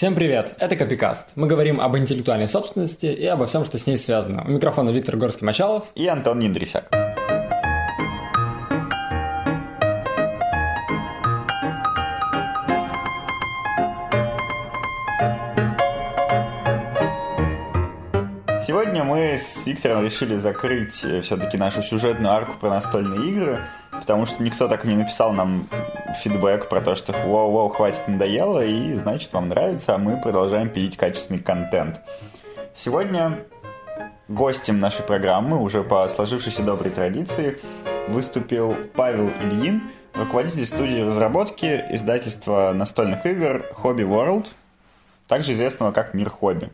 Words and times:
Всем 0.00 0.14
привет, 0.14 0.54
это 0.58 0.76
Копикаст. 0.76 1.32
Мы 1.34 1.46
говорим 1.46 1.78
об 1.78 1.94
интеллектуальной 1.94 2.48
собственности 2.48 3.04
и 3.04 3.26
обо 3.26 3.44
всем, 3.44 3.66
что 3.66 3.76
с 3.76 3.86
ней 3.86 3.98
связано. 3.98 4.42
У 4.46 4.50
микрофона 4.50 4.88
Виктор 4.88 5.16
Горский-Мачалов 5.16 5.88
и 5.94 6.06
Антон 6.06 6.38
Ниндрисяк. 6.38 6.88
Сегодня 18.66 19.04
мы 19.04 19.36
с 19.36 19.66
Виктором 19.66 20.02
решили 20.02 20.36
закрыть 20.36 21.04
э, 21.04 21.20
все-таки 21.20 21.58
нашу 21.58 21.82
сюжетную 21.82 22.32
арку 22.32 22.56
про 22.58 22.70
настольные 22.70 23.28
игры, 23.28 23.66
потому 23.90 24.24
что 24.24 24.42
никто 24.42 24.66
так 24.66 24.86
и 24.86 24.88
не 24.88 24.96
написал 24.96 25.34
нам 25.34 25.68
фидбэк 26.14 26.68
про 26.68 26.80
то, 26.80 26.94
что 26.94 27.12
воу-воу, 27.12 27.68
хватит, 27.70 28.06
надоело, 28.08 28.64
и 28.64 28.94
значит 28.94 29.32
вам 29.32 29.48
нравится, 29.48 29.94
а 29.94 29.98
мы 29.98 30.20
продолжаем 30.20 30.68
пилить 30.68 30.96
качественный 30.96 31.40
контент. 31.40 32.00
Сегодня 32.74 33.38
гостем 34.28 34.78
нашей 34.78 35.02
программы, 35.02 35.60
уже 35.60 35.82
по 35.82 36.08
сложившейся 36.08 36.62
доброй 36.62 36.90
традиции, 36.90 37.58
выступил 38.08 38.76
Павел 38.94 39.30
Ильин, 39.42 39.82
руководитель 40.14 40.66
студии 40.66 41.00
разработки 41.00 41.84
издательства 41.90 42.72
настольных 42.74 43.26
игр 43.26 43.64
Hobby 43.82 44.06
World, 44.08 44.48
также 45.26 45.52
известного 45.52 45.92
как 45.92 46.14
Мир 46.14 46.30
Хобби. 46.30 46.70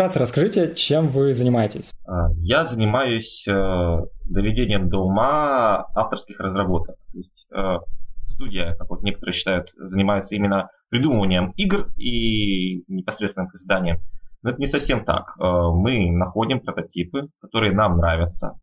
Вкратце 0.00 0.18
расскажите, 0.18 0.74
чем 0.74 1.08
вы 1.08 1.34
занимаетесь? 1.34 1.92
А, 2.06 2.30
я 2.38 2.64
занимаюсь 2.64 3.46
э, 3.46 3.98
доведением 4.24 4.88
до 4.88 5.00
ума 5.00 5.88
авторских 5.94 6.40
разработок. 6.40 6.96
То 7.12 7.18
есть 7.18 7.46
э, 7.54 7.80
студия, 8.24 8.74
как 8.76 8.88
вот 8.88 9.02
некоторые 9.02 9.34
считают, 9.34 9.68
занимается 9.76 10.36
именно 10.36 10.70
придумыванием 10.88 11.50
игр 11.58 11.88
и 11.98 12.82
непосредственным 12.90 13.48
их 13.48 13.56
изданием. 13.56 13.98
Но 14.42 14.52
это 14.52 14.58
не 14.58 14.68
совсем 14.68 15.04
так. 15.04 15.34
Э, 15.38 15.68
мы 15.70 16.10
находим 16.10 16.60
прототипы, 16.60 17.28
которые 17.42 17.74
нам 17.74 17.98
нравятся, 17.98 18.58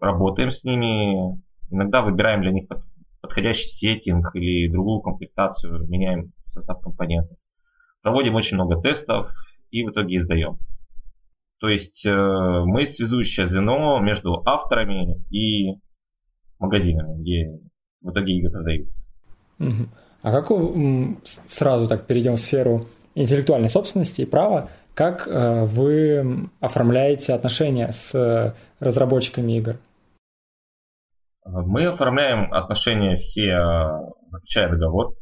работаем 0.00 0.50
с 0.50 0.64
ними, 0.64 1.40
иногда 1.70 2.02
выбираем 2.02 2.42
для 2.42 2.50
них 2.50 2.66
подходящий 3.20 3.68
сеттинг 3.68 4.34
или 4.34 4.68
другую 4.68 5.00
комплектацию, 5.00 5.86
меняем 5.86 6.32
состав 6.44 6.80
компонентов. 6.80 7.38
Проводим 8.02 8.34
очень 8.34 8.56
много 8.56 8.80
тестов, 8.80 9.30
и 9.70 9.84
в 9.84 9.90
итоге 9.90 10.16
издаем. 10.16 10.58
То 11.60 11.68
есть 11.68 12.06
э, 12.06 12.10
мы 12.10 12.86
связующее 12.86 13.46
звено 13.46 14.00
между 14.00 14.42
авторами 14.46 15.22
и 15.30 15.78
магазинами, 16.58 17.20
где 17.20 17.60
в 18.00 18.10
итоге 18.10 18.38
игры 18.38 18.50
продаются. 18.50 19.08
А 20.22 20.32
как 20.32 20.50
сразу 21.24 21.86
так 21.86 22.06
перейдем 22.06 22.36
в 22.36 22.40
сферу 22.40 22.86
интеллектуальной 23.14 23.68
собственности 23.68 24.22
и 24.22 24.26
права, 24.26 24.70
как 24.94 25.28
э, 25.28 25.64
вы 25.64 26.48
оформляете 26.60 27.34
отношения 27.34 27.92
с 27.92 28.54
разработчиками 28.80 29.52
игр? 29.56 29.76
Мы 31.44 31.86
оформляем 31.86 32.52
отношения 32.52 33.16
все, 33.16 34.12
заключая 34.26 34.70
договор, 34.70 35.14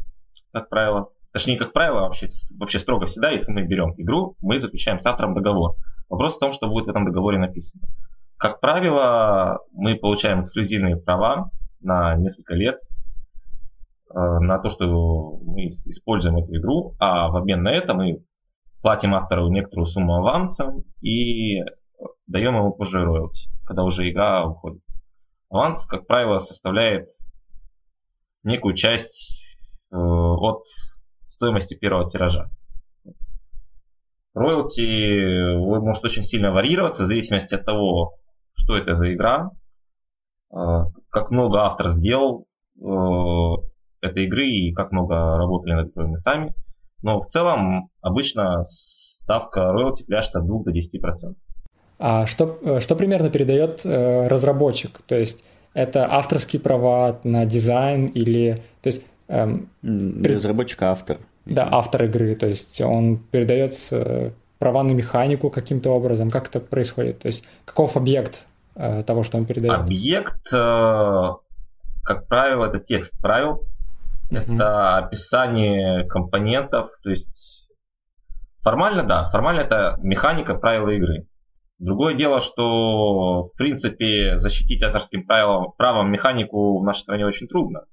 как 0.52 0.68
правило. 0.68 1.10
Точнее, 1.32 1.58
как 1.58 1.72
правило, 1.72 2.00
вообще, 2.00 2.28
вообще 2.58 2.78
строго 2.78 3.06
всегда, 3.06 3.30
если 3.30 3.52
мы 3.52 3.62
берем 3.62 3.92
игру, 3.96 4.36
мы 4.40 4.58
заключаем 4.58 4.98
с 4.98 5.06
автором 5.06 5.34
договор. 5.34 5.76
Вопрос 6.08 6.36
в 6.36 6.40
том, 6.40 6.52
что 6.52 6.68
будет 6.68 6.86
в 6.86 6.90
этом 6.90 7.04
договоре 7.04 7.38
написано. 7.38 7.86
Как 8.38 8.60
правило, 8.60 9.58
мы 9.72 9.96
получаем 9.96 10.42
эксклюзивные 10.42 10.96
права 10.96 11.50
на 11.80 12.14
несколько 12.14 12.54
лет 12.54 12.78
э, 14.10 14.18
на 14.18 14.58
то, 14.58 14.68
что 14.68 15.38
мы 15.42 15.66
используем 15.66 16.38
эту 16.38 16.56
игру, 16.56 16.94
а 16.98 17.28
в 17.28 17.36
обмен 17.36 17.62
на 17.62 17.72
это 17.72 17.94
мы 17.94 18.24
платим 18.80 19.14
автору 19.14 19.48
некоторую 19.48 19.86
сумму 19.86 20.16
авансом 20.16 20.84
и 21.02 21.62
даем 22.26 22.56
ему 22.56 22.72
позже 22.72 23.04
роялти, 23.04 23.50
когда 23.66 23.82
уже 23.82 24.08
игра 24.08 24.46
уходит. 24.46 24.82
Аванс, 25.50 25.84
как 25.86 26.06
правило, 26.06 26.38
составляет 26.38 27.08
некую 28.44 28.74
часть 28.74 29.44
э, 29.90 29.96
от 29.96 30.62
стоимости 31.28 31.74
первого 31.74 32.10
тиража. 32.10 32.50
Роялти 34.34 35.56
может 35.56 36.04
очень 36.04 36.22
сильно 36.22 36.52
варьироваться 36.52 37.02
в 37.02 37.06
зависимости 37.06 37.54
от 37.54 37.64
того, 37.64 38.14
что 38.54 38.76
это 38.76 38.94
за 38.94 39.12
игра, 39.12 39.50
а, 40.50 40.86
как 41.10 41.30
много 41.30 41.64
автор 41.64 41.88
сделал 41.90 42.46
э, 42.76 42.84
этой 44.00 44.24
игры 44.26 44.46
и 44.46 44.72
как 44.72 44.92
много 44.92 45.36
работали 45.36 45.74
над 45.74 45.90
игрой 45.90 46.08
мы 46.08 46.16
сами. 46.16 46.54
Но 47.02 47.20
в 47.20 47.26
целом 47.26 47.90
обычно 48.00 48.62
ставка 48.64 49.72
роялти 49.72 50.04
пляшет 50.04 50.36
от 50.36 50.46
2 50.46 50.62
до 50.64 50.70
10%. 50.70 51.34
А 51.98 52.26
что, 52.26 52.58
э, 52.62 52.80
что 52.80 52.96
примерно 52.96 53.30
передает 53.30 53.84
э, 53.84 54.26
разработчик? 54.28 55.00
То 55.06 55.16
есть 55.16 55.44
это 55.74 56.06
авторские 56.10 56.60
права 56.60 57.20
на 57.24 57.44
дизайн 57.44 58.06
или... 58.06 58.56
То 58.82 58.88
есть 58.88 59.04
Разработчик 59.28 60.82
автор. 60.82 61.18
Да, 61.44 61.68
автор 61.70 62.04
игры, 62.04 62.34
то 62.34 62.46
есть 62.46 62.80
он 62.80 63.18
передает 63.18 63.74
права 64.58 64.82
на 64.82 64.92
механику 64.92 65.50
каким-то 65.50 65.90
образом, 65.90 66.30
как 66.30 66.48
это 66.48 66.60
происходит, 66.60 67.20
то 67.20 67.28
есть 67.28 67.44
каков 67.64 67.96
объект 67.96 68.46
э, 68.74 69.02
того, 69.04 69.22
что 69.22 69.38
он 69.38 69.46
передает? 69.46 69.80
Объект, 69.80 70.52
э, 70.52 71.28
как 72.02 72.26
правило, 72.26 72.66
это 72.66 72.80
текст 72.80 73.16
правил, 73.20 73.64
uh-huh. 74.30 74.54
это 74.54 74.96
описание 74.96 76.06
компонентов, 76.06 76.90
то 77.02 77.10
есть 77.10 77.68
формально, 78.62 79.04
да, 79.04 79.30
формально 79.30 79.60
это 79.60 79.96
механика 80.02 80.54
правила 80.54 80.90
игры. 80.90 81.26
Другое 81.78 82.14
дело, 82.14 82.40
что 82.40 83.44
в 83.44 83.56
принципе 83.56 84.36
защитить 84.38 84.82
авторским 84.82 85.24
правилом, 85.24 85.72
правом 85.76 86.10
механику 86.10 86.80
в 86.80 86.84
нашей 86.84 87.02
стране 87.02 87.24
очень 87.24 87.46
трудно 87.46 87.84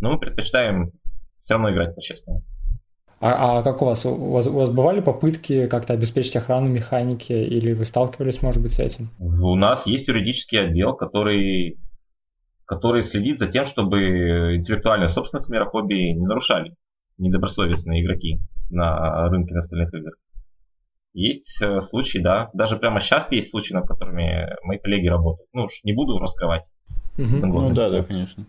но 0.00 0.12
мы 0.12 0.18
предпочитаем 0.18 0.92
все 1.40 1.54
равно 1.54 1.72
играть 1.72 1.94
по-честному. 1.94 2.42
А, 3.20 3.58
а 3.58 3.62
как 3.62 3.82
у 3.82 3.84
вас? 3.84 4.06
у 4.06 4.14
вас? 4.14 4.46
У 4.46 4.52
вас 4.52 4.70
бывали 4.70 5.00
попытки 5.00 5.66
как-то 5.66 5.92
обеспечить 5.92 6.36
охрану 6.36 6.68
механики, 6.68 7.32
или 7.32 7.74
вы 7.74 7.84
сталкивались, 7.84 8.42
может 8.42 8.62
быть, 8.62 8.72
с 8.72 8.78
этим? 8.78 9.10
У 9.18 9.54
нас 9.56 9.86
есть 9.86 10.08
юридический 10.08 10.58
отдел, 10.58 10.94
который, 10.94 11.78
который 12.64 13.02
следит 13.02 13.38
за 13.38 13.46
тем, 13.46 13.66
чтобы 13.66 14.56
интеллектуальную 14.56 15.10
собственность 15.10 15.50
мира 15.50 15.66
хобби 15.66 16.12
не 16.14 16.26
нарушали 16.26 16.74
недобросовестные 17.18 18.02
игроки 18.02 18.40
на 18.70 19.28
рынке 19.28 19.54
настольных 19.54 19.92
игр. 19.92 20.12
Есть 21.12 21.60
э, 21.60 21.80
случаи, 21.80 22.18
да. 22.18 22.50
Даже 22.54 22.76
прямо 22.76 23.00
сейчас 23.00 23.32
есть 23.32 23.50
случаи, 23.50 23.74
над 23.74 23.86
которыми 23.86 24.56
мои 24.62 24.78
коллеги 24.78 25.08
работают. 25.08 25.48
Ну 25.52 25.64
уж 25.64 25.80
не 25.84 25.92
буду 25.92 26.18
раскрывать. 26.18 26.70
Угу. 27.18 27.46
Ну 27.46 27.74
да, 27.74 27.90
да, 27.90 28.02
конечно. 28.02 28.46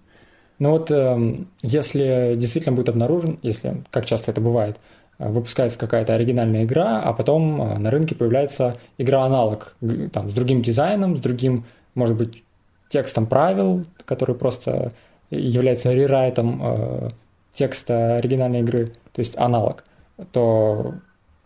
Но 0.62 0.74
вот 0.74 0.92
эм, 0.92 1.48
если 1.64 2.36
действительно 2.38 2.76
будет 2.76 2.90
обнаружен, 2.90 3.40
если, 3.42 3.82
как 3.90 4.06
часто 4.06 4.30
это 4.30 4.42
бывает, 4.42 4.78
э, 5.18 5.28
выпускается 5.28 5.80
какая-то 5.80 6.14
оригинальная 6.14 6.66
игра, 6.66 7.02
а 7.02 7.14
потом 7.14 7.60
э, 7.60 7.80
на 7.80 7.90
рынке 7.90 8.14
появляется 8.14 8.76
игра-аналог 9.00 9.76
там, 10.14 10.30
с 10.30 10.34
другим 10.34 10.62
дизайном, 10.62 11.18
с 11.18 11.20
другим, 11.20 11.66
может 11.96 12.16
быть, 12.16 12.44
текстом 12.90 13.26
правил, 13.26 13.86
который 14.06 14.36
просто 14.36 14.94
является 15.32 15.92
рерайтом 15.92 16.62
э, 16.62 17.10
текста 17.56 18.18
оригинальной 18.18 18.60
игры, 18.60 18.92
то 19.14 19.20
есть 19.20 19.36
аналог, 19.40 19.84
то 20.32 20.94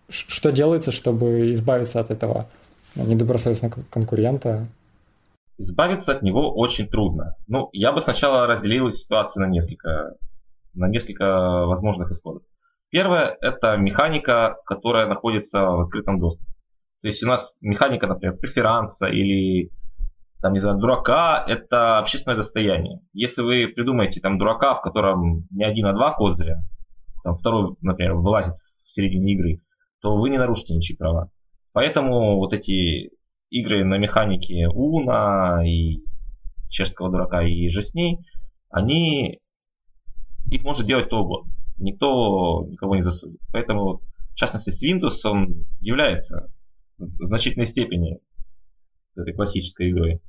что 0.10 0.52
делается, 0.52 0.92
чтобы 0.92 1.54
избавиться 1.54 2.02
от 2.02 2.12
этого 2.12 2.48
недобросовестного 2.96 3.76
конкурента? 3.90 4.68
Избавиться 5.58 6.14
от 6.14 6.22
него 6.22 6.54
очень 6.54 6.88
трудно. 6.88 7.36
Ну, 7.48 7.70
я 7.74 7.92
бы 7.92 8.02
сначала 8.02 8.48
разделил 8.48 8.92
ситуацию 8.92 9.46
на 9.46 9.52
несколько, 9.52 10.16
на 10.74 10.88
несколько 10.88 11.66
возможных 11.66 12.12
исходов. 12.12 12.44
Первое– 12.90 13.38
это 13.42 13.78
механика, 13.78 14.58
которая 14.66 15.08
находится 15.08 15.62
в 15.62 15.82
открытом 15.82 16.20
доступе. 16.20 16.52
То 17.02 17.08
есть 17.08 17.24
у 17.24 17.28
нас 17.28 17.54
механика, 17.62 18.08
например, 18.08 18.38
преферанса 18.38 19.08
или 19.08 19.72
там, 20.42 20.54
не 20.54 20.60
знаю, 20.60 20.78
дурака– 20.78 21.44
это 21.48 21.98
общественное 22.00 22.38
достояние. 22.38 23.00
Если 23.14 23.42
вы 23.42 23.68
придумаете 23.68 24.22
там 24.22 24.38
дурака, 24.38 24.76
в 24.76 24.82
котором 24.82 25.48
не 25.52 25.64
один, 25.64 25.88
а 25.88 25.94
два 25.94 26.14
козыря, 26.14 26.62
там 27.24 27.36
второй, 27.36 27.76
например, 27.82 28.14
вылазит 28.14 28.54
в 28.84 28.90
середине 28.90 29.34
игры, 29.34 29.62
то 30.02 30.16
вы 30.16 30.30
не 30.30 30.38
нарушите 30.38 30.76
ничьи 30.76 30.96
права. 30.96 31.32
Поэтому 31.74 32.38
вот 32.38 32.54
эти 32.54 33.12
игры 33.50 33.84
на 33.84 33.98
механике 33.98 34.68
Уна 34.68 35.62
и 35.66 36.00
чешского 36.70 37.10
дурака 37.10 37.44
и 37.44 37.70
же 37.70 37.82
с 37.82 37.94
ней, 37.94 38.20
они 38.70 39.40
их 40.52 40.64
может 40.64 40.86
делать 40.86 41.08
кто 41.08 41.24
угодно. 41.24 41.54
Никто 41.78 42.66
никого 42.70 42.96
не 42.96 43.02
засудит. 43.02 43.40
Поэтому 43.52 44.02
в 44.36 44.38
частности 44.38 44.70
с 44.70 44.84
Windows, 44.84 45.30
он 45.30 45.66
является 45.80 46.52
в 46.98 47.26
значительной 47.26 47.66
степени 47.66 48.20
этой 49.16 49.34
классической 49.34 49.92
игрой 49.92 50.22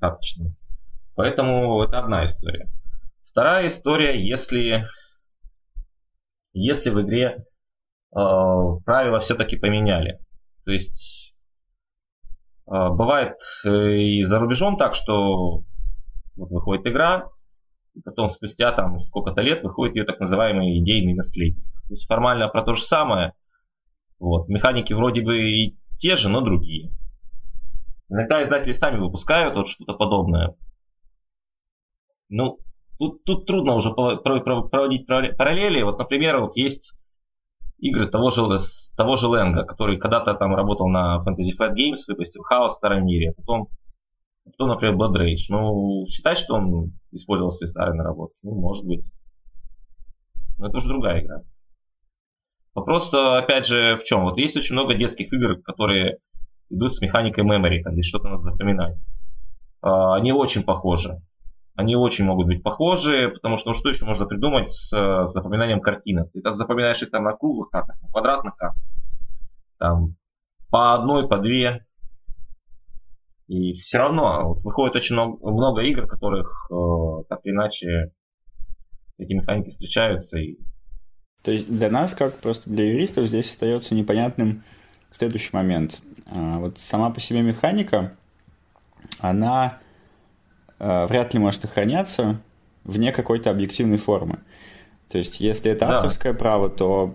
карточной. 0.00 0.56
Поэтому 1.14 1.82
это 1.82 1.98
одна 1.98 2.24
история. 2.24 2.70
Вторая 3.24 3.66
история, 3.66 4.18
если, 4.18 4.86
если 6.54 6.88
в 6.88 7.02
игре 7.02 7.44
э, 8.16 8.16
правила 8.86 9.20
все-таки 9.20 9.56
поменяли. 9.56 10.18
То 10.64 10.70
есть 10.70 11.27
бывает 12.68 13.36
э, 13.64 13.68
и 13.68 14.22
за 14.22 14.38
рубежом 14.38 14.76
так, 14.76 14.94
что 14.94 15.62
вот 16.36 16.50
выходит 16.50 16.86
игра, 16.86 17.28
и 17.94 18.00
потом 18.00 18.28
спустя 18.28 18.72
там 18.72 19.00
сколько-то 19.00 19.40
лет 19.40 19.62
выходит 19.64 19.96
ее 19.96 20.04
так 20.04 20.20
называемый 20.20 20.78
идейный 20.78 21.14
наследник. 21.14 21.64
То 21.88 21.94
есть 21.94 22.06
формально 22.06 22.48
про 22.48 22.62
то 22.62 22.74
же 22.74 22.82
самое. 22.82 23.32
Вот. 24.18 24.48
Механики 24.48 24.92
вроде 24.92 25.22
бы 25.22 25.38
и 25.38 25.78
те 25.98 26.16
же, 26.16 26.28
но 26.28 26.40
другие. 26.40 26.92
Иногда 28.08 28.42
издатели 28.42 28.72
сами 28.72 28.98
выпускают 28.98 29.54
вот 29.54 29.68
что-то 29.68 29.94
подобное. 29.94 30.54
Ну, 32.28 32.58
тут, 32.98 33.24
тут 33.24 33.46
трудно 33.46 33.74
уже 33.74 33.92
проводить 33.92 35.06
параллели. 35.06 35.82
Вот, 35.82 35.98
например, 35.98 36.40
вот 36.40 36.56
есть 36.56 36.92
игры 37.78 38.06
того 38.06 38.30
же, 38.30 38.42
того 38.96 39.16
же 39.16 39.26
Ленга, 39.26 39.64
который 39.64 39.98
когда-то 39.98 40.34
там 40.34 40.54
работал 40.54 40.88
на 40.88 41.22
Fantasy 41.26 41.56
Flight 41.58 41.74
Games, 41.74 42.00
выпустил 42.06 42.42
Хаос 42.42 42.72
в 42.72 42.76
Старом 42.76 43.06
мире, 43.06 43.30
а 43.30 43.34
потом, 43.34 43.68
потом, 44.44 44.68
например, 44.68 44.96
Blood 44.96 45.14
Rage. 45.14 45.46
Ну, 45.48 46.04
считать, 46.06 46.38
что 46.38 46.54
он 46.54 46.92
использовал 47.12 47.50
свои 47.50 47.68
старые 47.68 47.94
наработки, 47.94 48.36
ну, 48.42 48.54
может 48.60 48.84
быть. 48.84 49.04
Но 50.58 50.66
это 50.66 50.76
уже 50.78 50.88
другая 50.88 51.22
игра. 51.22 51.42
Вопрос, 52.74 53.12
опять 53.12 53.66
же, 53.66 53.96
в 53.96 54.04
чем? 54.04 54.22
Вот 54.22 54.38
есть 54.38 54.56
очень 54.56 54.74
много 54.74 54.94
детских 54.94 55.32
игр, 55.32 55.60
которые 55.62 56.18
идут 56.70 56.94
с 56.94 57.00
механикой 57.00 57.44
memory, 57.44 57.82
там, 57.82 57.94
где 57.94 58.02
что-то 58.02 58.28
надо 58.28 58.42
запоминать. 58.42 59.02
А, 59.80 60.14
они 60.16 60.32
очень 60.32 60.64
похожи. 60.64 61.20
Они 61.78 61.94
очень 61.94 62.24
могут 62.24 62.48
быть 62.48 62.64
похожи, 62.64 63.28
потому 63.28 63.56
что 63.56 63.68
ну, 63.68 63.74
что 63.74 63.88
еще 63.88 64.04
можно 64.04 64.26
придумать 64.26 64.68
с, 64.68 64.90
с 64.90 65.32
запоминанием 65.32 65.80
картинок? 65.80 66.28
Ты 66.32 66.40
запоминаешь 66.50 67.00
их 67.04 67.12
там 67.12 67.22
на 67.22 67.34
круглых 67.34 67.70
картах, 67.70 68.02
на 68.02 68.08
квадратных 68.08 68.56
картах. 68.56 68.82
Там 69.78 70.16
по 70.70 70.94
одной, 70.94 71.28
по 71.28 71.38
две. 71.38 71.86
И 73.46 73.74
все 73.74 73.98
равно 73.98 74.48
вот, 74.48 74.64
выходит 74.64 74.96
очень 74.96 75.14
много, 75.14 75.38
много 75.48 75.82
игр, 75.82 76.06
в 76.06 76.08
которых 76.08 76.68
э, 76.68 77.22
так 77.28 77.42
или 77.44 77.52
иначе 77.52 78.10
эти 79.16 79.34
механики 79.34 79.68
встречаются. 79.68 80.36
И... 80.36 80.58
То 81.44 81.52
есть 81.52 81.72
для 81.72 81.92
нас, 81.92 82.12
как 82.12 82.40
просто 82.40 82.68
для 82.68 82.90
юристов, 82.90 83.26
здесь 83.26 83.52
остается 83.52 83.94
непонятным 83.94 84.64
следующий 85.12 85.54
момент. 85.54 86.02
А, 86.26 86.58
вот 86.58 86.80
сама 86.80 87.10
по 87.10 87.20
себе 87.20 87.42
механика, 87.42 88.16
она 89.20 89.78
вряд 90.78 91.34
ли 91.34 91.40
может 91.40 91.64
охраняться 91.64 92.40
вне 92.84 93.12
какой-то 93.12 93.50
объективной 93.50 93.98
формы. 93.98 94.38
То 95.10 95.18
есть, 95.18 95.40
если 95.40 95.70
это 95.70 95.88
авторское 95.88 96.32
да. 96.32 96.38
право, 96.38 96.68
то 96.68 97.14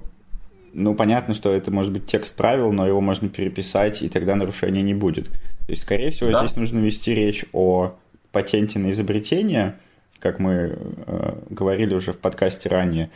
ну, 0.73 0.95
понятно, 0.95 1.33
что 1.33 1.51
это 1.51 1.71
может 1.71 1.93
быть 1.93 2.05
текст 2.05 2.35
правил, 2.35 2.71
но 2.71 2.87
его 2.87 2.99
можно 2.99 3.29
переписать, 3.29 4.01
и 4.01 4.09
тогда 4.09 4.35
нарушения 4.35 4.81
не 4.81 4.93
будет. 4.93 5.29
То 5.29 5.69
есть, 5.69 5.83
скорее 5.83 6.11
всего, 6.11 6.31
да. 6.31 6.39
здесь 6.39 6.55
нужно 6.55 6.79
вести 6.79 7.13
речь 7.13 7.45
о 7.53 7.95
патенте 8.31 8.79
на 8.79 8.89
изобретение, 8.91 9.75
как 10.19 10.39
мы 10.39 10.77
э, 11.05 11.35
говорили 11.49 11.93
уже 11.93 12.11
в 12.11 12.17
подкасте 12.17 12.69
ранее. 12.69 13.11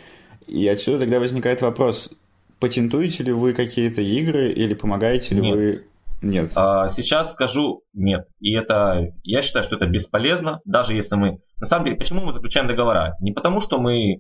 И 0.46 0.68
отсюда 0.68 1.00
тогда 1.00 1.20
возникает 1.20 1.62
вопрос, 1.62 2.12
патентуете 2.60 3.24
ли 3.24 3.32
вы 3.32 3.54
какие-то 3.54 4.02
игры 4.02 4.52
или 4.52 4.74
помогаете 4.76 5.36
ли 5.36 5.42
Нет. 5.42 5.56
вы 5.56 5.84
нет. 6.22 6.52
А, 6.56 6.90
сейчас 6.90 7.34
скажу 7.34 7.84
нет. 7.94 8.28
И 8.40 8.54
это, 8.54 9.14
я 9.24 9.42
считаю, 9.42 9.64
что 9.64 9.76
это 9.76 9.86
бесполезно, 9.86 10.62
даже 10.66 10.94
если 10.94 11.16
мы... 11.16 11.40
На 11.58 11.66
самом 11.66 11.86
деле, 11.86 11.98
почему 11.98 12.26
мы 12.26 12.34
заключаем 12.34 12.68
договора? 12.68 13.16
Не 13.20 13.32
потому, 13.32 13.60
что 13.60 13.80
мы 13.80 14.14
э, 14.14 14.18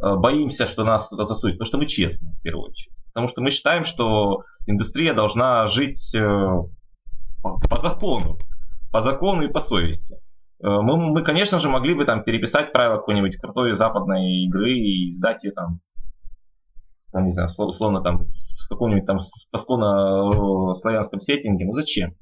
боимся, 0.00 0.66
что 0.66 0.84
нас 0.84 1.06
кто-то 1.06 1.26
засудит, 1.26 1.56
потому 1.56 1.66
что 1.66 1.78
мы 1.78 1.86
честны, 1.86 2.32
в 2.32 2.42
первую 2.42 2.70
очередь. 2.70 2.92
Потому 3.12 3.28
что 3.28 3.42
мы 3.42 3.50
считаем, 3.50 3.84
что 3.84 4.42
индустрия 4.66 5.14
должна 5.14 5.66
жить 5.66 6.14
э, 6.14 6.48
по 7.42 7.78
закону. 7.78 8.38
По 8.90 9.00
закону 9.00 9.42
и 9.42 9.52
по 9.52 9.60
совести. 9.60 10.16
Э, 10.62 10.80
мы, 10.80 10.96
мы, 10.96 11.22
конечно 11.22 11.58
же, 11.58 11.68
могли 11.68 11.94
бы 11.94 12.04
там 12.04 12.24
переписать 12.24 12.72
правила 12.72 12.96
какой-нибудь 12.96 13.36
крутой 13.36 13.74
западной 13.74 14.46
игры 14.46 14.72
и 14.72 15.10
издать 15.10 15.44
ее 15.44 15.52
там 15.52 15.80
там, 17.12 17.24
не 17.24 17.32
знаю, 17.32 17.50
условно, 17.56 18.02
там, 18.02 18.18
в 18.18 18.68
каком-нибудь 18.68 19.06
там 19.06 19.18
пасконно 19.50 20.74
славянском 20.74 21.20
сеттинге, 21.20 21.64
ну 21.66 21.74
зачем? 21.74 22.14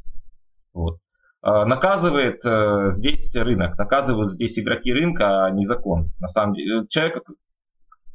Вот. 0.72 0.98
А, 1.40 1.64
наказывает 1.64 2.44
э, 2.44 2.90
здесь 2.90 3.34
рынок, 3.34 3.78
наказывают 3.78 4.32
здесь 4.32 4.58
игроки 4.58 4.92
рынка, 4.92 5.44
а 5.44 5.50
не 5.50 5.66
закон. 5.66 6.12
На 6.18 6.26
самом 6.26 6.54
деле, 6.54 6.86
человек, 6.88 7.22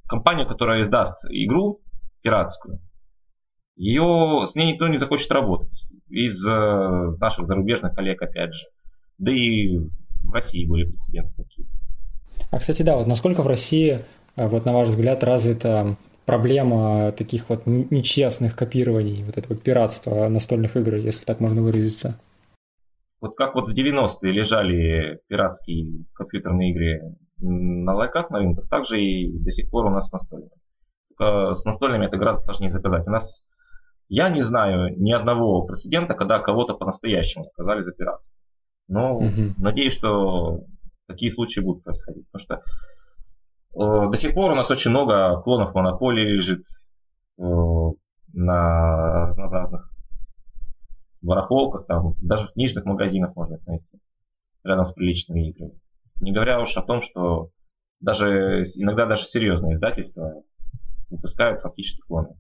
компания, 0.08 0.46
которая 0.46 0.82
издаст 0.82 1.26
игру 1.30 1.80
пиратскую, 2.22 2.80
ее, 3.76 4.46
с 4.48 4.56
ней 4.56 4.74
никто 4.74 4.88
не 4.88 4.98
захочет 4.98 5.32
работать. 5.32 5.86
Из 6.10 6.46
э, 6.46 7.18
наших 7.20 7.48
зарубежных 7.48 7.96
коллег, 7.96 8.22
опять 8.22 8.54
же. 8.54 8.68
Да 9.18 9.32
и 9.32 9.80
в 10.24 10.32
России 10.32 10.68
были 10.68 10.86
прецеденты 10.86 11.34
такие. 11.36 11.68
А, 12.52 12.60
кстати, 12.60 12.82
да, 12.82 12.98
вот 12.98 13.08
насколько 13.08 13.42
в 13.42 13.48
России, 13.48 14.02
э, 14.36 14.48
вот 14.48 14.66
на 14.66 14.74
ваш 14.74 14.90
взгляд, 14.90 15.24
развита 15.24 15.96
проблема 16.26 17.12
таких 17.12 17.50
вот 17.50 17.66
нечестных 17.66 18.56
копирований, 18.56 19.24
вот 19.24 19.38
этого 19.38 19.56
пиратства 19.56 20.28
настольных 20.30 20.76
игр, 20.78 20.96
если 20.96 21.26
так 21.26 21.40
можно 21.40 21.62
выразиться. 21.62 22.20
Вот 23.22 23.36
как 23.38 23.56
вот 23.56 23.70
в 23.70 23.74
90-е 23.74 24.32
лежали 24.32 25.20
пиратские 25.28 26.06
компьютерные 26.14 26.72
игры 26.72 27.16
на 27.40 27.94
лайках 27.96 28.30
на 28.30 28.40
рынках, 28.40 28.68
так 28.70 28.86
же 28.86 29.02
и 29.02 29.32
до 29.40 29.52
сих 29.52 29.70
пор 29.70 29.86
у 29.86 29.90
нас 29.90 30.10
с 30.10 30.12
настольными. 30.12 30.52
Только 31.10 31.54
с 31.54 31.66
настольными 31.66 32.06
это 32.06 32.18
гораздо 32.18 32.44
сложнее 32.44 32.72
заказать. 32.72 33.08
У 33.08 33.12
нас, 33.12 33.46
я 34.10 34.30
не 34.30 34.42
знаю 34.42 34.94
ни 35.00 35.12
одного 35.12 35.64
прецедента, 35.64 36.16
когда 36.16 36.40
кого-то 36.40 36.74
по-настоящему 36.74 37.46
наказали 37.46 37.82
за 37.82 37.94
пиратство. 37.94 38.36
Но 38.88 39.18
угу. 39.18 39.54
надеюсь, 39.58 39.94
что 39.94 40.66
такие 41.08 41.32
случаи 41.32 41.62
будут 41.62 41.84
происходить. 41.84 42.26
Потому 42.32 42.42
что 42.42 42.72
до 43.74 44.18
сих 44.18 44.34
пор 44.34 44.52
у 44.52 44.56
нас 44.56 44.70
очень 44.70 44.92
много 44.92 45.42
клонов 45.42 45.74
монополии 45.74 46.34
лежит 46.34 46.66
э, 47.40 47.44
на 48.34 49.28
разнообразных 49.28 49.92
барахолках, 51.22 51.86
там, 51.88 52.16
даже 52.22 52.48
в 52.48 52.54
книжных 52.54 52.86
магазинах 52.86 53.36
можно 53.36 53.56
их 53.56 53.66
найти, 53.66 53.98
рядом 54.64 54.86
с 54.86 54.92
приличными 54.92 55.50
играми. 55.50 55.80
Не 56.22 56.32
говоря 56.32 56.60
уж 56.60 56.76
о 56.78 56.84
том, 56.84 57.02
что 57.02 57.50
даже 58.00 58.64
иногда 58.76 59.06
даже 59.06 59.24
серьезные 59.24 59.74
издательства 59.74 60.44
выпускают 61.10 61.62
фактически 61.62 62.02
клоны 62.02 62.36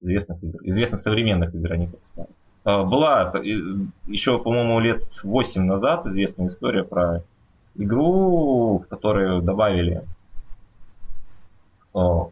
известных 0.00 0.42
игр, 0.42 0.58
известных 0.64 1.00
современных 1.00 1.54
игр 1.54 1.72
они 1.72 1.86
выпускают. 1.86 2.30
Э, 2.64 2.82
была 2.82 3.32
еще, 4.06 4.38
по-моему, 4.42 4.80
лет 4.80 5.02
8 5.22 5.62
назад 5.62 6.06
известная 6.06 6.46
история 6.46 6.84
про 6.84 7.22
игру, 7.76 8.78
в 8.78 8.88
которую 8.88 9.42
добавили 9.42 10.04
у 11.92 12.30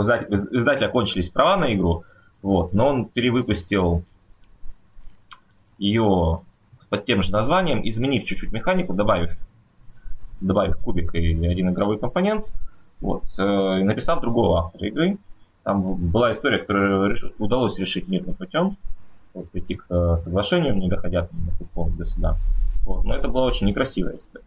издателя 0.00 0.88
кончились 0.88 1.30
права 1.30 1.56
на 1.56 1.74
игру, 1.74 2.04
вот, 2.42 2.72
но 2.72 2.88
он 2.88 3.06
перевыпустил 3.06 4.04
ее 5.78 6.40
под 6.88 7.04
тем 7.04 7.22
же 7.22 7.32
названием, 7.32 7.80
изменив 7.88 8.24
чуть-чуть 8.24 8.52
механику, 8.52 8.92
добавив, 8.92 9.36
добавив 10.40 10.76
кубик 10.78 11.14
и 11.14 11.46
один 11.46 11.70
игровой 11.70 11.98
компонент, 11.98 12.46
вот, 13.00 13.24
э, 13.38 13.80
и 13.80 13.84
написав 13.84 14.20
другого 14.20 14.60
автора 14.60 14.88
игры. 14.88 15.18
Там 15.62 15.94
была 15.94 16.32
история, 16.32 16.58
которую 16.58 17.16
удалось 17.38 17.78
решить 17.78 18.08
мирным 18.08 18.34
путем, 18.34 18.76
вот, 19.34 19.50
прийти 19.50 19.76
к 19.76 19.86
э, 19.88 20.16
соглашению, 20.18 20.76
не 20.76 20.88
доходя, 20.88 21.28
насколько 21.46 21.72
помню, 21.74 21.96
до 21.96 22.04
суда. 22.04 22.36
Вот, 22.84 23.04
но 23.04 23.14
это 23.14 23.28
была 23.28 23.44
очень 23.44 23.66
некрасивая 23.66 24.16
история. 24.16 24.44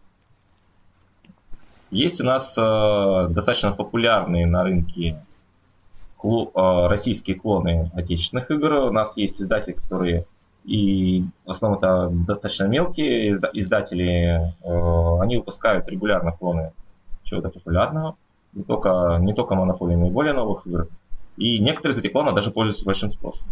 Есть 1.90 2.20
у 2.20 2.24
нас 2.24 2.54
э, 2.56 3.26
достаточно 3.30 3.72
популярные 3.72 4.46
на 4.46 4.60
рынке 4.60 5.22
клу, 6.16 6.50
э, 6.54 6.86
российские 6.88 7.36
клоны 7.36 7.90
отечественных 7.94 8.50
игр. 8.50 8.74
У 8.74 8.92
нас 8.92 9.16
есть 9.16 9.40
издатели, 9.40 9.74
которые 9.74 10.26
и 10.64 11.24
в 11.44 11.50
основном 11.50 11.78
это 11.78 12.08
достаточно 12.10 12.64
мелкие 12.64 13.30
изда- 13.30 13.50
издатели. 13.52 14.54
Э, 14.62 15.20
они 15.20 15.36
выпускают 15.36 15.88
регулярно 15.88 16.32
клоны 16.32 16.72
чего-то 17.22 17.50
популярного. 17.50 18.16
Не 18.54 18.62
только, 18.62 19.18
не 19.20 19.34
только 19.34 19.54
монополии, 19.54 19.96
но 19.96 20.06
и 20.06 20.10
более 20.10 20.32
новых 20.32 20.66
игр. 20.66 20.88
И 21.36 21.58
некоторые 21.58 21.94
из 21.94 21.98
этих 21.98 22.12
клонов 22.12 22.34
даже 22.34 22.50
пользуются 22.50 22.84
большим 22.84 23.10
спросом. 23.10 23.50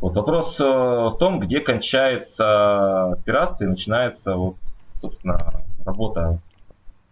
Вот 0.00 0.16
вопрос 0.16 0.60
э, 0.60 0.64
в 0.64 1.16
том, 1.18 1.38
где 1.38 1.60
кончается 1.60 3.18
пиратство 3.24 3.64
и 3.64 3.68
начинается 3.68 4.34
вот, 4.34 4.56
собственно, 5.00 5.38
работа 5.84 6.40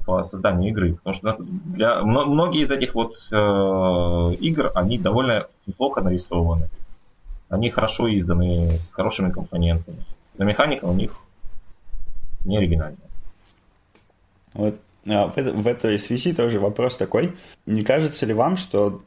по 0.04 0.22
созданию 0.22 0.70
игры. 0.70 0.94
Потому 0.94 1.14
что 1.14 1.36
для, 1.38 2.02
многие 2.02 2.62
из 2.62 2.70
этих 2.70 2.94
вот 2.94 3.16
э, 3.30 4.34
игр, 4.40 4.70
они 4.74 4.98
довольно 4.98 5.46
неплохо 5.66 6.00
нарисованы. 6.00 6.68
Они 7.48 7.70
хорошо 7.70 8.14
изданы, 8.14 8.78
с 8.78 8.92
хорошими 8.92 9.30
компонентами. 9.30 10.04
Но 10.38 10.44
механика 10.44 10.84
у 10.86 10.94
них 10.94 11.16
не 12.44 12.58
оригинальная. 12.58 12.98
Вот 14.54 14.78
а, 15.06 15.28
в, 15.28 15.36
в 15.36 15.66
этой 15.66 15.98
связи 15.98 16.32
тоже 16.32 16.60
вопрос 16.60 16.96
такой. 16.96 17.34
Не 17.66 17.82
кажется 17.82 18.26
ли 18.26 18.34
вам, 18.34 18.56
что 18.56 19.02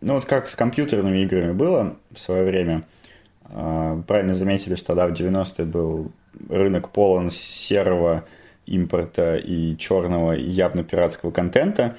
ну 0.00 0.14
вот 0.14 0.24
как 0.24 0.48
с 0.48 0.56
компьютерными 0.56 1.18
играми 1.18 1.52
было 1.52 1.96
в 2.10 2.18
свое 2.18 2.44
время, 2.44 2.84
а, 3.44 4.00
правильно 4.06 4.34
заметили, 4.34 4.74
что 4.74 4.94
да, 4.94 5.06
в 5.06 5.12
90-е 5.12 5.64
был 5.64 6.12
рынок 6.48 6.90
полон 6.90 7.30
серого 7.30 8.24
импорта 8.66 9.36
и 9.36 9.76
черного 9.76 10.32
явно 10.32 10.84
пиратского 10.84 11.30
контента. 11.30 11.96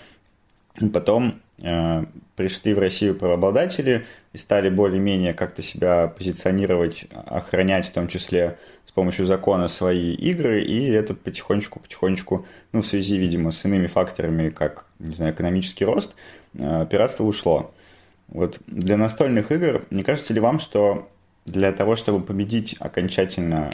Потом 0.91 1.41
э, 1.60 2.03
пришли 2.36 2.74
в 2.74 2.79
Россию 2.79 3.15
правообладатели 3.15 4.05
и 4.34 4.38
стали 4.38 4.70
более-менее 4.70 5.34
как-то 5.34 5.62
себя 5.62 6.08
позиционировать, 6.08 7.05
охранять 7.25 7.88
в 7.88 7.91
том 7.91 8.08
числе 8.08 8.58
с 8.86 8.91
помощью 8.91 9.25
закона 9.25 9.67
свои 9.67 10.13
игры, 10.13 10.62
и 10.62 10.88
это 10.89 11.13
потихонечку-потихонечку, 11.13 12.46
ну, 12.72 12.82
в 12.82 12.88
связи, 12.88 13.17
видимо, 13.17 13.51
с 13.51 13.65
иными 13.65 13.88
факторами, 13.88 14.50
как, 14.50 14.86
не 15.00 15.13
знаю, 15.13 15.34
экономический 15.34 15.86
рост, 15.86 16.15
э, 16.55 16.88
пиратство 16.89 17.24
ушло. 17.24 17.72
Вот 18.27 18.60
для 18.67 18.98
настольных 18.98 19.51
игр, 19.51 19.86
не 19.91 20.03
кажется 20.03 20.34
ли 20.34 20.39
вам, 20.39 20.60
что 20.60 21.08
для 21.46 21.72
того, 21.72 21.96
чтобы 21.96 22.24
победить 22.24 22.75
окончательно 22.79 23.70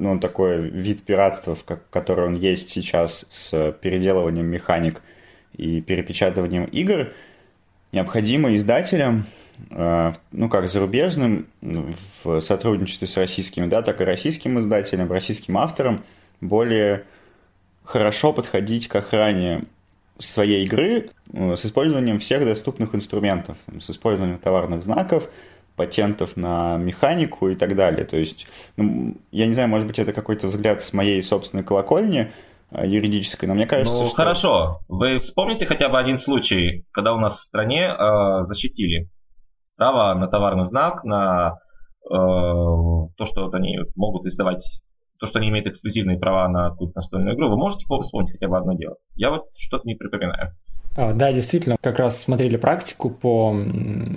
ну, 0.00 0.18
такой 0.18 0.58
вид 0.70 1.02
пиратства, 1.02 1.56
который 1.90 2.26
он 2.26 2.34
есть 2.34 2.70
сейчас 2.70 3.26
с 3.28 3.72
переделыванием 3.80 4.46
механик 4.46 5.02
и 5.56 5.82
перепечатыванием 5.82 6.64
игр, 6.64 7.12
необходимо 7.92 8.54
издателям, 8.54 9.26
э, 9.70 10.12
ну, 10.32 10.48
как 10.48 10.68
зарубежным, 10.68 11.46
в 11.60 12.40
сотрудничестве 12.40 13.06
с 13.06 13.16
российскими, 13.18 13.66
да, 13.66 13.82
так 13.82 14.00
и 14.00 14.04
российским 14.04 14.58
издателям, 14.58 15.12
российским 15.12 15.58
авторам, 15.58 16.02
более 16.40 17.04
хорошо 17.84 18.32
подходить 18.32 18.88
к 18.88 18.96
охране 18.96 19.64
своей 20.18 20.64
игры 20.64 21.10
э, 21.32 21.56
с 21.56 21.66
использованием 21.66 22.18
всех 22.18 22.44
доступных 22.46 22.94
инструментов, 22.94 23.58
с 23.78 23.90
использованием 23.90 24.38
товарных 24.38 24.82
знаков, 24.82 25.28
патентов 25.76 26.36
на 26.36 26.76
механику 26.76 27.48
и 27.48 27.56
так 27.56 27.74
далее. 27.74 28.04
То 28.04 28.16
есть, 28.16 28.46
ну, 28.76 29.16
я 29.30 29.46
не 29.46 29.54
знаю, 29.54 29.68
может 29.68 29.86
быть, 29.86 29.98
это 29.98 30.12
какой-то 30.12 30.46
взгляд 30.48 30.82
с 30.82 30.92
моей 30.92 31.22
собственной 31.22 31.64
колокольни 31.64 32.32
э, 32.70 32.86
юридической, 32.86 33.46
но 33.46 33.54
мне 33.54 33.66
кажется, 33.66 34.02
ну, 34.02 34.06
что... 34.06 34.16
хорошо. 34.16 34.80
Вы 34.88 35.18
вспомните 35.18 35.66
хотя 35.66 35.88
бы 35.88 35.98
один 35.98 36.18
случай, 36.18 36.84
когда 36.92 37.14
у 37.14 37.18
нас 37.18 37.36
в 37.36 37.42
стране 37.42 37.88
э, 37.88 38.44
защитили 38.46 39.08
право 39.76 40.14
на 40.18 40.28
товарный 40.28 40.66
знак, 40.66 41.04
на 41.04 41.58
э, 42.04 42.10
то, 42.10 43.24
что 43.24 43.44
вот 43.44 43.54
они 43.54 43.78
могут 43.96 44.26
издавать 44.26 44.62
то, 45.20 45.26
что 45.26 45.38
они 45.38 45.50
имеют 45.50 45.66
эксклюзивные 45.66 46.18
права 46.18 46.48
на 46.48 46.70
какую-то 46.70 46.96
настольную 46.96 47.36
игру, 47.36 47.50
вы 47.50 47.56
можете 47.56 47.84
вспомнить 47.84 48.32
хотя 48.32 48.48
бы 48.48 48.56
одно 48.56 48.74
дело? 48.74 48.96
Я 49.16 49.30
вот 49.30 49.44
что-то 49.54 49.86
не 49.86 49.94
припоминаю. 49.94 50.54
А, 50.96 51.12
да, 51.12 51.32
действительно, 51.32 51.76
как 51.80 51.98
раз 51.98 52.22
смотрели 52.22 52.56
практику 52.56 53.10
по 53.10 53.54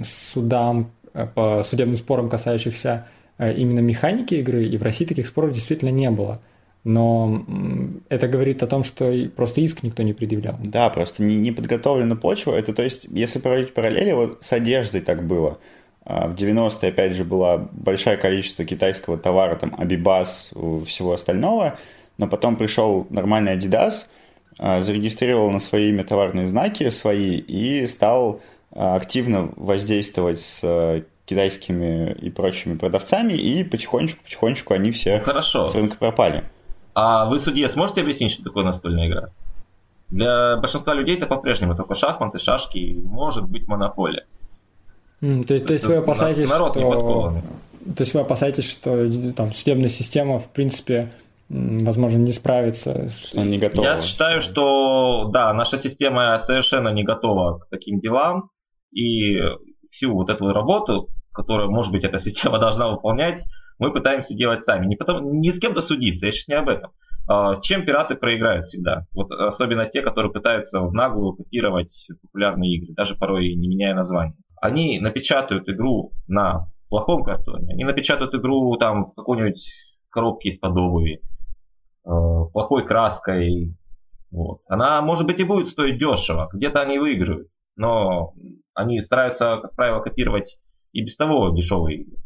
судам 0.04 0.92
по 1.14 1.64
судебным 1.64 1.96
спорам, 1.96 2.30
касающихся 2.30 3.08
э, 3.38 3.54
именно 3.54 3.80
механики 3.80 4.36
игры, 4.36 4.66
и 4.66 4.78
в 4.78 4.84
России 4.84 5.06
таких 5.06 5.28
споров 5.28 5.54
действительно 5.54 5.90
не 5.90 6.10
было. 6.10 6.42
Но 6.84 7.46
это 8.10 8.28
говорит 8.28 8.62
о 8.62 8.68
том, 8.68 8.84
что 8.84 9.14
просто 9.36 9.62
иск 9.62 9.84
никто 9.84 10.04
не 10.04 10.14
предъявлял. 10.14 10.58
Да, 10.64 10.90
просто 10.90 11.24
не, 11.24 11.38
не 11.38 11.54
подготовлена 11.54 12.16
почва. 12.18 12.56
Это 12.56 12.74
то 12.74 12.84
есть, 12.84 13.06
если 13.10 13.40
проводить 13.40 13.74
параллели, 13.74 14.12
вот 14.12 14.40
с 14.42 14.52
одеждой 14.52 15.00
так 15.00 15.26
было. 15.26 15.60
А, 16.06 16.28
в 16.28 16.36
90-е, 16.36 16.90
опять 16.90 17.16
же, 17.16 17.24
было 17.24 17.70
большое 17.72 18.18
количество 18.18 18.66
китайского 18.66 19.18
товара, 19.18 19.56
там, 19.56 19.74
Абибас, 19.78 20.52
всего 20.86 21.14
остального, 21.14 21.78
но 22.18 22.28
потом 22.28 22.58
пришел 22.58 23.08
нормальный 23.10 23.56
Adidas, 23.56 24.08
а, 24.58 24.82
зарегистрировал 24.82 25.50
на 25.52 25.60
свои 25.60 25.90
имя 25.90 26.04
товарные 26.04 26.48
знаки 26.48 26.90
свои 26.90 27.38
и 27.38 27.88
стал 27.88 28.42
активно 28.76 29.52
воздействовать 29.56 30.40
с 30.40 30.64
э, 30.64 31.04
китайскими 31.26 32.12
и 32.14 32.30
прочими 32.30 32.76
продавцами, 32.76 33.34
и 33.34 33.64
потихонечку-потихонечку 33.64 34.74
они 34.74 34.92
все 34.92 35.20
ну, 35.20 35.26
Хорошо. 35.26 35.68
с 35.68 35.76
рынка 35.76 35.98
пропали. 35.98 36.44
А 36.96 37.26
вы, 37.26 37.40
судья, 37.40 37.70
сможете 37.70 38.02
объяснить, 38.02 38.32
что 38.32 38.44
такое 38.44 38.64
настольная 38.64 39.08
игра? 39.08 39.30
Для 40.10 40.58
большинства 40.58 40.94
людей 40.94 41.18
это 41.18 41.26
по-прежнему 41.26 41.76
только 41.76 41.96
шахматы, 41.96 42.38
шашки, 42.40 43.00
может 43.04 43.50
быть 43.50 43.68
монополия. 43.68 44.26
Mm, 45.22 45.44
то, 45.46 45.54
есть, 45.54 45.66
то 45.66 45.74
есть 45.74 45.86
вы 45.86 45.96
опасаетесь, 45.96 46.48
что... 46.48 47.34
То 47.96 48.02
есть 48.02 48.14
вы 48.14 48.22
опасаетесь, 48.22 48.70
что 48.70 49.10
там 49.34 49.54
судебная 49.54 49.90
система, 49.90 50.40
в 50.40 50.48
принципе, 50.50 51.12
возможно, 51.50 52.18
не 52.18 52.32
справится. 52.32 53.10
Что 53.10 53.44
не 53.44 53.58
готова. 53.58 53.86
Я 53.86 54.02
считаю, 54.02 54.42
что 54.42 55.30
да, 55.32 55.54
наша 55.54 55.78
система 55.78 56.40
совершенно 56.40 56.90
не 56.90 57.04
готова 57.04 57.60
к 57.60 57.70
таким 57.70 58.00
делам. 58.00 58.50
И 58.94 59.40
всю 59.90 60.14
вот 60.14 60.30
эту 60.30 60.52
работу, 60.52 61.10
которую, 61.32 61.72
может 61.72 61.92
быть, 61.92 62.04
эта 62.04 62.20
система 62.20 62.60
должна 62.60 62.90
выполнять, 62.90 63.44
мы 63.80 63.92
пытаемся 63.92 64.36
делать 64.36 64.64
сами. 64.64 64.86
Не, 64.86 64.96
потом, 64.96 65.40
не 65.40 65.52
с 65.52 65.60
кем-то 65.60 65.82
судиться, 65.82 66.26
я 66.26 66.32
сейчас 66.32 66.48
не 66.48 66.56
об 66.56 66.70
этом. 66.70 66.92
А, 67.28 67.60
чем 67.62 67.86
пираты 67.86 68.16
проиграют 68.16 68.66
всегда? 68.66 69.06
Вот 69.14 69.32
особенно 69.32 69.86
те, 69.86 70.02
которые 70.02 70.32
пытаются 70.32 70.82
в 70.82 70.94
наглую 70.94 71.34
копировать 71.34 72.08
популярные 72.22 72.76
игры, 72.76 72.94
даже 72.94 73.16
порой 73.16 73.54
не 73.56 73.68
меняя 73.68 73.96
название. 73.96 74.36
Они 74.62 75.00
напечатают 75.00 75.68
игру 75.70 76.12
на 76.28 76.68
плохом 76.90 77.24
картоне, 77.24 77.74
они 77.74 77.84
напечатают 77.86 78.34
игру 78.36 78.76
там 78.78 79.12
в 79.12 79.16
какой-нибудь 79.16 79.74
коробке 80.10 80.50
из-под 80.50 80.78
обуви, 80.78 81.22
э, 82.06 82.10
плохой 82.54 82.86
краской. 82.86 83.76
Вот. 84.32 84.62
Она, 84.68 85.02
может 85.02 85.26
быть, 85.26 85.40
и 85.40 85.44
будет 85.44 85.68
стоить 85.68 85.98
дешево, 85.98 86.50
где-то 86.54 86.82
они 86.82 87.00
выиграют, 87.00 87.48
но 87.76 88.34
они 88.74 89.00
стараются, 89.00 89.60
как 89.62 89.76
правило, 89.76 90.02
копировать 90.02 90.60
и 90.92 91.04
без 91.04 91.16
того 91.16 91.50
дешевые 91.50 92.02
игры. 92.02 92.18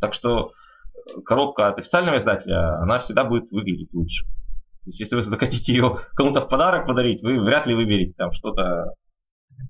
Так 0.00 0.14
что 0.14 0.52
э, 0.94 1.20
коробка 1.24 1.68
от 1.68 1.78
официального 1.78 2.16
издателя, 2.16 2.80
она 2.80 2.98
всегда 2.98 3.24
будет 3.24 3.50
выглядеть 3.50 3.92
лучше. 3.92 4.24
То 4.24 4.86
есть, 4.86 5.00
если 5.00 5.16
вы 5.16 5.22
захотите 5.22 5.72
ее 5.72 5.98
кому-то 6.14 6.40
в 6.40 6.48
подарок 6.48 6.86
подарить, 6.86 7.22
вы 7.22 7.40
вряд 7.40 7.66
ли 7.66 7.74
выберете 7.74 8.14
там 8.16 8.32
что-то 8.32 8.94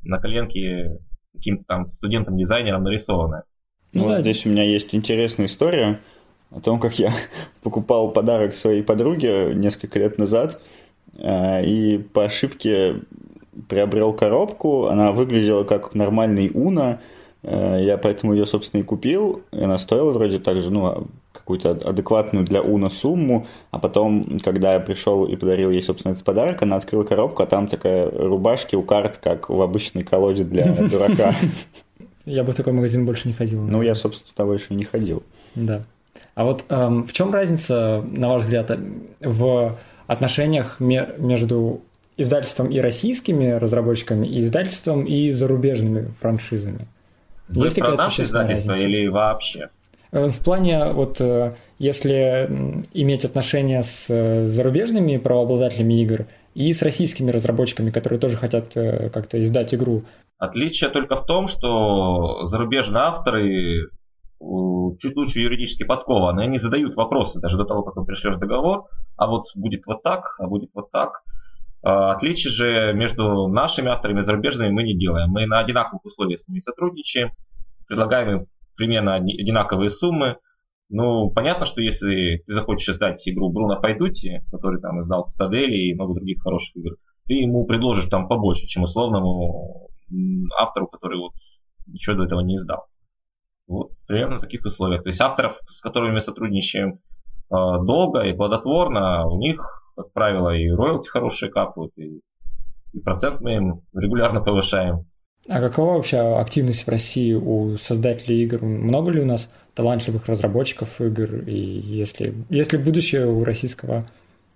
на 0.02 0.18
коленке 0.18 0.98
каким-то 1.34 1.64
там 1.64 1.88
студентам-дизайнерам 1.88 2.82
нарисованное. 2.82 3.44
Ну, 3.92 4.04
вот 4.04 4.18
здесь 4.18 4.46
у 4.46 4.48
меня 4.48 4.62
есть 4.62 4.94
интересная 4.94 5.46
история 5.46 5.98
о 6.50 6.60
том, 6.60 6.78
как 6.78 6.98
я 6.98 7.12
покупал 7.62 8.12
подарок 8.12 8.54
своей 8.54 8.82
подруге 8.82 9.52
несколько 9.54 9.98
лет 9.98 10.18
назад, 10.18 10.60
э, 11.18 11.64
и 11.64 11.98
по 11.98 12.24
ошибке 12.24 13.02
приобрел 13.70 14.12
коробку, 14.12 14.88
она 14.88 15.12
выглядела 15.12 15.64
как 15.64 15.94
нормальный 15.94 16.50
Уна, 16.52 17.00
э, 17.42 17.78
я 17.80 17.96
поэтому 17.96 18.34
ее, 18.34 18.44
собственно, 18.44 18.80
и 18.80 18.84
купил. 18.84 19.42
И 19.52 19.62
она 19.62 19.78
стоила 19.78 20.10
вроде 20.10 20.38
так 20.40 20.60
же, 20.60 20.70
ну, 20.70 21.06
какую-то 21.32 21.70
адекватную 21.70 22.44
для 22.44 22.60
Уна 22.60 22.90
сумму. 22.90 23.46
А 23.70 23.78
потом, 23.78 24.38
когда 24.42 24.74
я 24.74 24.80
пришел 24.80 25.24
и 25.24 25.36
подарил 25.36 25.70
ей, 25.70 25.82
собственно, 25.82 26.12
этот 26.12 26.24
подарок, 26.24 26.62
она 26.62 26.76
открыла 26.76 27.04
коробку, 27.04 27.42
а 27.42 27.46
там 27.46 27.68
такая 27.68 28.10
рубашки 28.10 28.74
у 28.76 28.82
карт, 28.82 29.16
как 29.16 29.48
в 29.48 29.62
обычной 29.62 30.02
колоде 30.02 30.44
для 30.44 30.66
дурака. 30.90 31.34
Я 32.26 32.44
бы 32.44 32.52
в 32.52 32.56
такой 32.56 32.72
магазин 32.72 33.06
больше 33.06 33.28
не 33.28 33.34
ходил. 33.34 33.62
Ну, 33.62 33.80
я, 33.82 33.94
собственно, 33.94 34.30
туда 34.34 34.46
больше 34.46 34.74
не 34.74 34.84
ходил. 34.84 35.22
Да. 35.54 35.84
А 36.34 36.44
вот 36.44 36.64
эм, 36.68 37.06
в 37.06 37.12
чем 37.12 37.32
разница, 37.32 38.04
на 38.10 38.28
ваш 38.28 38.42
взгляд, 38.42 38.70
в 39.20 39.78
отношениях 40.06 40.80
между 40.80 41.80
издательством 42.16 42.70
и 42.70 42.80
российскими 42.80 43.52
разработчиками, 43.52 44.26
и 44.26 44.40
издательством 44.40 45.04
и 45.04 45.30
зарубежными 45.30 46.12
франшизами. 46.20 46.86
Вы 47.48 47.66
Есть 47.66 47.80
про 47.80 47.96
наше 47.96 48.22
издательство 48.22 48.72
разница? 48.72 48.88
или 48.88 49.08
вообще? 49.08 49.70
Э, 50.12 50.28
в 50.28 50.38
плане, 50.40 50.92
вот 50.92 51.20
э, 51.20 51.54
если 51.78 52.84
иметь 52.92 53.24
отношения 53.24 53.82
с 53.82 54.06
э, 54.08 54.44
зарубежными 54.44 55.16
правообладателями 55.16 56.02
игр 56.02 56.26
и 56.54 56.72
с 56.72 56.82
российскими 56.82 57.30
разработчиками, 57.30 57.90
которые 57.90 58.18
тоже 58.18 58.36
хотят 58.36 58.74
как-то 58.74 59.42
издать 59.42 59.72
игру. 59.72 60.02
Отличие 60.38 60.90
только 60.90 61.14
в 61.16 61.24
том, 61.24 61.46
что 61.46 62.44
зарубежные 62.46 63.02
авторы 63.02 63.88
чуть 64.98 65.16
лучше 65.16 65.40
юридически 65.40 65.84
подкованы, 65.84 66.40
они 66.40 66.58
задают 66.58 66.96
вопросы 66.96 67.40
даже 67.40 67.56
до 67.56 67.64
того, 67.64 67.82
как 67.82 67.96
вы 67.96 68.04
пришлешь 68.04 68.36
договор, 68.36 68.88
а 69.16 69.28
вот 69.28 69.46
будет 69.54 69.86
вот 69.86 70.02
так, 70.02 70.34
а 70.38 70.48
будет 70.48 70.70
вот 70.74 70.90
так. 70.90 71.22
А, 71.82 72.12
отличий 72.12 72.50
же 72.50 72.92
между 72.92 73.48
нашими 73.48 73.88
авторами 73.90 74.20
и 74.20 74.22
зарубежными 74.22 74.70
мы 74.70 74.82
не 74.82 74.96
делаем. 74.96 75.30
Мы 75.30 75.46
на 75.46 75.60
одинаковых 75.60 76.04
условиях 76.04 76.40
с 76.40 76.48
ними 76.48 76.60
сотрудничаем, 76.60 77.32
предлагаем 77.86 78.30
им 78.30 78.46
примерно 78.76 79.14
одинаковые 79.14 79.90
суммы. 79.90 80.38
Ну, 80.88 81.30
понятно, 81.30 81.66
что 81.66 81.80
если 81.80 82.42
ты 82.46 82.52
захочешь 82.52 82.88
издать 82.88 83.26
игру 83.28 83.50
Бруно 83.50 83.80
Файдути, 83.80 84.42
который 84.50 84.80
там 84.80 85.00
издал 85.00 85.26
Цитадели 85.26 85.76
и 85.76 85.94
много 85.94 86.14
других 86.14 86.42
хороших 86.42 86.76
игр, 86.76 86.96
ты 87.26 87.34
ему 87.34 87.64
предложишь 87.64 88.06
там 88.06 88.26
побольше, 88.26 88.66
чем 88.66 88.82
условному 88.82 89.88
автору, 90.58 90.88
который 90.88 91.18
вот 91.18 91.32
ничего 91.86 92.16
до 92.16 92.24
этого 92.24 92.40
не 92.40 92.56
издал. 92.56 92.86
Вот, 93.68 93.92
примерно 94.06 94.38
в 94.38 94.40
таких 94.40 94.64
условиях. 94.64 95.04
То 95.04 95.10
есть 95.10 95.20
авторов, 95.20 95.60
с 95.68 95.80
которыми 95.80 96.14
мы 96.14 96.20
сотрудничаем 96.20 96.94
э, 96.94 96.98
долго 97.50 98.22
и 98.22 98.32
плодотворно, 98.32 99.28
у 99.28 99.38
них, 99.38 99.79
как 100.02 100.12
правило, 100.12 100.56
и 100.56 100.68
роялти 100.70 101.08
хорошие 101.08 101.50
капают, 101.50 101.92
и, 101.96 102.20
и 102.92 103.00
процент 103.00 103.40
мы 103.40 103.54
им 103.54 103.80
регулярно 103.94 104.40
повышаем. 104.40 105.06
А 105.48 105.60
какова 105.60 105.94
вообще 105.94 106.18
активность 106.18 106.86
в 106.86 106.88
России 106.88 107.32
у 107.32 107.76
создателей 107.78 108.42
игр? 108.44 108.62
Много 108.62 109.10
ли 109.10 109.20
у 109.20 109.26
нас 109.26 109.50
талантливых 109.74 110.26
разработчиков 110.26 111.00
игр? 111.00 111.42
И 111.46 111.54
если, 111.54 112.34
если 112.50 112.76
будущее 112.76 113.26
у 113.26 113.42
российского 113.42 114.04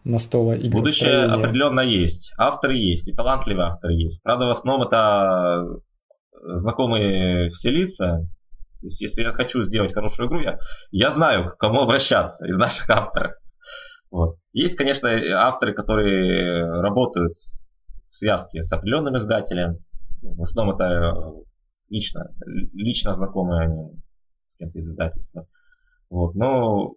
настола 0.04 0.52
игр? 0.52 0.78
Будущее 0.78 1.22
определенно 1.24 1.80
есть. 1.80 2.32
Авторы 2.36 2.76
есть, 2.76 3.08
и 3.08 3.14
талантливые 3.14 3.68
авторы 3.68 3.94
есть. 3.94 4.22
Правда, 4.22 4.46
в 4.46 4.50
основном 4.50 4.86
это 4.86 5.80
знакомые 6.54 7.50
все 7.50 7.70
лица. 7.70 8.26
То 8.80 8.86
есть, 8.86 9.00
если 9.00 9.22
я 9.22 9.30
хочу 9.30 9.64
сделать 9.64 9.94
хорошую 9.94 10.28
игру, 10.28 10.40
я, 10.40 10.58
я 10.90 11.10
знаю, 11.10 11.50
к 11.50 11.56
кому 11.56 11.80
обращаться 11.80 12.46
из 12.46 12.58
наших 12.58 12.90
авторов. 12.90 13.32
Вот. 14.14 14.36
Есть, 14.52 14.76
конечно, 14.76 15.10
авторы, 15.40 15.74
которые 15.74 16.80
работают 16.80 17.36
в 18.08 18.14
связке 18.14 18.62
с 18.62 18.72
определенным 18.72 19.16
издателем, 19.16 19.78
в 20.22 20.40
основном 20.40 20.76
это 20.76 20.84
э, 20.84 21.42
лично, 21.90 22.30
лично 22.46 23.12
знакомые 23.12 23.62
они 23.62 24.00
с 24.46 24.54
кем-то 24.54 24.78
из 24.78 24.88
издательства. 24.88 25.48
Вот. 26.10 26.36
Но 26.36 26.94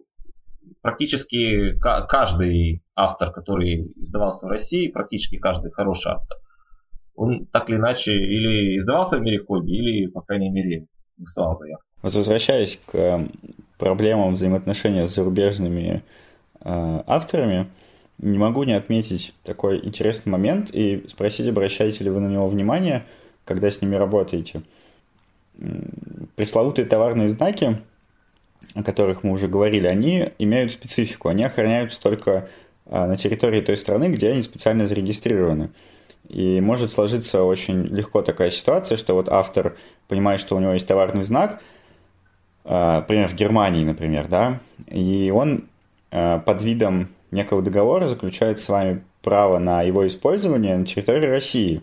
практически 0.80 1.76
каждый 1.80 2.84
автор, 2.94 3.32
который 3.32 3.92
издавался 3.96 4.46
в 4.46 4.50
России, 4.50 4.86
практически 4.86 5.38
каждый 5.38 5.72
хороший 5.72 6.12
автор, 6.12 6.38
он 7.16 7.46
так 7.46 7.68
или 7.68 7.78
иначе 7.78 8.12
или 8.14 8.78
издавался 8.78 9.18
в 9.18 9.22
мире 9.22 9.40
хобби, 9.40 9.72
или, 9.72 10.06
по 10.06 10.20
крайней 10.20 10.50
мере, 10.50 10.86
высылал 11.16 11.56
заявку. 11.56 11.82
Вот 12.00 12.14
возвращаясь 12.14 12.78
к 12.86 12.94
э, 12.94 13.26
проблемам 13.76 14.34
взаимоотношения 14.34 15.08
с 15.08 15.16
зарубежными 15.16 15.80
э, 15.80 16.00
авторами, 16.60 17.68
не 18.18 18.38
могу 18.38 18.64
не 18.64 18.72
отметить 18.72 19.32
такой 19.44 19.84
интересный 19.84 20.30
момент 20.30 20.70
и 20.72 21.06
спросить, 21.08 21.48
обращаете 21.48 22.04
ли 22.04 22.10
вы 22.10 22.20
на 22.20 22.28
него 22.28 22.48
внимание, 22.48 23.04
когда 23.44 23.70
с 23.70 23.80
ними 23.80 23.94
работаете. 23.94 24.62
Пресловутые 26.36 26.86
товарные 26.86 27.28
знаки, 27.28 27.78
о 28.74 28.82
которых 28.82 29.22
мы 29.22 29.32
уже 29.32 29.48
говорили, 29.48 29.86
они 29.86 30.30
имеют 30.38 30.72
специфику. 30.72 31.28
Они 31.28 31.44
охраняются 31.44 32.00
только 32.00 32.48
а, 32.86 33.06
на 33.06 33.16
территории 33.16 33.60
той 33.60 33.76
страны, 33.76 34.06
где 34.06 34.30
они 34.30 34.42
специально 34.42 34.86
зарегистрированы. 34.86 35.70
И 36.28 36.60
может 36.60 36.92
сложиться 36.92 37.42
очень 37.42 37.84
легко 37.86 38.22
такая 38.22 38.50
ситуация, 38.50 38.96
что 38.96 39.14
вот 39.14 39.28
автор 39.28 39.76
понимает, 40.08 40.40
что 40.40 40.56
у 40.56 40.60
него 40.60 40.72
есть 40.72 40.86
товарный 40.86 41.22
знак, 41.22 41.62
а, 42.64 42.96
например, 42.96 43.28
в 43.28 43.34
Германии, 43.34 43.84
например, 43.84 44.26
да, 44.28 44.60
и 44.86 45.32
он 45.34 45.64
под 46.10 46.62
видом 46.62 47.08
некого 47.30 47.62
договора 47.62 48.08
заключает 48.08 48.60
с 48.60 48.68
вами 48.68 49.04
право 49.22 49.58
на 49.58 49.82
его 49.82 50.06
использование 50.06 50.76
на 50.76 50.86
территории 50.86 51.26
России. 51.26 51.82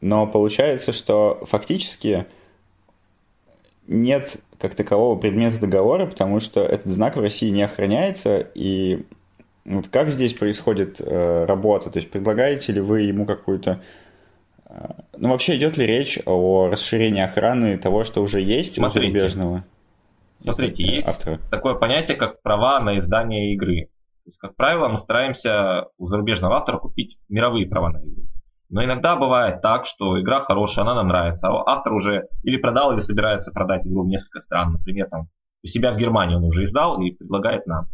Но 0.00 0.26
получается, 0.26 0.92
что 0.92 1.42
фактически 1.46 2.26
нет 3.86 4.38
как 4.58 4.74
такового 4.74 5.18
предмета 5.18 5.60
договора, 5.60 6.06
потому 6.06 6.40
что 6.40 6.62
этот 6.62 6.90
знак 6.90 7.16
в 7.16 7.20
России 7.20 7.50
не 7.50 7.62
охраняется, 7.62 8.38
и 8.54 9.04
вот 9.64 9.88
как 9.88 10.10
здесь 10.10 10.32
происходит 10.32 11.00
э, 11.00 11.44
работа? 11.44 11.90
То 11.90 11.98
есть 11.98 12.10
предлагаете 12.10 12.72
ли 12.72 12.80
вы 12.80 13.02
ему 13.02 13.26
какую-то... 13.26 13.80
Э, 14.66 14.92
ну, 15.16 15.30
вообще 15.30 15.56
идет 15.56 15.76
ли 15.76 15.86
речь 15.86 16.20
о 16.24 16.68
расширении 16.70 17.22
охраны 17.22 17.76
того, 17.76 18.04
что 18.04 18.22
уже 18.22 18.40
есть 18.40 18.74
Смотрите. 18.74 18.98
у 18.98 19.02
зарубежного? 19.02 19.64
Смотрите, 20.38 20.84
есть 20.84 21.08
автора? 21.08 21.38
такое 21.50 21.74
понятие, 21.74 22.16
как 22.16 22.42
права 22.42 22.80
на 22.80 22.98
издание 22.98 23.54
игры. 23.54 23.86
То 24.24 24.28
есть, 24.28 24.38
как 24.38 24.56
правило, 24.56 24.88
мы 24.88 24.98
стараемся 24.98 25.86
у 25.98 26.06
зарубежного 26.06 26.56
автора 26.56 26.78
купить 26.78 27.18
мировые 27.28 27.66
права 27.66 27.90
на 27.90 27.98
игру. 27.98 28.24
Но 28.68 28.84
иногда 28.84 29.16
бывает 29.16 29.62
так, 29.62 29.86
что 29.86 30.20
игра 30.20 30.40
хорошая, 30.40 30.84
она 30.84 30.94
нам 30.94 31.08
нравится, 31.08 31.48
а 31.48 31.62
автор 31.66 31.92
уже 31.92 32.28
или 32.42 32.56
продал, 32.56 32.92
или 32.92 32.98
собирается 32.98 33.52
продать 33.52 33.86
игру 33.86 34.02
в 34.02 34.08
несколько 34.08 34.40
стран. 34.40 34.72
Например, 34.72 35.08
там, 35.08 35.28
у 35.62 35.66
себя 35.68 35.92
в 35.92 35.96
Германии 35.96 36.34
он 36.34 36.44
уже 36.44 36.64
издал 36.64 37.00
и 37.00 37.12
предлагает 37.12 37.66
нам. 37.66 37.86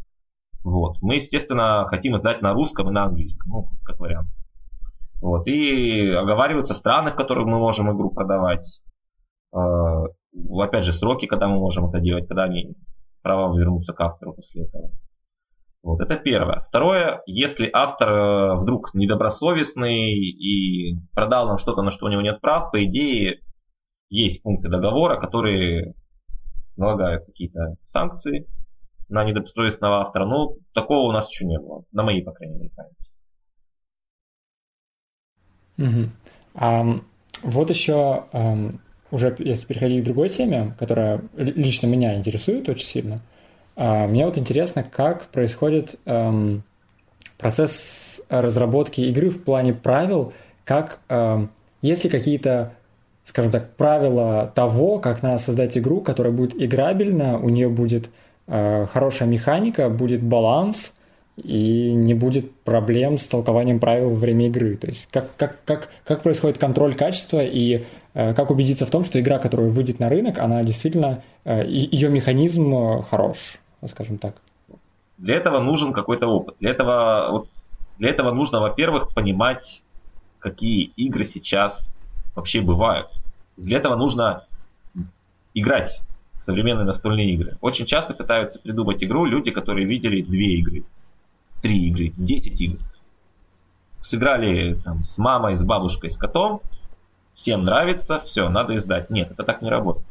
Вот. 0.64 0.96
Мы, 1.02 1.16
естественно, 1.16 1.86
хотим 1.88 2.16
издать 2.16 2.40
на 2.40 2.54
русском 2.54 2.88
и 2.88 2.92
на 2.92 3.04
английском, 3.04 3.50
ну, 3.50 3.68
как 3.84 3.98
вариант. 4.00 4.28
Вот. 5.20 5.46
И 5.46 6.08
оговариваются 6.08 6.74
страны, 6.74 7.10
в 7.10 7.16
которых 7.16 7.46
мы 7.46 7.58
можем 7.58 7.94
игру 7.94 8.10
продавать. 8.10 8.82
Опять 10.50 10.84
же, 10.84 10.92
сроки, 10.92 11.26
когда 11.26 11.48
мы 11.48 11.58
можем 11.58 11.88
это 11.88 12.00
делать, 12.00 12.26
когда 12.26 12.44
они 12.44 12.74
права 13.22 13.56
вернутся 13.56 13.92
к 13.92 14.00
автору 14.00 14.34
после 14.34 14.64
этого. 14.64 14.90
Вот, 15.82 16.00
это 16.00 16.16
первое. 16.16 16.64
Второе, 16.68 17.22
если 17.26 17.68
автор 17.72 18.08
э, 18.08 18.60
вдруг 18.60 18.94
недобросовестный 18.94 20.14
и 20.14 20.96
продал 21.12 21.48
нам 21.48 21.58
что-то, 21.58 21.82
на 21.82 21.90
что 21.90 22.06
у 22.06 22.08
него 22.08 22.22
нет 22.22 22.40
прав, 22.40 22.70
по 22.70 22.84
идее, 22.84 23.40
есть 24.08 24.42
пункты 24.42 24.68
договора, 24.68 25.20
которые 25.20 25.94
налагают 26.76 27.24
какие-то 27.26 27.76
санкции 27.82 28.46
на 29.08 29.24
недобросовестного 29.24 30.02
автора. 30.02 30.24
Но 30.24 30.54
такого 30.72 31.08
у 31.08 31.12
нас 31.12 31.28
еще 31.28 31.46
не 31.46 31.58
было, 31.58 31.84
на 31.90 32.04
моей, 32.04 32.22
по 32.22 32.32
крайней 32.32 32.58
мере, 32.58 32.70
памяти. 32.76 33.12
Угу. 35.78 36.10
А, 36.54 36.84
вот 37.42 37.70
еще, 37.70 38.26
um, 38.32 38.78
уже 39.12 39.32
если 39.38 39.66
переходить 39.66 40.02
к 40.02 40.06
другой 40.06 40.28
теме, 40.28 40.74
которая 40.78 41.22
лично 41.36 41.86
меня 41.86 42.16
интересует 42.16 42.68
очень 42.68 42.86
сильно– 42.86 43.22
а, 43.76 44.06
мне 44.06 44.26
вот 44.26 44.38
интересно, 44.38 44.82
как 44.82 45.26
происходит 45.28 45.96
эм, 46.04 46.62
процесс 47.38 48.22
разработки 48.28 49.00
игры 49.02 49.30
в 49.30 49.42
плане 49.42 49.72
правил, 49.72 50.32
как 50.64 51.00
эм, 51.08 51.50
есть 51.80 52.04
ли 52.04 52.10
какие-то, 52.10 52.74
скажем 53.24 53.50
так, 53.50 53.74
правила 53.76 54.52
того, 54.54 54.98
как 54.98 55.22
надо 55.22 55.38
создать 55.38 55.76
игру, 55.78 56.00
которая 56.00 56.32
будет 56.32 56.54
играбельна, 56.60 57.38
у 57.38 57.48
нее 57.48 57.68
будет 57.68 58.10
э, 58.46 58.86
хорошая 58.90 59.28
механика, 59.28 59.88
будет 59.88 60.22
баланс 60.22 60.94
и 61.36 61.92
не 61.94 62.12
будет 62.12 62.54
проблем 62.60 63.16
с 63.16 63.26
толкованием 63.26 63.80
правил 63.80 64.10
во 64.10 64.16
время 64.16 64.48
игры. 64.48 64.76
То 64.76 64.88
есть 64.88 65.08
как, 65.10 65.34
как, 65.38 65.56
как, 65.64 65.88
как 66.04 66.22
происходит 66.22 66.58
контроль 66.58 66.94
качества 66.94 67.42
и 67.42 67.84
как 68.12 68.50
убедиться 68.50 68.86
в 68.86 68.90
том, 68.90 69.04
что 69.04 69.20
игра, 69.20 69.38
которая 69.38 69.70
выйдет 69.70 70.00
на 70.00 70.08
рынок, 70.08 70.38
она 70.38 70.62
действительно, 70.62 71.22
э, 71.44 71.66
ее 71.66 72.08
механизм 72.08 72.74
э, 72.74 73.02
хорош 73.02 73.58
скажем 73.88 74.18
так. 74.18 74.36
Для 75.18 75.36
этого 75.36 75.60
нужен 75.60 75.92
какой-то 75.92 76.26
опыт. 76.26 76.56
Для 76.58 76.70
этого, 76.70 77.46
для 77.98 78.10
этого 78.10 78.32
нужно, 78.32 78.60
во-первых, 78.60 79.12
понимать, 79.14 79.82
какие 80.38 80.84
игры 80.96 81.24
сейчас 81.24 81.94
вообще 82.34 82.60
бывают. 82.60 83.08
Для 83.56 83.78
этого 83.78 83.96
нужно 83.96 84.46
играть 85.54 86.00
в 86.34 86.42
современные 86.42 86.84
настольные 86.84 87.30
игры. 87.34 87.56
Очень 87.60 87.86
часто 87.86 88.14
пытаются 88.14 88.58
придумать 88.60 89.02
игру 89.04 89.26
люди, 89.26 89.50
которые 89.50 89.86
видели 89.86 90.22
две 90.22 90.54
игры, 90.54 90.84
три 91.60 91.88
игры, 91.88 92.12
десять 92.16 92.60
игр. 92.60 92.78
Сыграли 94.00 94.74
там, 94.82 95.04
с 95.04 95.18
мамой, 95.18 95.54
с 95.54 95.62
бабушкой, 95.62 96.10
с 96.10 96.16
котом, 96.16 96.60
всем 97.34 97.64
нравится, 97.64 98.20
все, 98.24 98.48
надо 98.48 98.76
издать. 98.76 99.10
Нет, 99.10 99.30
это 99.30 99.44
так 99.44 99.62
не 99.62 99.70
работает. 99.70 100.06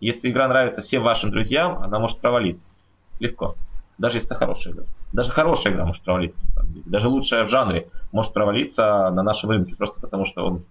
Если 0.00 0.30
игра 0.30 0.48
нравится 0.48 0.82
всем 0.82 1.02
вашим 1.02 1.30
друзьям, 1.30 1.82
она 1.82 1.98
может 1.98 2.18
провалиться. 2.18 2.76
Легко. 3.20 3.54
Даже 3.96 4.16
если 4.16 4.28
это 4.28 4.38
хорошая 4.38 4.74
игра. 4.74 4.84
Даже 5.12 5.30
хорошая 5.30 5.72
игра 5.72 5.84
может 5.86 6.02
провалиться, 6.02 6.40
на 6.42 6.48
самом 6.48 6.72
деле. 6.72 6.84
Даже 6.86 7.08
лучшая 7.08 7.44
в 7.44 7.48
жанре 7.48 7.88
может 8.12 8.32
провалиться 8.32 9.10
на 9.10 9.22
нашем 9.22 9.50
рынке, 9.50 9.76
просто 9.76 10.00
потому 10.00 10.24
что 10.24 10.46
он, 10.46 10.64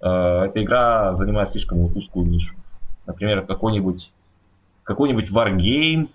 э, 0.00 0.08
эта 0.46 0.62
игра 0.62 1.14
занимает 1.14 1.50
слишком 1.50 1.84
узкую 1.84 2.26
нишу. 2.26 2.56
Например, 3.06 3.42
какой-нибудь 3.46 4.10
какой-нибудь 4.82 5.30
Wargame 5.30 6.08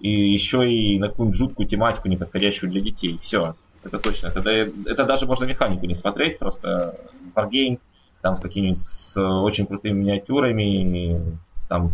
и 0.00 0.32
еще 0.32 0.70
и 0.70 0.98
на 0.98 1.08
какую-нибудь 1.08 1.38
жуткую 1.38 1.68
тематику, 1.68 2.08
не 2.08 2.16
подходящую 2.16 2.70
для 2.70 2.80
детей. 2.80 3.18
Все, 3.22 3.54
это 3.84 3.98
точно. 3.98 4.28
Это, 4.28 4.50
это 4.50 5.04
даже 5.04 5.26
можно 5.26 5.44
механику 5.44 5.86
не 5.86 5.94
смотреть, 5.94 6.38
просто 6.38 6.98
Wargame 7.34 7.78
там 8.22 8.36
с 8.36 8.40
какими-нибудь 8.40 8.78
с 8.78 9.20
очень 9.20 9.66
крутыми 9.66 9.98
миниатюрами, 9.98 11.38
там 11.68 11.92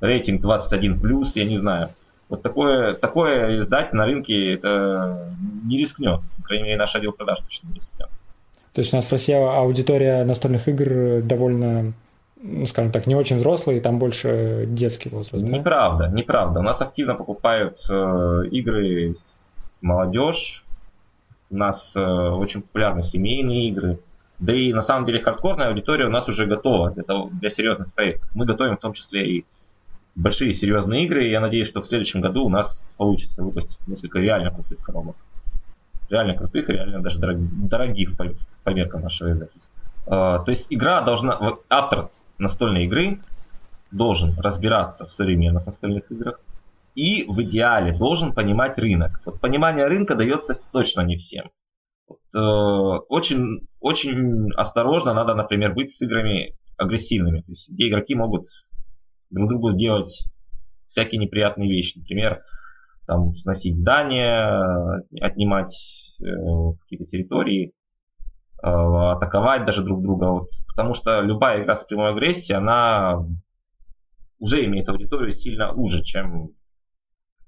рейтинг 0.00 0.44
21+, 0.44 1.32
я 1.34 1.44
не 1.44 1.56
знаю. 1.56 1.88
Вот 2.28 2.42
такое, 2.42 2.92
такое 2.94 3.58
издать 3.58 3.92
на 3.94 4.04
рынке 4.04 4.52
это 4.52 5.32
не 5.64 5.78
рискнет. 5.78 6.20
По 6.36 6.42
крайней 6.42 6.64
мере, 6.64 6.76
наш 6.76 6.94
отдел 6.94 7.12
продаж 7.12 7.40
точно 7.40 7.68
не 7.68 7.74
рискнет. 7.76 8.08
То 8.74 8.80
есть 8.80 8.92
у 8.92 8.96
нас 8.96 9.06
в 9.06 9.12
России 9.12 9.34
аудитория 9.34 10.24
настольных 10.24 10.68
игр 10.68 11.22
довольно 11.22 11.94
ну, 12.40 12.66
скажем 12.66 12.92
так, 12.92 13.06
не 13.06 13.16
очень 13.16 13.38
взрослый, 13.38 13.80
там 13.80 13.98
больше 13.98 14.64
детский 14.68 15.08
возраст. 15.08 15.44
Неправда, 15.44 16.06
да? 16.06 16.12
неправда. 16.12 16.60
У 16.60 16.62
нас 16.62 16.80
активно 16.80 17.14
покупают 17.14 17.80
э, 17.90 18.44
игры 18.52 19.14
молодежь, 19.80 20.64
у 21.50 21.56
нас 21.56 21.96
э, 21.96 22.00
очень 22.00 22.62
популярны 22.62 23.02
семейные 23.02 23.68
игры, 23.68 23.98
да 24.38 24.54
и 24.54 24.72
на 24.72 24.82
самом 24.82 25.04
деле 25.04 25.20
хардкорная 25.20 25.68
аудитория 25.68 26.06
у 26.06 26.10
нас 26.10 26.28
уже 26.28 26.46
готова 26.46 26.90
для, 26.90 27.02
того, 27.02 27.28
для 27.32 27.48
серьезных 27.48 27.92
проектов. 27.92 28.28
Мы 28.34 28.46
готовим 28.46 28.76
в 28.76 28.80
том 28.80 28.92
числе 28.92 29.28
и 29.28 29.46
большие 30.14 30.52
серьезные 30.52 31.04
игры, 31.04 31.26
и 31.26 31.30
я 31.30 31.40
надеюсь, 31.40 31.68
что 31.68 31.80
в 31.80 31.86
следующем 31.86 32.20
году 32.20 32.44
у 32.44 32.48
нас 32.48 32.84
получится 32.96 33.42
выпустить 33.42 33.86
несколько 33.86 34.18
реально 34.18 34.50
крутых 34.50 34.78
коробок. 34.78 35.16
Реально 36.08 36.34
крутых 36.34 36.68
реально 36.68 37.00
даже 37.00 37.18
дорогих 37.20 38.16
по, 38.16 38.26
по 38.64 38.70
меркам 38.70 39.02
нашего 39.02 39.32
издательства. 39.32 39.72
Uh, 40.06 40.42
то 40.42 40.48
есть 40.48 40.68
игра 40.70 41.02
должна, 41.02 41.38
автор 41.68 42.08
настольной 42.38 42.84
игры 42.84 43.20
должен 43.90 44.34
разбираться 44.38 45.06
в 45.06 45.12
современных 45.12 45.66
настольных 45.66 46.10
играх 46.10 46.40
и 46.94 47.24
в 47.28 47.42
идеале 47.42 47.92
должен 47.92 48.32
понимать 48.32 48.78
рынок. 48.78 49.20
Вот 49.24 49.38
понимание 49.40 49.86
рынка 49.86 50.14
дается 50.14 50.54
точно 50.72 51.02
не 51.02 51.16
всем. 51.16 51.50
Э, 52.34 52.38
очень, 53.08 53.68
очень 53.80 54.52
осторожно 54.54 55.14
надо, 55.14 55.34
например, 55.34 55.74
быть 55.74 55.92
с 55.92 56.02
играми 56.02 56.56
агрессивными, 56.76 57.40
то 57.40 57.50
есть 57.50 57.70
где 57.70 57.88
игроки 57.88 58.14
могут 58.14 58.46
друг 59.30 59.48
другу 59.48 59.72
делать 59.72 60.28
всякие 60.88 61.20
неприятные 61.20 61.68
вещи. 61.68 61.98
Например, 61.98 62.42
там, 63.06 63.34
сносить 63.34 63.76
здания, 63.76 65.02
отнимать 65.20 65.74
э, 66.20 66.24
какие-то 66.82 67.06
территории, 67.06 67.72
э, 68.62 68.68
атаковать 68.68 69.64
даже 69.64 69.82
друг 69.82 70.02
друга. 70.02 70.24
Вот, 70.26 70.48
потому 70.68 70.94
что 70.94 71.20
любая 71.20 71.62
игра 71.62 71.74
с 71.74 71.84
прямой 71.84 72.10
агрессией, 72.10 72.58
она 72.58 73.24
уже 74.38 74.64
имеет 74.64 74.88
аудиторию 74.88 75.30
сильно 75.30 75.72
уже, 75.72 76.02
чем 76.02 76.50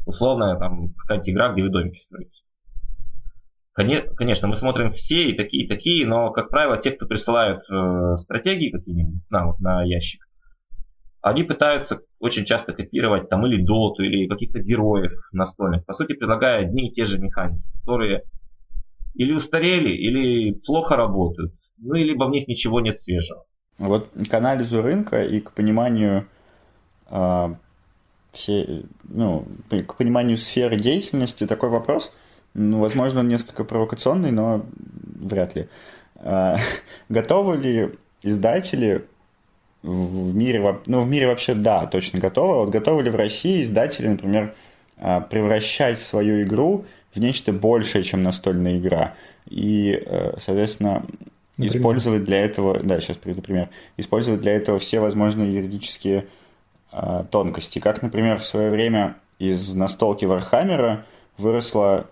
условная 0.06 0.56
там 0.56 0.92
какая-то 0.94 1.30
игра, 1.30 1.52
где 1.52 1.62
вы 1.62 1.68
домики 1.68 1.98
строите. 1.98 2.42
Конечно, 4.16 4.48
мы 4.48 4.56
смотрим 4.56 4.92
все 4.92 5.30
и 5.30 5.36
такие, 5.36 5.64
и 5.64 5.68
такие, 5.68 6.06
но, 6.06 6.30
как 6.30 6.50
правило, 6.50 6.76
те, 6.76 6.90
кто 6.90 7.06
присылают 7.06 7.62
э, 7.70 8.16
стратегии 8.16 8.70
какие-нибудь 8.70 9.22
нам 9.30 9.48
вот, 9.48 9.60
на 9.60 9.82
ящик, 9.82 10.26
они 11.22 11.42
пытаются 11.42 12.00
очень 12.18 12.44
часто 12.44 12.72
копировать 12.72 13.28
там 13.28 13.46
или 13.46 13.62
доту, 13.62 14.02
или 14.02 14.26
каких-то 14.26 14.62
героев 14.62 15.12
настольных, 15.32 15.84
по 15.84 15.92
сути 15.92 16.14
предлагая 16.14 16.60
одни 16.60 16.88
и 16.88 16.92
те 16.92 17.04
же 17.04 17.18
механики, 17.18 17.62
которые 17.80 18.22
или 19.14 19.32
устарели, 19.32 19.90
или 19.90 20.52
плохо 20.52 20.96
работают, 20.96 21.52
ну 21.78 21.94
и 21.94 22.04
либо 22.04 22.24
в 22.24 22.30
них 22.30 22.48
ничего 22.48 22.80
нет 22.80 22.98
свежего. 22.98 23.44
Вот 23.78 24.08
к 24.30 24.34
анализу 24.34 24.82
рынка 24.82 25.24
и 25.24 25.40
к 25.40 25.52
пониманию 25.52 26.26
э, 27.10 27.54
все, 28.32 28.84
ну, 29.04 29.46
к 29.68 29.96
пониманию 29.96 30.36
сферы 30.38 30.76
деятельности 30.76 31.46
такой 31.46 31.70
вопрос, 31.70 32.12
ну, 32.54 32.80
возможно, 32.80 33.20
он 33.20 33.28
несколько 33.28 33.64
провокационный, 33.64 34.30
но 34.30 34.66
вряд 35.20 35.54
ли. 35.54 35.68
Э, 36.16 36.56
готовы 37.08 37.56
ли 37.56 37.90
издатели 38.22 39.06
в 39.82 40.34
мире, 40.34 40.78
ну, 40.86 41.00
в 41.00 41.08
мире 41.08 41.26
вообще, 41.26 41.54
да, 41.54 41.86
точно 41.86 42.18
готовы. 42.18 42.56
Вот 42.56 42.70
готовы 42.70 43.02
ли 43.02 43.10
в 43.10 43.16
России 43.16 43.62
издатели, 43.62 44.08
например, 44.08 44.54
а, 44.98 45.20
превращать 45.20 45.98
свою 46.00 46.42
игру 46.42 46.84
в 47.12 47.18
нечто 47.18 47.52
большее, 47.52 48.04
чем 48.04 48.22
настольная 48.22 48.78
игра? 48.78 49.14
И, 49.48 50.02
э, 50.04 50.34
соответственно, 50.38 51.06
например? 51.56 51.76
использовать 51.76 52.24
для 52.24 52.44
этого, 52.44 52.78
да, 52.80 53.00
сейчас 53.00 53.16
приведу 53.16 53.40
пример, 53.40 53.70
использовать 53.96 54.42
для 54.42 54.52
этого 54.52 54.78
все 54.78 55.00
возможные 55.00 55.54
юридические 55.54 56.26
э, 56.92 57.24
тонкости. 57.30 57.78
Как, 57.78 58.02
например, 58.02 58.38
в 58.38 58.44
свое 58.44 58.70
время 58.70 59.16
из 59.38 59.72
настолки 59.72 60.26
Warhammer 60.26 60.98
а 60.98 61.06
выросла 61.38 62.06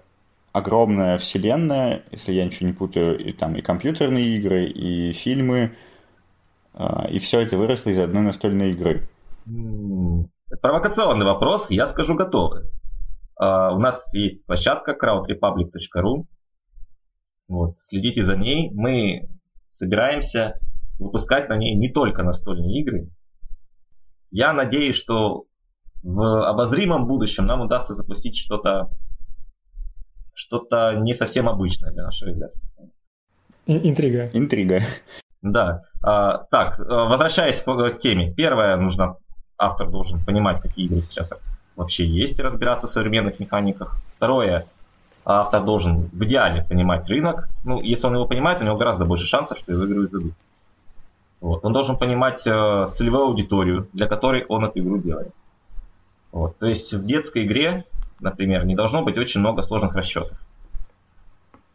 огромная 0.59 1.16
вселенная, 1.18 2.03
если 2.11 2.33
я 2.33 2.44
ничего 2.44 2.68
не 2.68 2.75
путаю, 2.75 3.18
и 3.18 3.33
там 3.33 3.55
и 3.55 3.62
компьютерные 3.62 4.37
игры, 4.37 4.66
и 4.66 5.12
фильмы, 5.12 5.77
а, 6.75 7.07
и 7.09 7.18
все 7.18 7.40
это 7.40 7.57
выросло 7.57 7.90
из 7.90 7.99
одной 7.99 8.23
настольной 8.23 8.73
игры. 8.73 9.09
Провокационный 10.61 11.25
вопрос, 11.25 11.71
я 11.71 11.87
скажу 11.87 12.14
готовы. 12.14 12.71
А, 13.37 13.75
у 13.75 13.79
нас 13.79 14.12
есть 14.14 14.47
площадка 14.47 14.92
crowdrepublic.ru. 14.92 16.25
Вот, 17.49 17.79
следите 17.79 18.25
за 18.25 18.37
ней. 18.37 18.71
Мы 18.73 19.29
собираемся 19.68 20.59
выпускать 20.99 21.49
на 21.49 21.57
ней 21.57 21.75
не 21.75 21.88
только 21.88 22.23
настольные 22.23 22.81
игры. 22.81 23.11
Я 24.31 24.53
надеюсь, 24.53 24.97
что 24.97 25.44
в 26.03 26.49
обозримом 26.49 27.07
будущем 27.07 27.47
нам 27.47 27.62
удастся 27.62 27.94
запустить 27.94 28.37
что-то 28.37 28.90
что-то 30.38 30.94
не 30.94 31.14
совсем 31.14 31.48
обычное 31.48 31.90
для 31.90 32.05
нашего 32.05 32.31
издательства. 32.31 32.85
Интрига. 33.66 34.31
Интрига. 34.33 34.83
Да. 35.42 35.83
А, 36.03 36.44
так, 36.51 36.79
э, 36.79 36.85
возвращаясь 36.85 37.61
к 37.61 37.98
теме. 37.98 38.33
Первое, 38.33 38.77
нужно, 38.77 39.16
автор 39.59 39.90
должен 39.90 40.24
понимать, 40.24 40.61
какие 40.61 40.87
игры 40.87 41.03
сейчас 41.03 41.33
вообще 41.74 42.07
есть 42.07 42.38
и 42.38 42.42
разбираться 42.42 42.87
в 42.87 42.90
современных 42.90 43.40
механиках. 43.40 44.01
Второе, 44.16 44.66
автор 45.24 45.64
должен 45.64 46.09
в 46.12 46.24
идеале 46.24 46.64
понимать 46.64 47.09
рынок. 47.09 47.48
Ну, 47.64 47.81
если 47.81 48.07
он 48.07 48.14
его 48.14 48.27
понимает, 48.27 48.61
у 48.61 48.64
него 48.64 48.77
гораздо 48.77 49.05
больше 49.05 49.27
шансов, 49.27 49.59
что 49.59 49.72
его 49.72 49.87
игру 49.87 50.05
издадут. 50.05 50.33
Вот. 51.40 51.64
Он 51.64 51.72
должен 51.72 51.98
понимать 51.98 52.46
э, 52.46 52.88
целевую 52.94 53.24
аудиторию, 53.24 53.88
для 53.92 54.07
которой 54.07 54.44
он 54.48 54.64
эту 54.64 54.79
игру 54.79 54.98
делает. 54.98 55.33
Вот. 56.31 56.59
То 56.59 56.66
есть 56.66 56.92
в 56.94 57.05
детской 57.07 57.44
игре, 57.44 57.85
например, 58.21 58.65
не 58.67 58.75
должно 58.75 59.03
быть 59.03 59.19
очень 59.19 59.41
много 59.41 59.63
сложных 59.63 59.95
расчетов. 59.95 60.39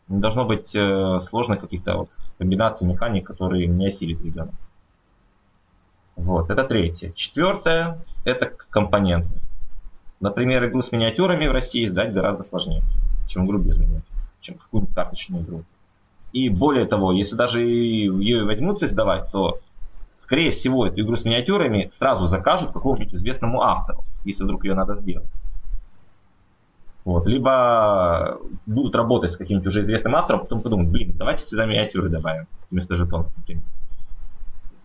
Не 0.08 0.20
должно 0.20 0.46
быть 0.46 0.76
э, 0.76 1.20
сложных 1.22 1.62
каких-то 1.62 1.98
вот 1.98 2.10
комбинаций 2.38 2.88
механик, 2.88 3.26
которые 3.26 3.68
не 3.68 3.88
осилит 3.88 4.24
ребенок. 4.24 4.54
Вот, 6.16 6.52
это 6.52 6.64
третье. 6.64 7.12
Четвертое– 7.16 8.00
это 8.26 8.52
компоненты. 8.70 9.30
Например, 10.20 10.66
игру 10.68 10.82
с 10.82 10.92
миниатюрами 10.92 11.48
в 11.48 11.52
России 11.52 11.86
издать 11.86 12.14
гораздо 12.14 12.44
сложнее, 12.44 12.84
чем 13.28 13.46
игру 13.46 13.58
без 13.58 13.78
миниатюр, 13.78 14.04
чем 14.42 14.56
какую-нибудь 14.56 14.96
карточную 14.96 15.44
игру. 15.44 15.64
И 16.32 16.50
более 16.50 16.86
того, 16.86 17.12
если 17.12 17.36
даже 17.36 17.64
ее 17.64 18.44
возьмутся 18.44 18.86
издавать, 18.86 19.32
то, 19.32 19.60
скорее 20.18 20.52
всего, 20.52 20.86
эту 20.86 21.02
игру 21.02 21.16
с 21.16 21.26
миниатюрами 21.26 21.90
сразу 21.92 22.26
закажут 22.26 22.72
какому-нибудь 22.72 23.14
известному 23.14 23.62
автору, 23.62 24.04
если 24.24 24.44
вдруг 24.44 24.64
ее 24.66 24.76
надо 24.76 24.94
сделать. 24.96 25.30
Вот. 27.06 27.28
Либо 27.28 28.40
будут 28.66 28.96
работать 28.96 29.32
с 29.32 29.38
каким-нибудь 29.38 29.68
уже 29.68 29.84
известным 29.84 30.16
автором, 30.16 30.42
потом 30.42 30.62
подумают, 30.62 30.90
блин, 30.90 31.14
давайте 31.16 31.46
сюда 31.46 31.66
миниатюры 31.66 32.10
добавим 32.10 32.48
вместо 32.72 32.96
жетонов, 32.96 33.32
например. 33.38 33.64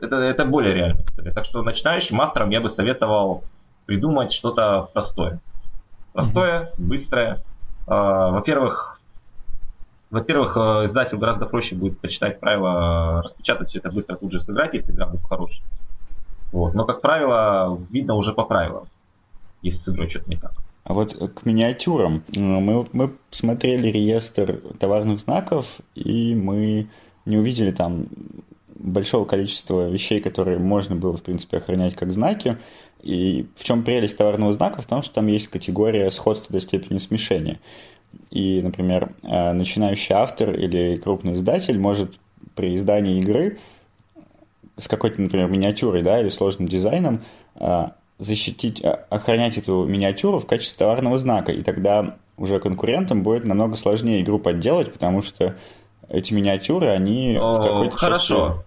Это, 0.01 0.17
это 0.17 0.45
более 0.45 0.75
реальная 0.75 1.03
история. 1.03 1.33
Так 1.33 1.45
что 1.45 1.63
начинающим 1.63 2.21
авторам 2.21 2.51
я 2.51 2.61
бы 2.61 2.69
советовал 2.69 3.45
придумать 3.87 4.33
что-то 4.33 4.91
простое. 4.93 5.41
Простое, 6.13 6.61
mm-hmm. 6.61 6.73
быстрое. 6.79 7.43
А, 7.87 8.31
во-первых, 8.31 8.99
во-первых, 10.11 10.57
э, 10.57 10.85
издателю 10.85 11.19
гораздо 11.19 11.47
проще 11.47 11.77
будет 11.77 12.01
почитать 12.01 12.41
правила, 12.41 13.23
распечатать 13.23 13.69
все 13.69 13.79
это 13.79 13.91
быстро, 13.91 14.17
тут 14.17 14.33
же 14.33 14.41
сыграть, 14.41 14.75
если 14.75 14.93
игра 14.93 15.07
будет 15.07 15.25
хорошая. 15.25 15.67
Вот. 16.53 16.75
Но, 16.75 16.85
как 16.85 17.01
правило, 17.01 17.79
видно 17.91 18.15
уже 18.15 18.33
по 18.33 18.45
правилам, 18.45 18.89
если 19.63 19.79
с 19.79 19.89
игрой 19.89 20.09
что-то 20.09 20.31
не 20.31 20.37
так. 20.37 20.53
А 20.89 20.95
вот 20.95 21.15
к 21.35 21.45
миниатюрам. 21.45 22.25
Мы, 22.35 22.87
мы 22.93 23.13
смотрели 23.31 23.89
реестр 23.89 24.63
товарных 24.79 25.19
знаков, 25.19 25.81
и 25.95 26.35
мы 26.35 26.89
не 27.27 27.37
увидели 27.37 27.73
там 27.73 28.07
большого 28.75 29.27
количества 29.27 29.91
вещей, 29.91 30.19
которые 30.19 30.59
можно 30.59 30.97
было, 30.97 31.15
в 31.15 31.23
принципе, 31.23 31.59
охранять 31.59 31.95
как 31.95 32.11
знаки. 32.11 32.57
И 33.03 33.47
в 33.55 33.65
чем 33.65 33.85
прелесть 33.85 34.17
товарного 34.17 34.55
знака? 34.55 34.81
В 34.81 34.87
том, 34.87 35.03
что 35.03 35.17
там 35.17 35.27
есть 35.27 35.49
категория 35.49 36.11
сходства 36.11 36.55
до 36.55 36.61
степени 36.61 36.97
смешения. 36.97 37.61
И, 38.31 38.63
например, 38.63 39.13
э, 39.23 39.53
начинающий 39.53 40.15
автор 40.15 40.55
или 40.55 40.97
крупный 40.97 41.35
издатель 41.35 41.79
может 41.79 42.19
при 42.55 42.75
издании 42.75 43.21
игры 43.21 43.59
с 44.79 44.89
какой-то, 44.89 45.21
например, 45.21 45.49
миниатюрой 45.49 46.03
да, 46.03 46.19
или 46.19 46.31
сложным 46.31 46.67
дизайном 46.67 47.21
э, 47.57 47.89
защитить, 48.19 48.85
а, 48.85 49.07
охранять 49.11 49.59
эту 49.59 49.85
миниатюру 49.85 50.39
в 50.39 50.47
качестве 50.47 50.77
товарного 50.79 51.19
знака, 51.19 51.53
и 51.53 51.63
тогда 51.63 52.17
уже 52.37 52.59
конкурентам 52.59 53.23
будет 53.23 53.45
намного 53.45 53.77
сложнее 53.77 54.23
игру 54.23 54.39
подделать, 54.39 54.93
потому 54.93 55.23
что 55.23 55.57
эти 56.09 56.33
миниатюры, 56.33 56.89
они 56.89 57.37
О, 57.37 57.53
в 57.53 57.63
какой-то 57.63 57.97
Хорошо. 57.97 58.65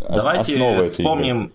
Давайте 0.00 0.88
вспомним, 0.88 1.52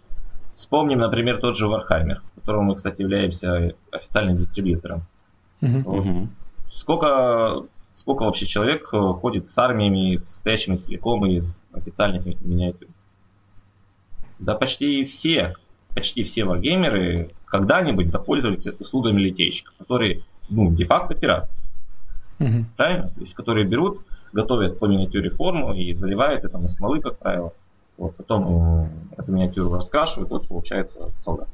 вспомним, 0.53 0.99
например, 0.99 1.39
тот 1.39 1.57
же 1.57 1.67
Warhammer, 1.67 2.17
которому 2.35 2.71
мы, 2.71 2.75
кстати, 2.75 3.01
являемся 3.01 3.73
официальным 3.91 4.37
дистрибьютором. 4.37 5.03
Угу. 5.61 6.27
Сколько, 6.75 7.63
сколько 7.93 8.23
вообще 8.23 8.45
человек 8.45 8.87
ходит 8.87 9.47
с 9.47 9.57
армиями, 9.57 10.17
состоящими 10.17 10.75
целиком 10.75 11.25
из 11.25 11.65
официальных 11.71 12.25
миниатюр? 12.25 12.89
Да 14.39 14.55
почти 14.55 15.05
все, 15.05 15.55
почти 15.93 16.23
все 16.23 16.43
варгеймеры 16.45 17.31
когда-нибудь 17.45 18.09
допользовались 18.09 18.67
услугами 18.79 19.19
литейщика, 19.19 19.71
которые, 19.77 20.21
ну, 20.49 20.71
де-факто 20.71 21.13
пират. 21.15 21.49
Угу. 22.39 22.65
Правильно? 22.75 23.09
То 23.09 23.21
есть, 23.21 23.33
которые 23.33 23.65
берут, 23.65 24.01
готовят 24.33 24.79
по 24.79 24.85
миниатюре 24.85 25.29
форму 25.29 25.73
и 25.73 25.93
заливают 25.93 26.43
это 26.43 26.57
на 26.57 26.67
смолы, 26.67 26.99
как 26.99 27.17
правило. 27.19 27.53
Вот, 27.97 28.15
потом 28.15 28.89
эту 29.15 29.31
миниатюру 29.31 29.73
раскрашивают, 29.75 30.31
вот 30.31 30.47
получается 30.47 31.11
солдат. 31.17 31.47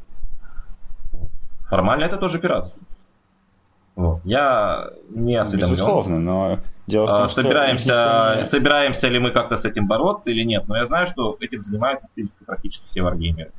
Формально 1.65 2.05
это 2.05 2.17
тоже 2.17 2.39
пиратство. 2.39 2.81
Вот. 3.95 4.21
Я 4.23 4.91
не 5.09 5.35
осведомлен. 5.35 5.75
Безусловно, 5.75 6.19
но 6.19 6.59
дело 6.87 7.05
в 7.05 7.09
том, 7.09 7.23
а, 7.23 7.27
собираемся, 7.27 8.35
не... 8.37 8.45
собираемся 8.45 9.09
ли 9.09 9.19
мы 9.19 9.31
как-то 9.31 9.57
с 9.57 9.65
этим 9.65 9.87
бороться 9.87 10.31
или 10.31 10.43
нет. 10.43 10.63
Но 10.67 10.77
я 10.77 10.85
знаю, 10.85 11.05
что 11.05 11.35
этим 11.41 11.61
занимаются, 11.61 12.07
в 12.07 12.11
принципе, 12.11 12.45
практически 12.45 12.85
все 12.85 13.01
варгеймеры. 13.01 13.51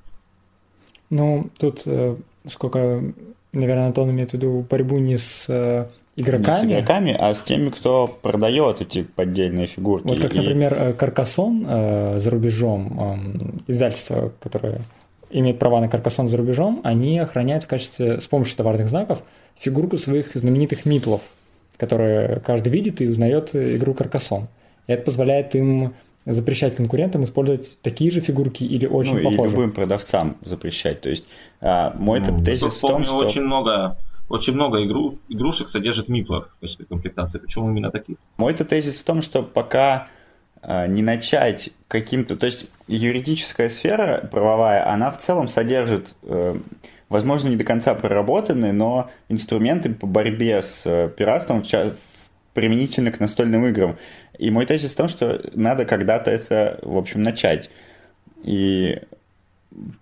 Ну, 1.11 1.51
тут 1.59 1.83
э, 1.87 2.17
сколько, 2.47 3.03
наверное, 3.53 3.87
Антон 3.87 4.11
имеет 4.11 4.31
в 4.31 4.35
виду 4.35 4.65
борьбу 4.69 4.99
не 4.99 5.17
с 5.17 5.47
э, 5.49 5.87
игроками. 6.17 6.67
Не 6.67 6.75
с 6.75 6.77
игроками, 6.77 7.17
а 7.19 7.35
с 7.35 7.43
теми, 7.43 7.69
кто 7.69 8.07
продает 8.07 8.81
эти 8.81 9.03
поддельные 9.03 9.67
фигурки. 9.67 10.07
Вот 10.07 10.21
как, 10.21 10.35
и... 10.35 10.39
например, 10.39 10.95
Каркасон 10.95 11.67
э, 11.69 12.19
за 12.19 12.31
рубежом, 12.31 13.53
э, 13.67 13.73
издательство, 13.73 14.33
которое 14.41 14.81
имеет 15.31 15.59
права 15.59 15.81
на 15.81 15.89
Каркасон 15.89 16.29
за 16.29 16.37
рубежом, 16.37 16.81
они 16.85 17.19
охраняют 17.19 17.65
в 17.65 17.67
качестве, 17.67 18.21
с 18.21 18.27
помощью 18.27 18.57
товарных 18.57 18.89
знаков, 18.89 19.23
фигурку 19.59 19.97
своих 19.97 20.35
знаменитых 20.35 20.87
миплов, 20.87 21.21
которые 21.77 22.41
каждый 22.41 22.71
видит 22.71 23.01
и 23.01 23.09
узнает 23.09 23.55
игру 23.55 23.95
Каркасон. 23.95 24.49
И 24.87 24.93
это 24.93 25.03
позволяет 25.03 25.55
им 25.55 25.95
запрещать 26.27 26.77
конкурентам 26.77 27.25
использовать 27.25 27.81
такие 27.81 28.11
же 28.11 28.21
фигурки 28.21 28.65
или 28.65 28.87
очень 28.87 29.17
ну, 29.17 29.23
похожие. 29.23 29.47
и 29.47 29.51
любым 29.51 29.73
продавцам 29.73 30.37
запрещать. 30.45 31.01
То 31.01 31.09
есть 31.09 31.25
а, 31.61 31.95
мой 31.97 32.21
ну, 32.21 32.43
тезис 32.45 32.75
в 32.75 32.81
том, 32.81 33.05
что... 33.05 33.17
Очень 33.17 33.43
много 33.43 33.97
очень 34.31 34.55
много 34.55 34.85
игру, 34.85 35.19
игрушек 35.29 35.71
содержит 35.71 36.09
миплов 36.09 36.47
в 36.57 36.61
качестве 36.61 36.87
комплектации. 36.87 37.41
Почему 37.41 37.69
именно 37.69 37.91
таких? 37.91 38.17
Мой-то 38.37 38.65
тезис 38.65 39.01
в 39.01 39.05
том, 39.05 39.23
что 39.23 39.43
пока 39.43 40.07
э, 40.63 40.87
не 40.87 41.03
начать 41.03 41.71
каким-то... 41.89 42.37
То 42.37 42.47
есть 42.47 42.67
юридическая 42.87 43.69
сфера 43.69 44.29
правовая, 44.31 44.89
она 44.89 45.11
в 45.11 45.19
целом 45.19 45.49
содержит, 45.49 46.15
э, 46.23 46.55
возможно, 47.09 47.49
не 47.49 47.57
до 47.57 47.65
конца 47.65 47.93
проработанные, 47.97 48.73
но 48.73 49.11
инструменты 49.29 49.93
по 49.93 50.07
борьбе 50.07 50.63
с 50.63 50.87
э, 50.87 51.09
пиратством, 51.09 51.65
применительно 52.55 53.11
к 53.11 53.19
настольным 53.19 53.67
играм. 53.67 53.97
И 54.41 54.51
мой 54.51 54.65
тезис 54.65 54.95
в 54.95 54.97
том, 54.97 55.09
что 55.09 55.43
надо 55.53 55.85
когда-то 55.85 56.31
это, 56.31 56.79
в 56.81 56.97
общем, 56.97 57.21
начать. 57.21 57.69
И 58.43 58.99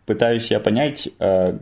пытаюсь 0.06 0.48
я 0.52 0.60
понять, 0.60 1.08
э, 1.18 1.58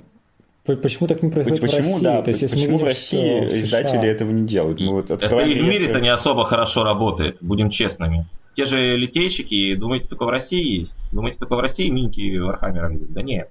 Почему 0.64 1.06
так 1.06 1.22
не 1.22 1.30
происходит 1.30 1.62
почему, 1.62 1.80
в 1.80 1.84
России? 1.84 2.04
Да, 2.04 2.22
То 2.22 2.30
есть, 2.30 2.42
если 2.42 2.56
почему 2.56 2.72
видим, 2.72 2.84
в 2.84 2.88
России 2.88 3.40
в 3.40 3.52
издатели 3.52 4.08
этого 4.08 4.30
не 4.32 4.46
делают? 4.46 4.80
Мы 4.80 4.92
вот 4.94 5.10
это 5.10 5.24
и 5.24 5.58
в 5.58 5.62
мире-то 5.62 6.00
не 6.00 6.08
особо 6.08 6.44
хорошо 6.44 6.82
работает, 6.82 7.38
будем 7.40 7.70
честными. 7.70 8.26
Те 8.56 8.64
же 8.64 8.96
литейщики, 8.96 9.74
думаете, 9.76 10.08
только 10.08 10.24
в 10.24 10.28
России 10.28 10.80
есть? 10.80 10.96
Думаете, 11.12 11.38
только 11.38 11.54
в 11.54 11.60
России 11.60 11.88
минки 11.88 12.36
Warhammer 12.36 12.83
а 12.83 12.88
видят? 12.88 13.12
Да 13.12 13.22
нет. 13.22 13.48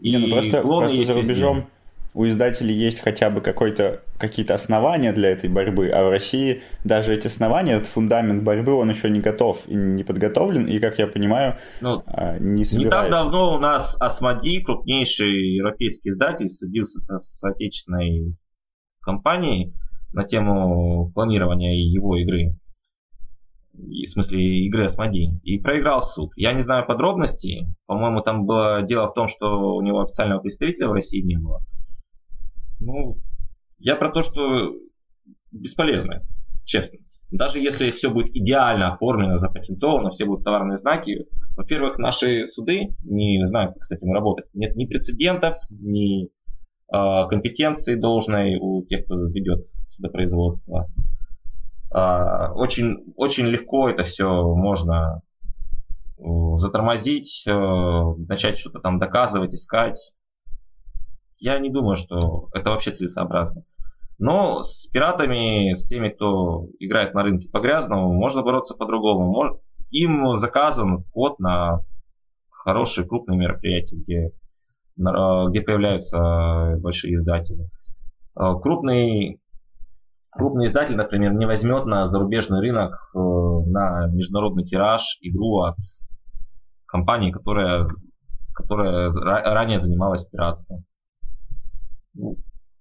И 0.00 0.10
не, 0.10 0.18
ну 0.18 0.30
просто, 0.30 0.62
просто 0.62 1.04
за 1.04 1.14
рубежом, 1.14 1.56
везде 1.56 1.68
у 2.14 2.26
издателей 2.26 2.74
есть 2.74 3.00
хотя 3.00 3.30
бы 3.30 3.40
какой-то, 3.40 4.02
какие-то 4.18 4.54
основания 4.54 5.12
для 5.12 5.30
этой 5.30 5.48
борьбы, 5.48 5.88
а 5.88 6.04
в 6.04 6.10
России 6.10 6.62
даже 6.84 7.14
эти 7.14 7.26
основания, 7.26 7.72
этот 7.72 7.88
фундамент 7.88 8.42
борьбы, 8.42 8.74
он 8.74 8.90
еще 8.90 9.08
не 9.08 9.20
готов 9.20 9.66
и 9.66 9.74
не 9.74 10.04
подготовлен, 10.04 10.66
и, 10.66 10.78
как 10.78 10.98
я 10.98 11.06
понимаю, 11.06 11.56
ну, 11.80 12.02
а, 12.06 12.38
не 12.38 12.64
собирается. 12.64 12.76
Не 12.76 12.90
так 12.90 13.10
давно 13.10 13.54
у 13.54 13.58
нас 13.58 13.96
Асмоди, 13.98 14.60
крупнейший 14.60 15.54
европейский 15.56 16.10
издатель, 16.10 16.48
судился 16.48 16.98
со, 17.00 17.18
с 17.18 17.42
отечественной 17.44 18.36
компанией 19.00 19.72
на 20.12 20.24
тему 20.24 21.10
планирования 21.14 21.72
его 21.72 22.16
игры. 22.16 22.56
В 23.72 24.06
смысле 24.06 24.66
игры 24.66 24.84
Асмоди. 24.84 25.40
И 25.44 25.58
проиграл 25.58 26.02
суд. 26.02 26.30
Я 26.36 26.52
не 26.52 26.60
знаю 26.60 26.86
подробностей. 26.86 27.66
По-моему, 27.86 28.20
там 28.20 28.44
было 28.44 28.82
дело 28.82 29.08
в 29.08 29.14
том, 29.14 29.28
что 29.28 29.74
у 29.74 29.80
него 29.80 30.02
официального 30.02 30.40
представителя 30.40 30.88
в 30.88 30.92
России 30.92 31.22
не 31.22 31.38
было. 31.38 31.62
Ну, 32.84 33.16
я 33.78 33.96
про 33.96 34.10
то, 34.10 34.22
что 34.22 34.74
бесполезно, 35.52 36.22
честно. 36.64 36.98
Даже 37.30 37.60
если 37.60 37.90
все 37.90 38.10
будет 38.10 38.34
идеально 38.36 38.92
оформлено, 38.92 39.36
запатентовано, 39.36 40.10
все 40.10 40.26
будут 40.26 40.44
товарные 40.44 40.76
знаки, 40.76 41.26
во-первых, 41.56 41.98
наши 41.98 42.46
суды 42.46 42.88
не 43.04 43.46
знают, 43.46 43.74
как 43.74 43.84
с 43.84 43.92
этим 43.92 44.12
работать. 44.12 44.46
Нет 44.52 44.76
ни 44.76 44.84
прецедентов, 44.84 45.56
ни 45.70 46.24
э, 46.24 46.28
компетенции 46.90 47.94
должной 47.94 48.56
у 48.56 48.84
тех, 48.84 49.04
кто 49.04 49.26
ведет 49.28 49.66
судопроизводство. 49.88 50.90
Э, 51.94 52.48
очень, 52.54 53.14
очень 53.16 53.46
легко 53.46 53.88
это 53.88 54.02
все 54.02 54.26
можно 54.54 55.22
э, 56.18 56.22
затормозить, 56.58 57.44
э, 57.46 57.52
начать 58.28 58.58
что-то 58.58 58.80
там 58.80 58.98
доказывать, 58.98 59.54
искать 59.54 60.12
я 61.42 61.58
не 61.58 61.70
думаю, 61.70 61.96
что 61.96 62.48
это 62.54 62.70
вообще 62.70 62.92
целесообразно. 62.92 63.64
Но 64.18 64.62
с 64.62 64.86
пиратами, 64.86 65.72
с 65.72 65.88
теми, 65.88 66.10
кто 66.10 66.68
играет 66.78 67.14
на 67.14 67.24
рынке 67.24 67.48
по-грязному, 67.48 68.12
можно 68.12 68.42
бороться 68.42 68.74
по-другому. 68.74 69.60
Им 69.90 70.36
заказан 70.36 71.02
вход 71.02 71.40
на 71.40 71.80
хорошие 72.50 73.08
крупные 73.08 73.36
мероприятия, 73.36 73.96
где, 73.96 74.30
где 74.96 75.60
появляются 75.62 76.76
большие 76.78 77.16
издатели. 77.16 77.64
Э, 78.38 78.54
крупный, 78.62 79.40
крупный 80.30 80.66
издатель, 80.66 80.96
например, 80.96 81.34
не 81.34 81.46
возьмет 81.46 81.86
на 81.86 82.06
зарубежный 82.06 82.60
рынок, 82.60 83.10
э, 83.14 83.18
на 83.18 84.06
международный 84.06 84.64
тираж 84.64 85.18
игру 85.22 85.62
от 85.62 85.76
компании, 86.86 87.32
которая, 87.32 87.88
которая 88.54 89.12
ранее 89.12 89.80
занималась 89.80 90.24
пиратством. 90.24 90.84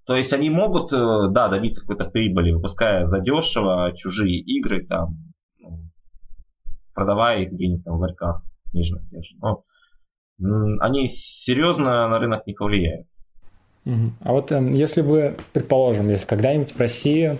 То 0.05 0.15
есть 0.15 0.33
они 0.33 0.49
могут, 0.49 0.91
э, 0.91 1.27
да, 1.29 1.47
добиться 1.47 1.81
какой-то 1.81 2.05
прибыли, 2.05 2.51
выпуская 2.51 3.05
задешево 3.05 3.93
чужие 3.95 4.39
игры, 4.39 4.85
там, 4.85 5.17
ну, 5.59 5.79
продавая 6.93 7.43
их 7.43 7.51
где-нибудь 7.51 7.85
там 7.85 7.97
в 7.97 8.01
ларьках 8.01 8.43
книжных 8.71 9.07
тех 9.09 9.23
же. 9.23 9.35
Но 9.39 9.63
они 10.79 11.07
серьезно 11.07 12.07
на 12.07 12.19
рынок 12.19 12.47
не 12.47 12.53
повлияют. 12.53 13.07
А 14.21 14.31
вот 14.31 14.51
э, 14.51 14.61
если 14.73 15.01
бы, 15.01 15.35
предположим, 15.53 16.09
если 16.09 16.27
когда-нибудь 16.27 16.73
в 16.73 16.79
России 16.79 17.37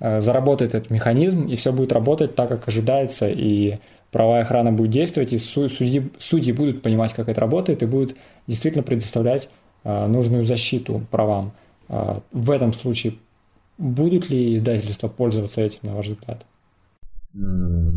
э, 0.00 0.20
заработает 0.20 0.74
этот 0.74 0.90
механизм, 0.90 1.46
и 1.46 1.56
все 1.56 1.72
будет 1.72 1.92
работать 1.92 2.34
так, 2.34 2.48
как 2.48 2.68
ожидается, 2.68 3.28
и 3.28 3.78
правовая 4.10 4.42
охрана 4.42 4.72
будет 4.72 4.90
действовать, 4.90 5.32
и 5.32 5.38
судьи, 5.38 6.10
судьи 6.18 6.52
будут 6.52 6.82
понимать, 6.82 7.12
как 7.12 7.28
это 7.28 7.40
работает, 7.40 7.82
и 7.82 7.86
будут 7.86 8.16
действительно 8.46 8.84
предоставлять 8.84 9.50
нужную 9.84 10.44
защиту 10.44 11.02
правам. 11.10 11.52
Э, 11.88 12.20
в 12.32 12.50
этом 12.50 12.72
случае 12.72 13.14
будут 13.78 14.30
ли 14.30 14.56
издательства 14.56 15.08
пользоваться 15.08 15.60
этим, 15.60 15.80
на 15.82 15.94
ваш 15.94 16.06
взгляд? 16.06 16.44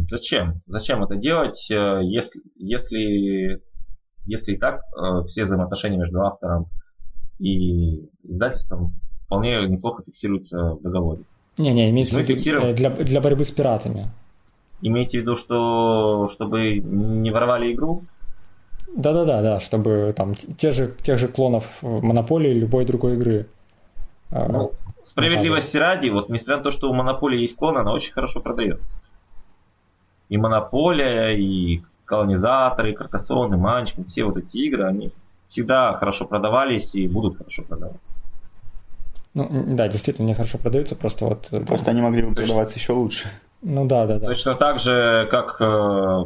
Зачем? 0.10 0.62
Зачем 0.66 1.04
это 1.04 1.16
делать, 1.16 1.70
э, 1.72 2.00
если, 2.04 2.42
если, 2.56 3.62
если 4.26 4.54
и 4.54 4.58
так 4.58 4.82
все 5.28 5.44
взаимоотношения 5.44 5.98
между 5.98 6.22
автором 6.22 6.68
и 7.40 8.08
издательством 8.24 8.96
вполне 9.26 9.68
неплохо 9.68 10.04
фиксируются 10.06 10.76
в 10.76 10.82
договоре? 10.82 11.22
Не-не, 11.58 11.90
имеется 11.90 12.18
в 12.18 12.22
виду 12.22 12.36
фиксируем... 12.36 12.76
для, 12.76 12.90
для 12.90 13.22
борьбы 13.22 13.46
с 13.46 13.52
пиратами. 13.52 14.10
Имеете 14.82 15.20
в 15.20 15.22
виду, 15.22 15.36
что 15.36 16.28
чтобы 16.30 16.78
не 16.80 17.32
воровали 17.32 17.74
игру? 17.74 18.04
Да-да-да, 18.98 19.44
да, 19.44 19.60
чтобы 19.60 20.12
там 20.18 20.34
те 20.34 20.72
же, 20.72 20.92
тех 21.04 21.20
же 21.20 21.28
клонов 21.28 21.84
Монополии 21.84 22.52
любой 22.52 22.84
другой 22.84 23.14
игры. 23.14 23.46
А, 24.32 24.48
ну, 24.48 24.72
справедливости 25.04 25.78
ради, 25.78 26.10
вот 26.10 26.30
несмотря 26.30 26.58
на 26.58 26.64
то, 26.64 26.72
что 26.72 26.90
у 26.90 26.94
Монополии 26.94 27.42
есть 27.42 27.56
клон, 27.56 27.78
она 27.78 27.94
очень 27.94 28.12
хорошо 28.12 28.40
продается. 28.40 28.98
И 30.30 30.38
Монополия, 30.38 31.38
и 31.38 31.84
Колонизаторы, 32.06 32.92
и 32.92 32.96
Каркасон, 32.96 33.54
и 33.54 33.58
Манчкин, 33.58 34.06
все 34.06 34.24
вот 34.24 34.38
эти 34.38 34.58
игры, 34.58 34.86
они 34.86 35.12
всегда 35.48 35.94
хорошо 35.94 36.26
продавались 36.26 36.96
и 36.96 37.08
будут 37.08 37.38
хорошо 37.38 37.62
продаваться. 37.62 38.16
Ну, 39.36 39.48
да, 39.76 39.88
действительно, 39.88 40.26
они 40.26 40.34
хорошо 40.34 40.58
продаются, 40.58 40.96
просто 40.96 41.26
вот... 41.26 41.50
Э, 41.52 41.60
просто 41.60 41.92
они 41.92 42.02
могли 42.02 42.24
бы 42.24 42.34
продаваться 42.34 42.80
еще 42.80 42.94
лучше. 42.94 43.28
Ну 43.62 43.86
да, 43.86 44.08
да, 44.08 44.18
да. 44.18 44.26
Точно 44.26 44.56
так 44.56 44.80
же, 44.80 45.28
как 45.30 45.58
э, 45.60 46.26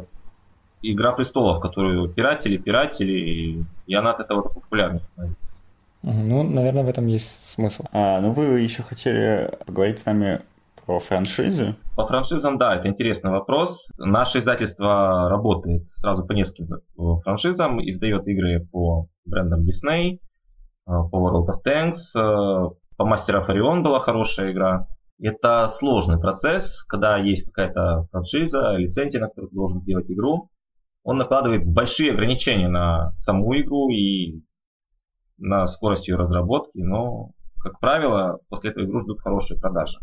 Игра 0.82 1.12
престолов, 1.12 1.60
которую 1.60 2.08
пиратели, 2.08 2.56
пиратели, 2.56 3.64
и 3.86 3.94
она 3.94 4.10
от 4.10 4.20
этого 4.20 4.42
популярной 4.42 5.00
становится. 5.00 5.64
Ну, 6.02 6.42
наверное, 6.42 6.82
в 6.82 6.88
этом 6.88 7.06
есть 7.06 7.48
смысл. 7.48 7.84
А, 7.92 8.20
ну, 8.20 8.32
вы 8.32 8.60
еще 8.60 8.82
хотели 8.82 9.50
поговорить 9.64 10.00
с 10.00 10.06
нами 10.06 10.40
по 10.84 10.92
про 10.92 10.98
франшизы? 10.98 11.76
По 11.96 12.06
франшизам, 12.06 12.58
да, 12.58 12.76
это 12.76 12.88
интересный 12.88 13.30
вопрос. 13.30 13.90
Наше 13.98 14.40
издательство 14.40 15.28
работает 15.28 15.88
сразу 15.88 16.24
по 16.24 16.32
нескольким 16.32 16.80
франшизам, 17.22 17.80
издает 17.80 18.26
игры 18.26 18.66
по 18.70 19.06
брендам 19.24 19.60
Disney, 19.60 20.18
по 20.84 21.08
World 21.12 21.46
of 21.48 21.62
Tanks, 21.64 22.74
по 22.96 23.02
Master 23.02 23.40
of 23.40 23.48
Orion 23.48 23.82
была 23.82 24.00
хорошая 24.00 24.52
игра. 24.52 24.86
Это 25.20 25.68
сложный 25.68 26.18
процесс, 26.18 26.82
когда 26.84 27.16
есть 27.16 27.46
какая-то 27.46 28.08
франшиза, 28.10 28.74
лицензия, 28.76 29.20
на 29.20 29.28
которую 29.28 29.50
ты 29.50 29.54
должен 29.56 29.78
сделать 29.78 30.10
игру. 30.10 30.48
Он 31.04 31.18
накладывает 31.18 31.66
большие 31.66 32.12
ограничения 32.12 32.68
на 32.68 33.12
саму 33.14 33.56
игру 33.58 33.90
и 33.90 34.42
на 35.38 35.66
скорость 35.66 36.08
ее 36.08 36.16
разработки, 36.16 36.78
но, 36.78 37.30
как 37.58 37.80
правило, 37.80 38.38
после 38.48 38.70
этого 38.70 38.84
игру 38.84 39.00
ждут 39.00 39.20
хорошие 39.20 39.58
продажи. 39.58 39.98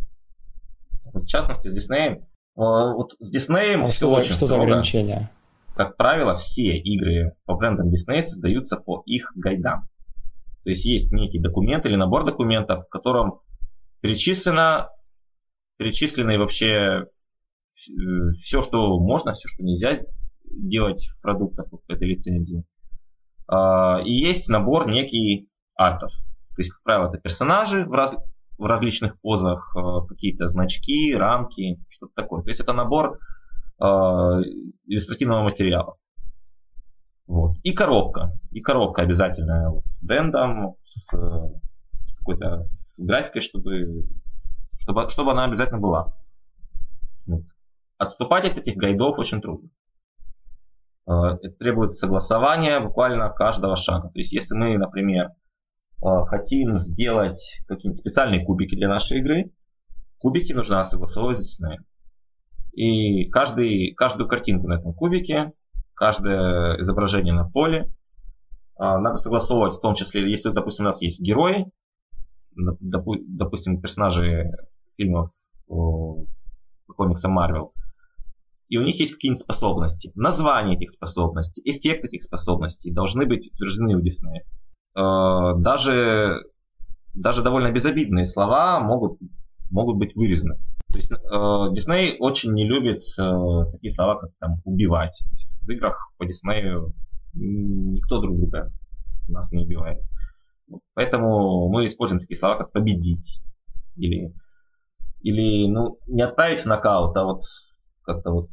В 1.13 1.25
частности, 1.25 1.69
с 1.69 1.77
Disney. 1.77 2.21
Вот 2.55 3.13
с 3.19 3.33
Disney 3.33 3.81
а 3.81 3.85
все 3.85 3.95
что 3.95 4.11
очень 4.11 4.31
за, 4.31 4.35
Что 4.35 4.45
за 4.47 4.61
ограничения? 4.61 5.31
Как 5.75 5.95
правило, 5.95 6.35
все 6.35 6.77
игры 6.77 7.33
по 7.45 7.55
брендам 7.55 7.87
Disney 7.87 8.21
создаются 8.21 8.75
по 8.75 9.01
их 9.05 9.31
гайдам. 9.35 9.87
То 10.63 10.71
есть 10.71 10.83
есть 10.83 11.11
некий 11.13 11.39
документ 11.39 11.85
или 11.85 11.95
набор 11.95 12.25
документов, 12.25 12.85
в 12.85 12.89
котором 12.89 13.39
перечислено, 14.01 14.89
перечислены 15.77 16.37
вообще 16.37 17.05
все, 17.75 18.61
что 18.61 18.99
можно, 18.99 19.31
все, 19.33 19.47
что 19.47 19.63
нельзя 19.63 19.97
делать 20.49 21.07
в 21.07 21.21
продуктах 21.21 21.67
вот 21.71 21.81
этой 21.87 22.07
лицензии. 22.07 22.63
А, 23.47 24.01
и 24.03 24.11
есть 24.11 24.47
набор 24.47 24.89
некий 24.89 25.49
артов. 25.75 26.11
То 26.11 26.61
есть, 26.61 26.71
как 26.71 26.83
правило, 26.83 27.09
это 27.09 27.17
персонажи 27.17 27.85
в, 27.85 27.91
раз, 27.91 28.15
в 28.57 28.65
различных 28.65 29.19
позах, 29.21 29.75
а, 29.75 30.05
какие-то 30.05 30.47
значки, 30.47 31.13
рамки, 31.15 31.79
что-то 31.89 32.13
такое. 32.15 32.43
То 32.43 32.49
есть 32.49 32.61
это 32.61 32.73
набор 32.73 33.19
э, 33.81 33.85
иллюстративного 34.85 35.43
материала. 35.43 35.97
Вот. 37.27 37.57
И 37.63 37.73
коробка. 37.73 38.39
И 38.51 38.61
коробка 38.61 39.03
обязательная 39.03 39.69
вот, 39.69 39.85
с 39.85 40.01
брендом, 40.03 40.75
с, 40.85 41.11
с 41.13 42.13
какой-то 42.17 42.67
графикой, 42.97 43.41
чтобы, 43.41 44.07
чтобы, 44.79 45.09
чтобы 45.09 45.31
она 45.31 45.45
обязательно 45.45 45.79
была. 45.79 46.15
Вот. 47.27 47.43
Отступать 47.97 48.45
от 48.45 48.57
этих 48.57 48.75
гайдов 48.75 49.19
очень 49.19 49.41
трудно. 49.41 49.69
Э, 51.09 51.37
это 51.41 51.55
требует 51.57 51.95
согласования 51.95 52.79
буквально 52.79 53.29
каждого 53.29 53.75
шага. 53.75 54.09
То 54.09 54.19
есть, 54.19 54.31
если 54.31 54.55
мы, 54.55 54.77
например, 54.77 55.29
э, 55.29 56.05
хотим 56.27 56.77
сделать 56.77 57.61
какие-нибудь 57.67 57.99
специальные 57.99 58.45
кубики 58.45 58.75
для 58.75 58.87
нашей 58.87 59.19
игры, 59.19 59.51
кубики 60.19 60.53
нужно 60.53 60.83
согласовывать 60.83 61.39
с 61.39 61.61
Disney. 61.61 61.77
И 62.73 63.29
каждый, 63.29 63.93
каждую 63.95 64.29
картинку 64.29 64.67
на 64.67 64.75
этом 64.75 64.93
кубике 64.93 65.53
каждое 65.95 66.79
изображение 66.79 67.33
на 67.33 67.49
поле. 67.49 67.91
А, 68.77 68.99
надо 68.99 69.15
согласовывать, 69.15 69.75
в 69.75 69.81
том 69.81 69.95
числе, 69.95 70.29
если, 70.29 70.49
допустим, 70.51 70.85
у 70.85 70.87
нас 70.87 71.01
есть 71.01 71.19
герои, 71.21 71.65
допустим, 72.55 73.81
персонажи 73.81 74.49
фильмов 74.95 75.31
комикса 75.67 77.27
Марвел, 77.27 77.73
и 78.69 78.77
у 78.77 78.83
них 78.83 78.99
есть 78.99 79.13
какие-нибудь 79.13 79.41
способности. 79.41 80.11
Название 80.15 80.77
этих 80.77 80.91
способностей, 80.91 81.61
эффект 81.65 82.05
этих 82.05 82.23
способностей 82.23 82.91
должны 82.91 83.25
быть 83.25 83.51
утверждены 83.51 83.97
у 83.97 84.01
Диснея. 84.01 84.43
А, 84.95 85.55
даже, 85.55 86.43
даже 87.13 87.43
довольно 87.43 87.71
безобидные 87.71 88.25
слова 88.25 88.79
могут, 88.79 89.19
могут 89.71 89.97
быть 89.97 90.15
вырезаны. 90.15 90.57
То 90.89 90.95
есть 90.95 91.09
Дисней 91.09 92.17
очень 92.19 92.53
не 92.53 92.67
любит 92.67 93.01
э, 93.19 93.71
такие 93.71 93.91
слова, 93.91 94.15
как 94.15 94.31
там 94.39 94.55
убивать 94.65 95.23
в 95.61 95.69
играх 95.69 96.11
по 96.17 96.25
Диснею 96.25 96.95
никто 97.33 98.19
друг 98.21 98.37
друга 98.37 98.71
нас 99.27 99.51
не 99.51 99.63
убивает. 99.63 99.99
Поэтому 100.93 101.69
мы 101.69 101.85
используем 101.85 102.19
такие 102.19 102.37
слова, 102.37 102.57
как 102.57 102.71
победить. 102.71 103.41
Или, 103.95 104.33
или 105.21 105.67
ну, 105.67 105.99
не 106.07 106.21
отправить 106.21 106.61
в 106.61 106.65
нокаут, 106.65 107.15
а 107.17 107.25
вот 107.25 107.41
как-то 108.03 108.31
вот, 108.31 108.49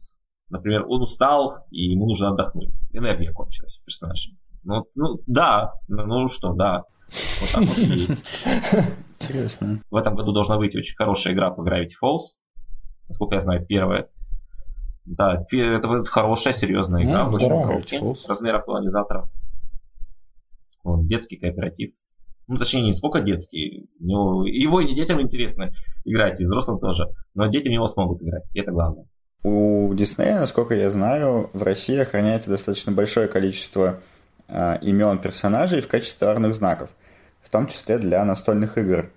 например, 0.48 0.84
он 0.86 1.02
устал, 1.02 1.66
и 1.70 1.92
ему 1.92 2.06
нужно 2.06 2.30
отдохнуть. 2.30 2.70
Энергия 2.92 3.32
кончилась 3.32 3.80
персонажа. 3.84 4.30
Ну, 4.64 4.86
ну 4.94 5.20
да, 5.26 5.72
ну, 5.88 6.04
ну 6.06 6.28
что, 6.28 6.52
да. 6.52 6.84
Вот 7.40 7.50
так 7.52 7.64
вот 7.64 7.78
и 7.78 7.86
есть. 7.86 8.22
Интересно. 9.20 9.80
В 9.90 9.96
этом 9.96 10.16
году 10.16 10.32
должна 10.32 10.58
выйти 10.58 10.76
очень 10.76 10.96
хорошая 10.96 11.34
игра 11.34 11.50
по 11.50 11.62
Gravity 11.62 11.92
Falls. 12.02 12.38
Насколько 13.08 13.36
я 13.36 13.40
знаю, 13.40 13.64
первая. 13.64 14.08
Да, 15.04 15.44
это 15.50 15.88
будет 15.88 16.08
хорошая, 16.08 16.52
серьезная 16.52 17.04
игра. 17.04 17.28
Ну, 17.28 17.36
очень 17.36 18.28
размера 18.28 18.60
колонизатора. 18.60 19.30
Вот, 20.82 21.06
детский 21.06 21.36
кооператив. 21.36 21.92
Ну, 22.48 22.58
точнее, 22.58 22.82
не 22.82 22.92
сколько 22.92 23.20
детский. 23.20 23.88
Него, 24.00 24.44
его 24.44 24.80
и 24.80 24.94
детям 24.94 25.20
интересно 25.20 25.70
играть, 26.04 26.40
и 26.40 26.44
взрослым 26.44 26.80
тоже. 26.80 27.08
Но 27.34 27.46
детям 27.46 27.72
его 27.72 27.86
смогут 27.86 28.22
играть, 28.22 28.44
и 28.52 28.60
это 28.60 28.72
главное. 28.72 29.06
У 29.46 29.94
Диснея, 29.94 30.40
насколько 30.40 30.74
я 30.74 30.90
знаю, 30.90 31.50
в 31.52 31.62
России 31.62 31.96
охраняется 31.96 32.50
достаточно 32.50 32.90
большое 32.90 33.28
количество 33.28 34.00
э, 34.48 34.78
имен 34.82 35.18
персонажей 35.18 35.80
в 35.82 35.86
качестве 35.86 36.18
товарных 36.18 36.52
знаков, 36.52 36.90
в 37.42 37.48
том 37.48 37.68
числе 37.68 37.98
для 37.98 38.24
настольных 38.24 38.76
игр. 38.76 39.08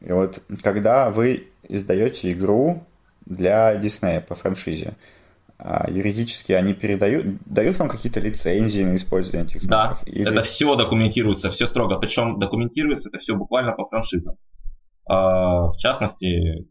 И 0.00 0.10
вот 0.10 0.42
когда 0.64 1.10
вы 1.10 1.46
издаете 1.68 2.32
игру 2.32 2.82
для 3.24 3.76
Диснея 3.76 4.20
по 4.20 4.34
франшизе, 4.34 4.94
а 5.60 5.88
юридически 5.88 6.50
они 6.50 6.74
передают, 6.74 7.36
дают 7.46 7.78
вам 7.78 7.88
какие-то 7.88 8.18
лицензии 8.18 8.82
на 8.82 8.96
использование 8.96 9.46
этих 9.46 9.62
знаков? 9.62 10.02
Да, 10.04 10.10
Или... 10.10 10.28
это 10.28 10.42
все 10.42 10.74
документируется, 10.74 11.52
все 11.52 11.68
строго. 11.68 12.00
Причем 12.00 12.40
документируется 12.40 13.10
это 13.10 13.20
все 13.20 13.36
буквально 13.36 13.74
по 13.74 13.86
франшизам. 13.86 14.34
А, 15.08 15.68
в 15.68 15.76
частности, 15.76 16.66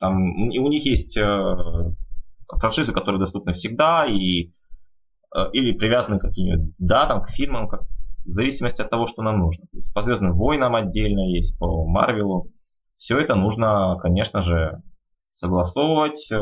там 0.00 0.48
у 0.50 0.68
них 0.68 0.84
есть 0.84 1.16
э, 1.16 1.54
франшизы, 2.58 2.92
которые 2.92 3.18
доступны 3.18 3.52
всегда, 3.52 4.06
и, 4.06 4.50
э, 5.34 5.50
или 5.52 5.72
привязаны 5.72 6.18
к 6.18 6.22
каким-нибудь 6.22 6.74
датам, 6.78 7.22
к 7.22 7.30
фильмам, 7.30 7.68
как, 7.68 7.82
в 8.24 8.32
зависимости 8.32 8.82
от 8.82 8.90
того, 8.90 9.06
что 9.06 9.22
нам 9.22 9.38
нужно. 9.38 9.66
То 9.66 9.76
есть 9.76 9.92
по 9.92 10.02
Звездным 10.02 10.34
войнам 10.34 10.74
отдельно 10.74 11.20
есть, 11.30 11.58
по 11.58 11.86
Марвелу. 11.86 12.48
Все 12.96 13.18
это 13.18 13.34
нужно, 13.34 13.96
конечно 14.00 14.42
же, 14.42 14.82
согласовывать, 15.32 16.30
э, 16.30 16.38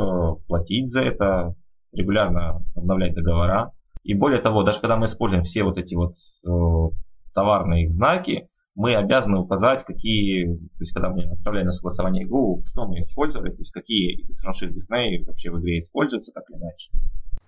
платить 0.49 0.91
за 0.91 1.03
это, 1.03 1.55
регулярно 1.93 2.63
обновлять 2.77 3.15
договора. 3.15 3.73
И 4.03 4.15
более 4.15 4.41
того, 4.41 4.63
даже 4.63 4.81
когда 4.81 4.97
мы 4.97 5.07
используем 5.07 5.45
все 5.45 5.63
вот 5.63 5.79
эти 5.79 5.95
вот 5.95 6.15
э, 6.47 6.97
товарные 7.35 7.85
их 7.85 7.91
знаки, 7.93 8.49
мы 8.79 8.95
обязаны 8.95 9.41
указать, 9.41 9.85
какие, 9.85 10.55
то 10.55 10.81
есть 10.81 10.93
когда 10.93 11.11
мы 11.11 11.25
отправляем 11.25 11.67
на 11.67 11.73
согласование 11.73 12.23
игру, 12.23 12.63
что 12.65 12.87
мы 12.87 13.01
использовали, 13.01 13.51
то 13.51 13.59
есть 13.59 13.73
какие 13.73 14.21
из 14.21 14.39
франшиз 14.39 14.71
Disney 14.71 15.25
вообще 15.27 15.51
в 15.51 15.59
игре 15.59 15.81
используются, 15.81 16.31
так 16.33 16.45
или 16.49 16.59
иначе. 16.59 16.91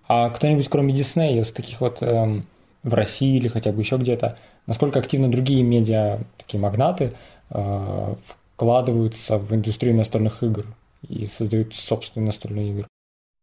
А 0.09 0.29
кто-нибудь, 0.29 0.67
кроме 0.67 0.93
Disney, 0.93 1.39
из 1.39 1.53
таких 1.53 1.79
вот 1.79 2.03
эм, 2.03 2.43
в 2.83 2.93
России 2.93 3.37
или 3.37 3.47
хотя 3.47 3.71
бы 3.71 3.79
еще 3.79 3.95
где-то, 3.95 4.37
насколько 4.67 4.99
активно 4.99 5.31
другие 5.31 5.63
медиа, 5.63 6.19
такие 6.37 6.59
магнаты, 6.59 7.13
э, 7.49 8.15
вкладываются 8.55 9.37
в 9.37 9.55
индустрию 9.55 9.95
настольных 9.95 10.43
игр 10.43 10.65
и 11.07 11.27
создают 11.27 11.73
собственные 11.73 12.25
настольные 12.25 12.71
игры? 12.71 12.87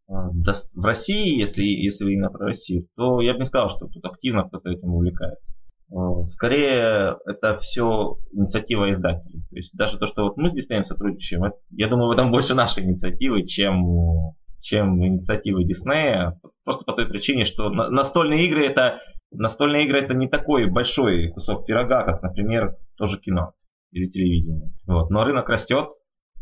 А, 0.09 0.29
в 0.29 0.85
России, 0.85 1.39
если, 1.39 1.63
если 1.63 2.13
именно 2.13 2.29
про 2.29 2.49
Россию, 2.49 2.87
то 2.97 3.23
я 3.23 3.33
бы 3.33 3.39
не 3.39 3.47
сказал, 3.47 3.71
что 3.71 3.87
тут 3.87 4.05
активно 4.05 4.47
кто-то 4.47 4.69
этим 4.69 4.93
увлекается. 4.93 5.63
А, 5.91 6.25
скорее, 6.25 7.17
это 7.27 7.57
все 7.59 8.19
инициатива 8.33 8.91
издателей. 8.91 9.43
То 9.51 9.57
есть 9.57 9.77
даже 9.77 9.99
то, 9.99 10.07
что 10.07 10.25
вот 10.25 10.37
мы 10.37 10.49
с 10.49 10.53
Диснеем 10.53 10.85
сотрудничаем, 10.85 11.45
это, 11.45 11.57
я 11.71 11.89
думаю, 11.89 12.09
в 12.09 12.13
этом 12.13 12.31
больше 12.31 12.55
нашей 12.55 12.85
инициативы, 12.85 13.45
чем, 13.45 14.35
чем 14.61 15.05
инициативы 15.05 15.65
Диснея. 15.65 16.41
Просто 16.65 16.85
по 16.85 16.93
той 16.93 17.07
причине, 17.07 17.45
что 17.45 17.71
настольные 17.71 18.47
игры 18.47 18.67
это 18.67 19.01
настольные 19.31 19.85
игры 19.85 20.01
это 20.03 20.15
не 20.15 20.29
такой 20.29 20.67
большой 20.71 21.31
кусок 21.31 21.67
пирога, 21.67 22.03
как, 22.03 22.23
например, 22.23 22.77
тоже 22.97 23.19
кино 23.21 23.53
или 23.93 24.09
телевидение. 24.09 24.73
Вот. 24.87 25.11
Но 25.11 25.25
рынок 25.25 25.49
растет, 25.49 25.89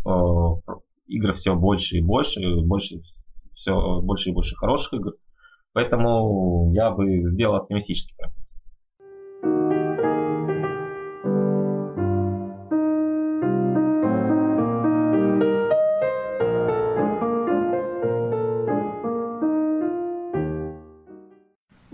игр 0.05 1.33
все 1.33 1.55
больше 1.55 1.99
и 1.99 2.03
больше, 2.03 2.41
больше 2.63 3.01
все 3.55 4.01
больше 4.01 4.31
и 4.31 4.33
больше 4.33 4.57
хороших 4.57 4.95
игр. 4.95 5.13
Поэтому 5.73 6.73
я 6.75 6.91
бы 6.91 7.29
сделал 7.29 7.57
оптимистический 7.57 8.15
прогноз. 8.17 8.46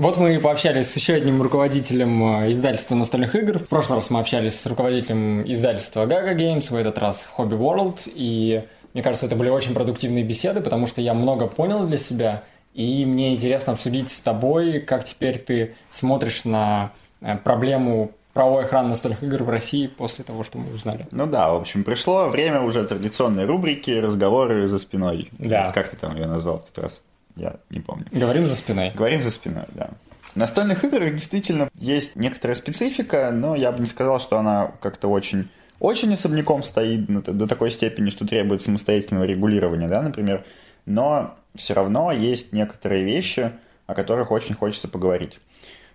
Вот 0.03 0.16
мы 0.16 0.36
пообщались 0.40 0.90
с 0.90 0.96
еще 0.96 1.14
одним 1.14 1.40
руководителем 1.40 2.42
э, 2.42 2.50
издательства 2.50 2.96
настольных 2.96 3.36
игр. 3.36 3.61
В 3.61 3.68
прошлый 3.68 3.98
раз 3.98 4.11
мы 4.11 4.18
общались 4.18 4.59
с 4.59 4.66
руководителем 4.66 5.48
издательства 5.48 6.07
Gaga 6.07 6.36
Games, 6.36 6.70
в 6.70 6.74
этот 6.74 6.98
раз 6.98 7.28
Hobby 7.38 7.57
World. 7.57 8.11
И 8.12 8.64
мне 8.94 9.03
кажется, 9.05 9.26
это 9.26 9.36
были 9.36 9.48
очень 9.48 9.74
продуктивные 9.74 10.24
беседы, 10.24 10.61
потому 10.61 10.88
что 10.88 11.00
я 11.00 11.14
много 11.14 11.46
понял 11.46 11.86
для 11.86 11.98
себя, 11.98 12.42
и 12.74 13.07
мне 13.07 13.32
интересно 13.32 13.74
обсудить 13.74 14.09
с 14.09 14.18
тобой, 14.18 14.80
как 14.80 15.05
теперь 15.05 15.38
ты 15.38 15.76
смотришь 15.90 16.44
на 16.44 16.90
э, 17.20 17.36
проблему 17.36 18.11
правовой 18.32 18.64
охраны 18.64 18.88
настольных 18.88 19.22
игр 19.22 19.44
в 19.44 19.50
России 19.50 19.86
после 19.86 20.24
того, 20.24 20.42
что 20.42 20.59
мы 20.59 20.74
узнали. 20.74 21.07
Ну 21.12 21.28
да, 21.28 21.53
в 21.53 21.55
общем, 21.55 21.84
пришло 21.84 22.28
время 22.28 22.62
уже 22.62 22.84
традиционной 22.84 23.46
рубрики 23.46 23.92
«Разговоры 23.92 24.66
за 24.66 24.80
спиной». 24.80 25.28
Да. 25.38 25.70
Как 25.70 25.88
ты 25.88 25.96
там 25.96 26.16
ее 26.16 26.26
назвал 26.26 26.59
в 26.59 26.64
тот 26.64 26.82
раз? 26.82 27.03
Я 27.37 27.57
не 27.70 27.80
помню. 27.80 28.07
Говорим 28.11 28.47
за 28.47 28.57
спиной. 28.57 28.93
Говорим 28.95 29.22
за 29.22 29.30
спиной, 29.30 29.64
да. 29.74 29.91
В 30.35 30.37
настольных 30.37 30.85
играх 30.85 31.12
действительно 31.12 31.68
есть 31.74 32.16
некоторая 32.16 32.57
специфика, 32.57 33.30
но 33.33 33.55
я 33.55 33.70
бы 33.70 33.80
не 33.80 33.87
сказал, 33.87 34.18
что 34.18 34.39
она 34.39 34.72
как-то 34.80 35.09
очень 35.09 35.49
очень 35.78 36.14
особняком 36.14 36.62
стоит 36.62 37.07
до 37.07 37.49
такой 37.49 37.72
степени, 37.72 38.11
что 38.11 38.24
требует 38.24 38.62
самостоятельного 38.62 39.24
регулирования, 39.24 39.89
да, 39.89 40.01
например. 40.01 40.45
Но 40.87 41.35
все 41.57 41.74
равно 41.74 42.12
есть 42.12 42.53
некоторые 42.53 43.03
вещи, 43.03 43.51
о 43.87 43.95
которых 43.95 44.30
очень 44.30 44.55
хочется 44.55 44.87
поговорить. 44.87 45.41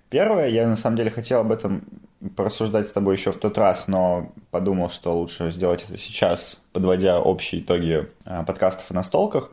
Первое, 0.09 0.49
я 0.49 0.67
на 0.67 0.75
самом 0.75 0.97
деле 0.97 1.09
хотел 1.09 1.39
об 1.39 1.53
этом 1.53 1.83
порассуждать 2.35 2.89
с 2.89 2.91
тобой 2.91 3.15
еще 3.15 3.31
в 3.31 3.37
тот 3.37 3.57
раз, 3.57 3.87
но 3.87 4.33
подумал, 4.51 4.89
что 4.89 5.17
лучше 5.17 5.51
сделать 5.51 5.85
это 5.87 5.97
сейчас, 5.97 6.59
подводя 6.73 7.21
общие 7.21 7.61
итоги 7.61 8.07
а, 8.25 8.43
подкастов 8.43 8.91
и 8.91 8.93
настолках. 8.93 9.51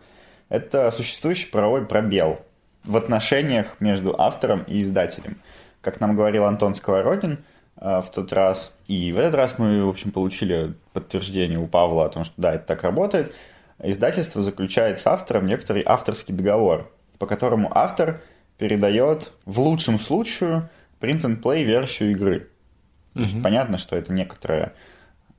Это 0.49 0.91
существующий 0.91 1.51
правовой 1.51 1.87
пробел 1.87 2.41
в 2.85 2.97
отношениях 2.97 3.77
между 3.81 4.19
автором 4.21 4.63
и 4.67 4.83
издателем. 4.83 5.39
Как 5.81 6.01
нам 6.01 6.17
говорил 6.17 6.45
Антон 6.45 6.75
Сковородин 6.75 7.39
э, 7.77 8.01
в 8.01 8.11
тот 8.11 8.33
раз, 8.33 8.75
и 8.87 9.13
в 9.13 9.19
этот 9.19 9.35
раз 9.35 9.59
мы, 9.59 9.85
в 9.85 9.89
общем, 9.89 10.13
получили 10.13 10.75
подтверждение 10.93 11.59
у 11.59 11.67
Павла 11.67 12.07
о 12.07 12.09
том, 12.09 12.25
что 12.25 12.35
да, 12.37 12.55
это 12.55 12.67
так 12.67 12.83
работает. 12.83 13.35
Издательство 13.83 14.43
заключает 14.43 15.01
с 15.01 15.07
автором 15.07 15.47
некоторый 15.47 15.83
авторский 15.85 16.35
договор, 16.35 16.91
по 17.19 17.27
которому 17.27 17.71
автор 17.77 18.21
передает 18.59 19.33
в 19.45 19.61
лучшем 19.61 19.99
случае 19.99 20.71
print-and-play 21.01 21.65
версию 21.65 22.13
игры. 22.13 22.37
Mm-hmm. 22.37 23.15
То 23.15 23.21
есть 23.21 23.43
понятно, 23.43 23.79
что 23.79 23.97
это 23.97 24.13
некоторая 24.13 24.73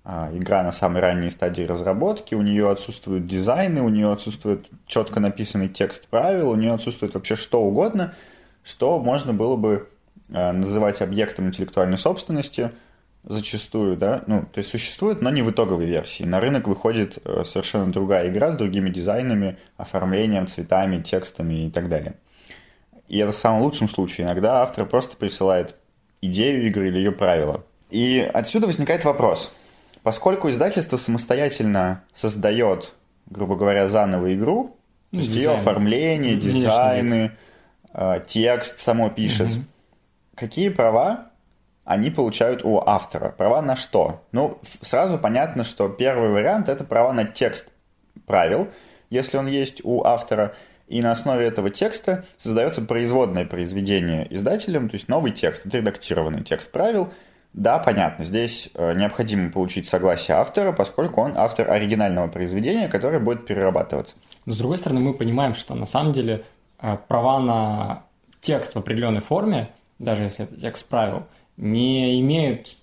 игра 0.05 0.61
на 0.61 0.71
самой 0.71 1.01
ранней 1.01 1.31
стадии 1.31 1.63
разработки, 1.63 2.35
у 2.35 2.41
нее 2.41 2.69
отсутствуют 2.69 3.25
дизайны, 3.25 3.81
у 3.81 3.89
нее 3.89 4.11
отсутствует 4.11 4.67
четко 4.85 5.19
написанный 5.19 5.67
текст 5.67 6.07
правил, 6.07 6.51
у 6.51 6.55
нее 6.55 6.73
отсутствует 6.73 7.15
вообще 7.15 7.35
что 7.35 7.61
угодно, 7.61 8.13
что 8.63 8.99
можно 8.99 9.33
было 9.33 9.55
бы 9.55 9.89
а, 10.31 10.53
называть 10.53 11.01
объектом 11.01 11.47
интеллектуальной 11.47 11.97
собственности 11.97 12.71
зачастую, 13.23 13.97
да, 13.97 14.23
ну, 14.27 14.41
то 14.41 14.59
есть 14.59 14.69
существует, 14.69 15.23
но 15.23 15.31
не 15.31 15.41
в 15.41 15.49
итоговой 15.49 15.87
версии. 15.87 16.21
На 16.21 16.39
рынок 16.39 16.67
выходит 16.67 17.17
э, 17.25 17.43
совершенно 17.43 17.91
другая 17.91 18.29
игра 18.29 18.51
с 18.51 18.55
другими 18.55 18.91
дизайнами, 18.91 19.57
оформлением, 19.77 20.45
цветами, 20.45 21.01
текстами 21.01 21.65
и 21.65 21.71
так 21.71 21.89
далее. 21.89 22.13
И 23.07 23.17
это 23.17 23.31
в 23.31 23.35
самом 23.35 23.63
лучшем 23.63 23.89
случае. 23.89 24.27
Иногда 24.27 24.61
автор 24.61 24.85
просто 24.85 25.17
присылает 25.17 25.73
идею 26.21 26.67
игры 26.67 26.89
или 26.89 26.99
ее 26.99 27.11
правила. 27.11 27.63
И 27.89 28.19
отсюда 28.31 28.67
возникает 28.67 29.03
вопрос– 29.05 29.51
Поскольку 30.05 30.51
издательство 30.51 30.97
самостоятельно 30.97 32.03
создает, 32.13 32.93
грубо 33.25 33.55
говоря, 33.55 33.89
заново 33.89 34.35
игру, 34.35 34.77
ну, 35.09 35.17
то 35.17 35.25
есть 35.25 35.35
ее 35.35 35.49
оформление, 35.49 36.35
дизайны, 36.35 37.31
э, 37.91 38.21
текст 38.27 38.77
само 38.77 39.09
пишет, 39.09 39.47
угу. 39.47 39.63
какие 40.35 40.69
права 40.69 41.31
они 41.85 42.11
получают 42.11 42.63
у 42.63 42.83
автора? 42.85 43.33
Права 43.35 43.63
на 43.63 43.75
что? 43.75 44.23
Ну, 44.31 44.59
сразу 44.81 45.17
понятно, 45.17 45.63
что 45.63 45.89
первый 45.89 46.29
вариант 46.29 46.69
это 46.69 46.83
права 46.83 47.11
на 47.11 47.23
текст 47.23 47.69
правил, 48.27 48.67
если 49.09 49.37
он 49.37 49.47
есть 49.47 49.81
у 49.83 50.03
автора, 50.03 50.53
и 50.87 51.01
на 51.01 51.13
основе 51.13 51.47
этого 51.47 51.71
текста 51.71 52.25
создается 52.37 52.83
производное 52.83 53.43
произведение 53.43 54.31
издателем, 54.31 54.87
то 54.87 54.97
есть 54.97 55.07
новый 55.07 55.31
текст, 55.31 55.65
отредактированный 55.65 56.43
текст 56.43 56.71
правил– 56.71 57.09
да, 57.55 57.79
понятно, 57.79 58.25
здесь 58.25 58.69
э, 58.73 58.93
необходимо 58.95 59.49
получить 59.49 59.87
согласие 59.87 60.35
автора, 60.35 60.73
поскольку 60.73 61.21
он 61.21 61.37
автор 61.37 61.71
оригинального 61.71 62.27
произведения, 62.27 62.89
которое 62.89 63.19
будет 63.19 63.45
перерабатываться. 63.45 64.17
Но 64.45 64.51
с 64.51 64.57
другой 64.57 64.77
стороны, 64.77 64.99
мы 64.99 65.13
понимаем, 65.13 65.55
что 65.55 65.73
на 65.73 65.85
самом 65.85 66.11
деле 66.11 66.43
э, 66.81 66.97
права 67.07 67.39
на 67.39 68.03
текст 68.41 68.73
в 68.73 68.79
определенной 68.79 69.21
форме, 69.21 69.69
даже 69.99 70.23
если 70.23 70.43
это 70.43 70.59
текст 70.59 70.85
правил, 70.89 71.23
не 71.55 72.19
имеют, 72.19 72.75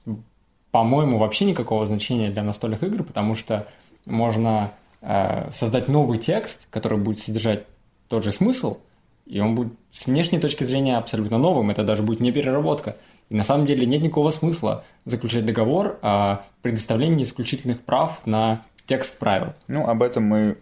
по-моему, 0.70 1.18
вообще 1.18 1.44
никакого 1.44 1.84
значения 1.84 2.30
для 2.30 2.42
настольных 2.42 2.82
игр, 2.82 3.04
потому 3.04 3.34
что 3.34 3.68
можно 4.06 4.70
э, 5.02 5.50
создать 5.52 5.88
новый 5.88 6.16
текст, 6.16 6.68
который 6.70 6.96
будет 6.96 7.18
содержать 7.18 7.64
тот 8.08 8.24
же 8.24 8.32
смысл, 8.32 8.78
и 9.26 9.38
он 9.38 9.54
будет 9.54 9.74
с 9.90 10.06
внешней 10.06 10.38
точки 10.38 10.64
зрения 10.64 10.96
абсолютно 10.96 11.36
новым, 11.36 11.68
это 11.68 11.84
даже 11.84 12.02
будет 12.02 12.20
не 12.20 12.32
переработка– 12.32 12.96
и 13.32 13.34
на 13.34 13.44
самом 13.44 13.64
деле 13.64 13.86
нет 13.86 14.02
никакого 14.02 14.30
смысла 14.30 14.84
заключать 15.06 15.46
договор 15.46 15.98
о 16.02 16.42
предоставлении 16.60 17.24
исключительных 17.24 17.80
прав 17.80 18.26
на 18.26 18.62
текст 18.84 19.18
правил. 19.18 19.54
Ну, 19.68 19.86
об 19.88 20.02
этом 20.02 20.24
мы 20.24 20.58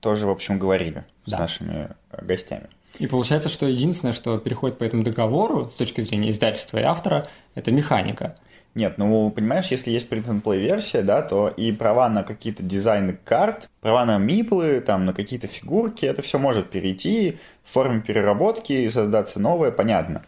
тоже, 0.00 0.26
в 0.26 0.30
общем, 0.30 0.58
говорили 0.58 1.04
да. 1.26 1.36
с 1.36 1.38
нашими 1.38 1.90
э, 2.10 2.24
гостями. 2.24 2.68
И 2.98 3.06
получается, 3.06 3.50
что 3.50 3.66
единственное, 3.66 4.14
что 4.14 4.38
переходит 4.38 4.78
по 4.78 4.84
этому 4.84 5.02
договору 5.02 5.70
с 5.70 5.74
точки 5.74 6.00
зрения 6.00 6.30
издательства 6.30 6.78
и 6.78 6.82
автора, 6.82 7.28
это 7.54 7.72
механика. 7.72 8.36
Нет, 8.74 8.94
ну, 8.96 9.30
понимаешь, 9.30 9.66
если 9.66 9.90
есть 9.90 10.08
print-and-play 10.08 10.56
версия, 10.56 11.02
да, 11.02 11.20
то 11.20 11.48
и 11.48 11.72
права 11.72 12.08
на 12.08 12.22
какие-то 12.22 12.62
дизайны 12.62 13.18
карт, 13.22 13.68
права 13.82 14.06
на 14.06 14.16
миплы, 14.16 14.80
там, 14.80 15.04
на 15.04 15.12
какие-то 15.12 15.46
фигурки, 15.46 16.06
это 16.06 16.22
все 16.22 16.38
может 16.38 16.70
перейти 16.70 17.36
в 17.64 17.70
форме 17.70 18.00
переработки 18.00 18.72
и 18.72 18.88
создаться 18.88 19.40
новое, 19.40 19.70
понятно. 19.70 20.22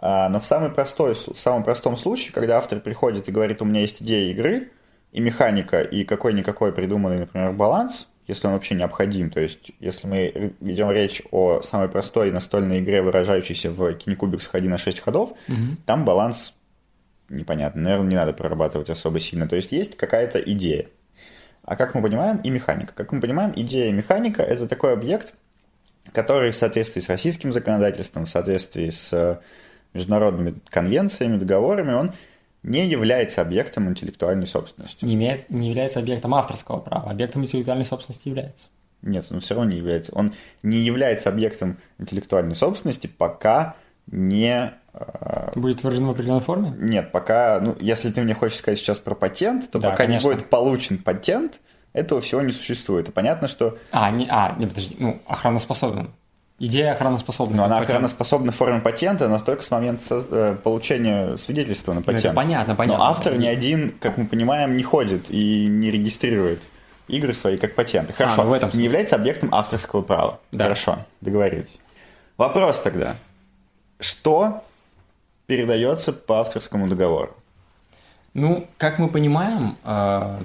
А, 0.00 0.28
но 0.28 0.40
в, 0.40 0.46
самый 0.46 0.70
простой, 0.70 1.14
в 1.14 1.38
самом 1.38 1.62
простом 1.62 1.96
случае, 1.96 2.32
когда 2.32 2.56
автор 2.56 2.80
приходит 2.80 3.28
и 3.28 3.32
говорит, 3.32 3.60
у 3.60 3.66
меня 3.66 3.80
есть 3.80 4.02
идея 4.02 4.30
игры, 4.30 4.70
и 5.12 5.20
механика, 5.20 5.82
и 5.82 6.04
какой-никакой 6.04 6.72
придуманный, 6.72 7.18
например, 7.18 7.52
баланс, 7.52 8.06
если 8.26 8.46
он 8.46 8.52
вообще 8.52 8.76
необходим, 8.76 9.30
то 9.30 9.40
есть 9.40 9.72
если 9.80 10.06
мы 10.06 10.54
ведем 10.60 10.90
речь 10.90 11.22
о 11.32 11.62
самой 11.62 11.88
простой 11.88 12.30
настольной 12.30 12.78
игре, 12.78 13.02
выражающейся 13.02 13.70
в 13.70 13.92
кинекубик 13.94 14.40
сходи 14.40 14.68
на 14.68 14.78
6 14.78 15.00
ходов, 15.00 15.30
угу. 15.48 15.76
там 15.84 16.04
баланс 16.04 16.54
непонятно, 17.28 17.82
наверное, 17.82 18.08
не 18.08 18.16
надо 18.16 18.32
прорабатывать 18.32 18.88
особо 18.88 19.18
сильно, 19.20 19.48
то 19.48 19.56
есть 19.56 19.72
есть 19.72 19.96
какая-то 19.96 20.38
идея. 20.38 20.86
А 21.64 21.76
как 21.76 21.94
мы 21.94 22.02
понимаем, 22.02 22.38
и 22.38 22.50
механика. 22.50 22.92
Как 22.94 23.12
мы 23.12 23.20
понимаем, 23.20 23.52
идея 23.54 23.90
и 23.90 23.92
механика– 23.92 24.42
это 24.44 24.66
такой 24.66 24.92
объект, 24.92 25.34
который 26.12 26.52
в 26.52 26.56
соответствии 26.56 27.00
с 27.00 27.08
российским 27.08 27.52
законодательством, 27.52 28.24
в 28.24 28.30
соответствии 28.30 28.90
с 28.90 29.40
международными 29.94 30.54
конвенциями, 30.68 31.36
договорами, 31.36 31.92
он 31.92 32.12
не 32.62 32.86
является 32.86 33.40
объектом 33.40 33.88
интеллектуальной 33.88 34.46
собственности. 34.46 35.04
Не, 35.04 35.14
имеет, 35.14 35.48
не 35.50 35.68
является 35.68 36.00
объектом 36.00 36.34
авторского 36.34 36.78
права, 36.78 37.10
объектом 37.10 37.44
интеллектуальной 37.44 37.84
собственности 37.84 38.28
является. 38.28 38.68
Нет, 39.02 39.26
он 39.30 39.40
все 39.40 39.54
равно 39.54 39.70
не 39.70 39.78
является. 39.78 40.14
Он 40.14 40.34
не 40.62 40.78
является 40.78 41.30
объектом 41.30 41.78
интеллектуальной 41.98 42.54
собственности, 42.54 43.06
пока 43.06 43.76
не... 44.06 44.74
Э, 44.92 45.52
будет 45.54 45.82
выражен 45.82 46.06
в 46.06 46.10
определенной 46.10 46.42
форме? 46.42 46.74
Нет, 46.76 47.10
пока... 47.10 47.60
Ну, 47.60 47.76
если 47.80 48.10
ты 48.10 48.22
мне 48.22 48.34
хочешь 48.34 48.58
сказать 48.58 48.78
сейчас 48.78 48.98
про 48.98 49.14
патент, 49.14 49.70
то 49.70 49.78
да, 49.78 49.90
пока 49.90 50.04
конечно. 50.04 50.28
не 50.28 50.34
будет 50.34 50.50
получен 50.50 50.98
патент, 50.98 51.60
этого 51.94 52.20
всего 52.20 52.42
не 52.42 52.52
существует. 52.52 53.08
И 53.08 53.12
понятно, 53.12 53.48
что... 53.48 53.78
А, 53.90 54.10
не, 54.10 54.26
а, 54.28 54.54
не 54.58 54.66
подожди, 54.66 54.96
ну, 54.98 55.20
охраноспособен. 55.26 56.10
Идея 56.62 56.92
охраноспособна. 56.92 57.56
Но 57.56 57.64
она 57.64 57.78
охраноспособна 57.78 58.52
в 58.52 58.54
форме 58.54 58.82
патента, 58.82 59.28
но 59.28 59.40
только 59.40 59.62
с 59.62 59.70
момента. 59.70 60.22
Э, 60.30 60.54
получения 60.62 61.36
свидетельства 61.38 61.94
на 61.94 62.02
патент. 62.02 62.24
Ну, 62.24 62.30
это 62.30 62.36
понятно, 62.36 62.74
понятно. 62.74 63.02
Но 63.02 63.10
автор 63.10 63.38
ни 63.38 63.46
один, 63.46 63.94
как 63.98 64.18
мы 64.18 64.26
понимаем, 64.26 64.76
не 64.76 64.82
ходит 64.82 65.30
и 65.30 65.66
не 65.66 65.90
регистрирует 65.90 66.60
игры 67.08 67.32
свои 67.32 67.56
как 67.56 67.74
патенты. 67.74 68.12
Хорошо, 68.12 68.42
а, 68.42 68.44
ну 68.44 68.50
в 68.50 68.52
этом 68.52 68.70
не 68.74 68.84
является 68.84 69.16
объектом 69.16 69.54
авторского 69.54 70.02
права. 70.02 70.38
Да. 70.52 70.64
Хорошо, 70.64 70.98
договорились. 71.22 71.78
Вопрос 72.36 72.78
тогда. 72.80 73.16
Что 73.98 74.62
передается 75.46 76.12
по 76.12 76.40
авторскому 76.40 76.88
договору? 76.88 77.34
Ну, 78.34 78.66
как 78.76 78.98
мы 78.98 79.08
понимаем, 79.08 79.78
э, 79.82 80.38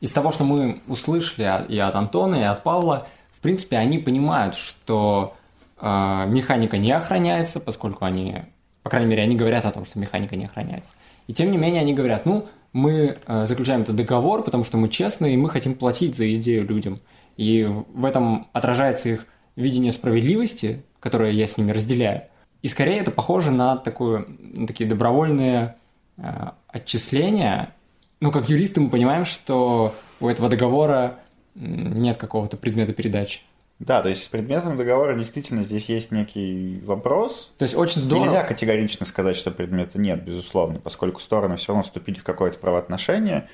из 0.00 0.12
того, 0.12 0.32
что 0.32 0.44
мы 0.44 0.80
услышали 0.88 1.66
и 1.68 1.78
от 1.78 1.94
Антона, 1.94 2.36
и 2.36 2.42
от 2.42 2.62
Павла, 2.62 3.06
в 3.36 3.40
принципе, 3.40 3.76
они 3.76 3.98
понимают, 3.98 4.56
что 4.56 5.34
а, 5.34 5.41
механика 5.82 6.78
не 6.78 6.92
охраняется, 6.92 7.58
поскольку 7.58 8.04
они, 8.04 8.42
по 8.82 8.90
крайней 8.90 9.10
мере, 9.10 9.22
они 9.22 9.36
говорят 9.36 9.64
о 9.64 9.72
том, 9.72 9.84
что 9.84 9.98
механика 9.98 10.36
не 10.36 10.44
охраняется. 10.44 10.92
И 11.26 11.32
тем 11.32 11.50
не 11.50 11.58
менее 11.58 11.80
они 11.80 11.92
говорят, 11.92 12.24
ну, 12.24 12.46
мы 12.72 13.18
а, 13.26 13.46
заключаем 13.46 13.82
этот 13.82 13.96
договор, 13.96 14.42
потому 14.42 14.64
что 14.64 14.76
мы 14.76 14.88
честные, 14.88 15.34
и 15.34 15.36
мы 15.36 15.50
хотим 15.50 15.74
платить 15.74 16.16
за 16.16 16.32
идею 16.36 16.66
людям. 16.66 16.98
И 17.36 17.64
в 17.64 18.04
этом 18.04 18.48
отражается 18.52 19.08
их 19.08 19.26
видение 19.56 19.92
справедливости, 19.92 20.82
которое 21.00 21.32
я 21.32 21.46
с 21.46 21.56
ними 21.56 21.72
разделяю. 21.72 22.22
И 22.62 22.68
скорее 22.68 23.00
это 23.00 23.10
похоже 23.10 23.50
на, 23.50 23.76
такую, 23.76 24.26
на 24.38 24.66
такие 24.66 24.88
добровольные 24.88 25.76
э, 26.16 26.50
отчисления. 26.68 27.74
Ну, 28.20 28.30
как 28.30 28.48
юристы 28.48 28.80
мы 28.80 28.88
понимаем, 28.88 29.24
что 29.24 29.94
у 30.20 30.28
этого 30.28 30.48
договора 30.48 31.18
нет 31.54 32.16
какого-то 32.16 32.56
предмета 32.56 32.92
передачи. 32.92 33.40
Да, 33.82 34.00
то 34.00 34.08
есть 34.08 34.22
с 34.22 34.28
предметом 34.28 34.76
договора 34.76 35.18
действительно 35.18 35.64
здесь 35.64 35.88
есть 35.88 36.12
некий 36.12 36.80
вопрос. 36.84 37.50
То 37.58 37.64
есть 37.64 37.74
очень 37.74 38.00
здорово. 38.00 38.26
Нельзя 38.26 38.44
категорично 38.44 39.04
сказать, 39.04 39.36
что 39.36 39.50
предмета 39.50 39.98
нет, 39.98 40.22
безусловно, 40.22 40.78
поскольку 40.78 41.20
стороны 41.20 41.56
все 41.56 41.72
равно 41.72 41.82
вступили 41.82 42.18
в 42.18 42.22
какое-то 42.22 42.58
правоотношение. 42.58 43.48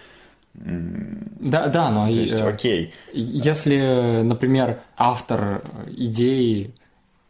Да, 0.53 1.68
да, 1.68 1.91
но... 1.91 2.07
То 2.07 2.12
есть, 2.12 2.33
э, 2.35 2.47
окей. 2.47 2.93
Если, 3.14 4.20
например, 4.22 4.81
автор 4.99 5.62
идеи 5.87 6.74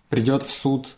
придет 0.09 0.43
в 0.43 0.51
суд 0.51 0.97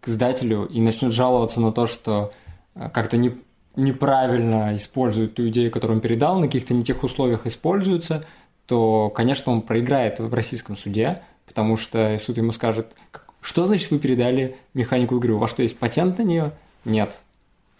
к 0.00 0.08
издателю 0.08 0.66
и 0.66 0.80
начнет 0.80 1.12
жаловаться 1.12 1.60
на 1.60 1.72
то, 1.72 1.88
что 1.88 2.32
э, 2.76 2.88
как-то 2.90 3.16
не, 3.16 3.34
неправильно 3.74 4.72
используют 4.76 5.34
ту 5.34 5.48
идею, 5.48 5.72
которую 5.72 5.96
он 5.96 6.00
передал, 6.00 6.38
на 6.38 6.46
каких-то 6.46 6.74
не 6.74 6.84
тех 6.84 7.02
условиях 7.02 7.44
используется, 7.46 8.24
то, 8.66 9.10
конечно, 9.10 9.50
он 9.50 9.62
проиграет 9.62 10.20
в 10.20 10.32
российском 10.32 10.76
суде, 10.76 11.18
потому 11.50 11.76
что 11.76 12.16
суд 12.18 12.36
ему 12.36 12.52
скажет, 12.52 12.94
что 13.40 13.66
значит 13.66 13.90
вы 13.90 13.98
передали 13.98 14.54
механику 14.72 15.16
игры, 15.16 15.34
у 15.34 15.38
вас 15.38 15.50
что, 15.50 15.64
есть 15.64 15.76
патент 15.76 16.18
на 16.18 16.22
нее? 16.22 16.52
Нет. 16.84 17.22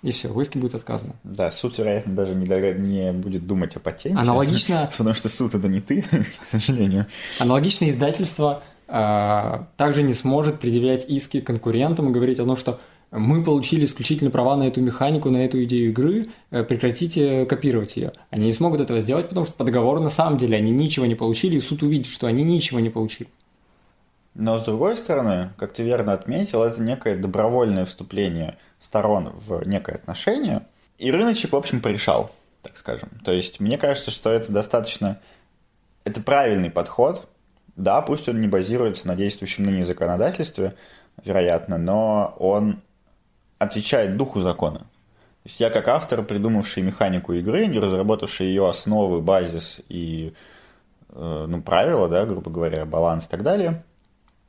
И 0.02 0.10
все, 0.10 0.28
в 0.28 0.40
иске 0.40 0.58
будет 0.58 0.74
отказано. 0.74 1.14
Да, 1.22 1.52
суд, 1.52 1.78
вероятно, 1.78 2.12
даже 2.16 2.34
не, 2.34 2.46
не 2.46 3.12
будет 3.12 3.46
думать 3.46 3.76
о 3.76 3.80
патенте. 3.80 4.18
Аналогично... 4.18 4.90
Потому 4.98 5.14
что 5.14 5.28
суд 5.28 5.54
это 5.54 5.68
не 5.68 5.80
ты, 5.80 6.02
к 6.42 6.46
сожалению. 6.46 7.06
Аналогично 7.38 7.88
издательство 7.88 8.64
э, 8.88 9.58
также 9.76 10.02
не 10.02 10.14
сможет 10.14 10.58
предъявлять 10.58 11.08
иски 11.08 11.40
конкурентам 11.40 12.08
и 12.08 12.12
говорить 12.12 12.40
о 12.40 12.44
том, 12.44 12.56
что 12.56 12.80
мы 13.12 13.44
получили 13.44 13.84
исключительно 13.84 14.32
права 14.32 14.56
на 14.56 14.64
эту 14.64 14.80
механику, 14.80 15.30
на 15.30 15.44
эту 15.44 15.62
идею 15.62 15.90
игры, 15.90 16.26
э, 16.50 16.64
прекратите 16.64 17.46
копировать 17.46 17.96
ее. 17.96 18.12
Они 18.30 18.46
не 18.46 18.52
смогут 18.52 18.80
этого 18.80 18.98
сделать, 19.00 19.28
потому 19.28 19.46
что 19.46 19.54
по 19.54 19.62
договору 19.62 20.00
на 20.00 20.10
самом 20.10 20.38
деле 20.38 20.56
они 20.56 20.72
ничего 20.72 21.06
не 21.06 21.14
получили, 21.14 21.56
и 21.56 21.60
суд 21.60 21.84
увидит, 21.84 22.06
что 22.06 22.26
они 22.26 22.42
ничего 22.42 22.80
не 22.80 22.90
получили. 22.90 23.28
Но 24.34 24.58
с 24.58 24.62
другой 24.62 24.96
стороны, 24.96 25.50
как 25.56 25.72
ты 25.72 25.82
верно 25.82 26.12
отметил, 26.12 26.62
это 26.62 26.80
некое 26.80 27.16
добровольное 27.16 27.84
вступление 27.84 28.56
сторон 28.78 29.30
в 29.34 29.66
некое 29.66 29.96
отношение, 29.96 30.66
и 30.98 31.10
рыночек, 31.10 31.52
в 31.52 31.56
общем, 31.56 31.80
порешал, 31.80 32.30
так 32.62 32.76
скажем. 32.76 33.10
То 33.24 33.32
есть 33.32 33.60
мне 33.60 33.78
кажется, 33.78 34.10
что 34.10 34.30
это 34.30 34.52
достаточно... 34.52 35.18
Это 36.04 36.22
правильный 36.22 36.70
подход, 36.70 37.28
да, 37.76 38.00
пусть 38.00 38.28
он 38.28 38.40
не 38.40 38.48
базируется 38.48 39.06
на 39.06 39.16
действующем 39.16 39.64
ныне 39.64 39.84
законодательстве, 39.84 40.74
вероятно, 41.24 41.76
но 41.76 42.34
он 42.38 42.80
отвечает 43.58 44.16
духу 44.16 44.40
закона. 44.40 44.78
То 44.78 45.46
есть 45.46 45.60
я 45.60 45.70
как 45.70 45.88
автор, 45.88 46.22
придумавший 46.22 46.82
механику 46.82 47.32
игры, 47.32 47.66
не 47.66 47.78
разработавший 47.78 48.46
ее 48.46 48.68
основы, 48.68 49.20
базис 49.20 49.80
и 49.88 50.34
э, 51.08 51.46
ну, 51.48 51.62
правила, 51.62 52.08
да, 52.08 52.26
грубо 52.26 52.50
говоря, 52.50 52.84
баланс 52.84 53.26
и 53.26 53.28
так 53.30 53.42
далее, 53.42 53.82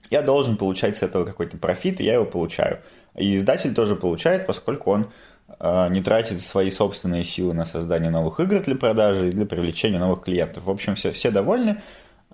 я 0.10 0.22
должен 0.22 0.58
получать 0.58 0.98
с 0.98 1.04
этого 1.04 1.26
какой-то 1.26 1.58
профит, 1.58 2.02
и 2.02 2.04
я 2.04 2.16
его 2.16 2.26
получаю. 2.26 2.80
И 3.16 3.36
издатель 3.36 3.74
тоже 3.74 3.96
получает, 3.96 4.48
поскольку 4.48 4.92
он 4.92 5.12
э, 5.60 5.88
не 5.90 6.02
тратит 6.02 6.42
свои 6.42 6.70
собственные 6.70 7.24
силы 7.24 7.54
на 7.54 7.66
создание 7.66 8.10
новых 8.10 8.40
игр 8.40 8.62
для 8.62 8.76
продажи 8.76 9.30
и 9.30 9.32
для 9.32 9.46
привлечения 9.46 10.00
новых 10.00 10.24
клиентов. 10.24 10.66
В 10.66 10.70
общем, 10.70 10.96
все, 10.96 11.12
все 11.12 11.32
довольны, 11.32 11.82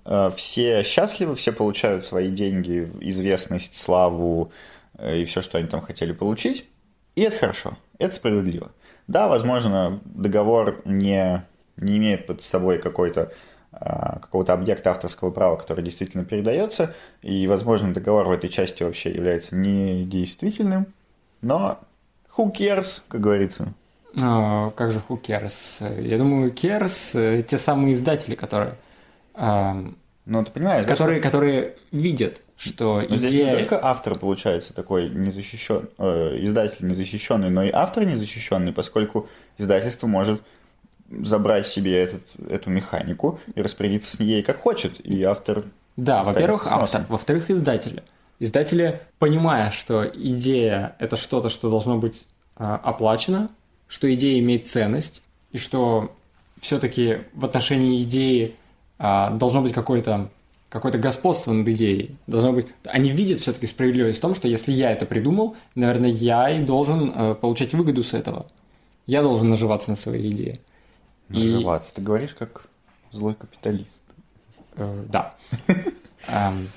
э, 0.04 0.30
все 0.34 0.82
счастливы, 0.82 1.34
все 1.34 1.52
получают 1.52 2.04
свои 2.04 2.28
деньги, 2.28 2.88
известность, 3.00 3.74
славу, 3.74 4.52
Э, 4.98 5.16
и 5.16 5.24
все, 5.24 5.40
что 5.40 5.58
они 5.58 5.68
там 5.68 5.80
хотели 5.80 6.12
получить. 6.12 6.68
И 7.14 7.22
это 7.22 7.36
хорошо, 7.36 7.78
это 7.98 8.14
справедливо. 8.14 8.72
Да, 9.06 9.28
возможно, 9.28 10.00
договор 10.04 10.82
не, 10.84 11.44
не 11.76 11.96
имеет 11.96 12.26
под 12.26 12.42
собой 12.42 12.78
какой-то 12.78 13.32
какого-то 13.72 14.54
объекта 14.54 14.90
авторского 14.90 15.30
права, 15.30 15.56
который 15.56 15.84
действительно 15.84 16.24
передается, 16.24 16.94
и, 17.22 17.46
возможно, 17.46 17.92
договор 17.92 18.26
в 18.26 18.30
этой 18.30 18.48
части 18.48 18.82
вообще 18.82 19.10
является 19.10 19.54
недействительным, 19.54 20.86
но 21.42 21.78
who 22.36 22.52
cares, 22.52 23.02
как 23.08 23.20
говорится. 23.20 23.72
А, 24.18 24.70
как 24.70 24.92
же 24.92 25.02
who 25.08 25.20
cares? 25.20 25.80
Я 26.00 26.18
думаю, 26.18 26.52
cares 26.52 27.14
э, 27.14 27.42
те 27.42 27.58
самые 27.58 27.94
издатели, 27.94 28.34
которые... 28.34 28.74
Ну, 29.34 30.44
ты 30.44 30.50
понимаешь, 30.50 30.84
которые, 30.84 31.20
да, 31.20 31.28
что... 31.28 31.38
которые 31.38 31.76
видят 31.92 32.42
что 32.58 33.00
но 33.08 33.16
идея... 33.16 33.16
Здесь 33.16 33.46
не 33.46 33.54
только 33.54 33.78
автор, 33.82 34.18
получается, 34.18 34.74
такой 34.74 35.08
незащищен, 35.08 35.88
э, 35.96 36.38
издатель 36.40 36.86
незащищенный, 36.88 37.50
но 37.50 37.62
и 37.62 37.70
автор 37.72 38.04
незащищенный, 38.04 38.72
поскольку 38.72 39.28
издательство 39.58 40.08
может 40.08 40.42
забрать 41.10 41.66
себе 41.66 42.02
этот, 42.02 42.22
эту 42.48 42.70
механику 42.70 43.40
и 43.54 43.62
распорядиться 43.62 44.16
с 44.16 44.20
ней 44.20 44.42
как 44.42 44.58
хочет, 44.58 45.00
и 45.04 45.22
автор... 45.22 45.64
Да, 45.96 46.22
во-первых, 46.22 46.66
автор, 46.70 47.06
во-вторых, 47.08 47.50
издатели. 47.50 48.02
Издатели, 48.38 49.00
понимая, 49.18 49.70
что 49.70 50.04
идея– 50.04 50.94
это 50.98 51.16
что-то, 51.16 51.48
что 51.48 51.70
должно 51.70 51.98
быть 51.98 52.22
э, 52.56 52.64
оплачено, 52.64 53.50
что 53.88 54.12
идея 54.14 54.38
имеет 54.38 54.68
ценность, 54.68 55.22
и 55.50 55.58
что 55.58 56.14
все-таки 56.60 57.22
в 57.32 57.44
отношении 57.44 58.02
идеи 58.02 58.54
э, 58.98 59.30
должно 59.32 59.62
быть 59.62 59.72
какое-то 59.72 60.30
какое-то 60.68 60.98
господство 60.98 61.52
над 61.52 61.66
идеей. 61.68 62.16
Должно 62.26 62.52
быть... 62.52 62.66
Они 62.84 63.10
видят 63.10 63.40
все-таки 63.40 63.66
справедливость 63.66 64.18
в 64.18 64.22
том, 64.22 64.34
что 64.34 64.48
если 64.48 64.72
я 64.72 64.92
это 64.92 65.06
придумал, 65.06 65.56
наверное, 65.74 66.10
я 66.10 66.50
и 66.50 66.62
должен 66.62 67.12
э, 67.14 67.34
получать 67.34 67.72
выгоду 67.72 68.02
с 68.02 68.12
этого. 68.12 68.46
Я 69.06 69.22
должен 69.22 69.48
наживаться 69.48 69.90
на 69.90 69.96
своей 69.96 70.30
идее. 70.30 70.58
Наживаться. 71.28 71.92
И... 71.92 71.94
Ты 71.96 72.02
говоришь 72.02 72.34
как 72.34 72.66
злой 73.12 73.34
капиталист. 73.34 74.02
Э, 74.76 75.04
да. 75.08 75.34
Эм, 76.28 76.68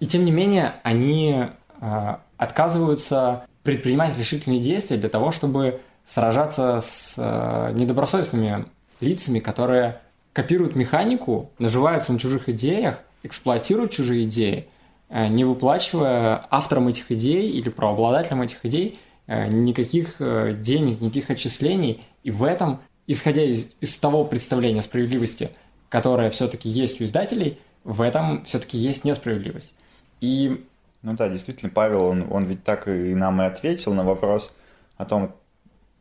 и 0.00 0.06
тем 0.06 0.24
не 0.24 0.32
менее, 0.32 0.74
они 0.82 1.46
э, 1.80 2.16
отказываются 2.36 3.46
предпринимать 3.62 4.16
решительные 4.18 4.60
действия 4.60 4.96
для 4.96 5.08
того, 5.08 5.30
чтобы 5.32 5.80
сражаться 6.04 6.80
с 6.80 7.14
э, 7.16 7.72
недобросовестными 7.74 8.66
лицами, 9.00 9.38
которые 9.38 10.00
копируют 10.32 10.74
механику, 10.74 11.50
наживаются 11.58 12.12
на 12.12 12.18
чужих 12.18 12.48
идеях 12.48 12.98
эксплуатируют 13.22 13.90
чужие 13.90 14.24
идеи, 14.24 14.68
не 15.08 15.44
выплачивая 15.44 16.46
авторам 16.50 16.88
этих 16.88 17.10
идей 17.10 17.50
или 17.52 17.70
правообладателям 17.70 18.42
этих 18.42 18.66
идей 18.66 18.98
никаких 19.26 20.16
денег, 20.60 21.00
никаких 21.00 21.30
отчислений. 21.30 22.02
И 22.22 22.30
в 22.30 22.44
этом, 22.44 22.80
исходя 23.06 23.42
из, 23.42 23.66
из 23.80 23.96
того 23.98 24.24
представления 24.24 24.82
справедливости, 24.82 25.50
которое 25.88 26.30
все-таки 26.30 26.68
есть 26.68 27.00
у 27.00 27.04
издателей, 27.04 27.58
в 27.84 28.00
этом 28.00 28.44
все-таки 28.44 28.78
есть 28.78 29.04
несправедливость. 29.04 29.74
И... 30.20 30.64
Ну 31.02 31.12
да, 31.14 31.28
действительно, 31.28 31.70
Павел, 31.70 32.04
он, 32.04 32.26
он 32.30 32.44
ведь 32.44 32.64
так 32.64 32.88
и 32.88 33.14
нам 33.14 33.42
и 33.42 33.44
ответил 33.44 33.92
на 33.92 34.04
вопрос 34.04 34.50
о 34.96 35.04
том, 35.04 35.34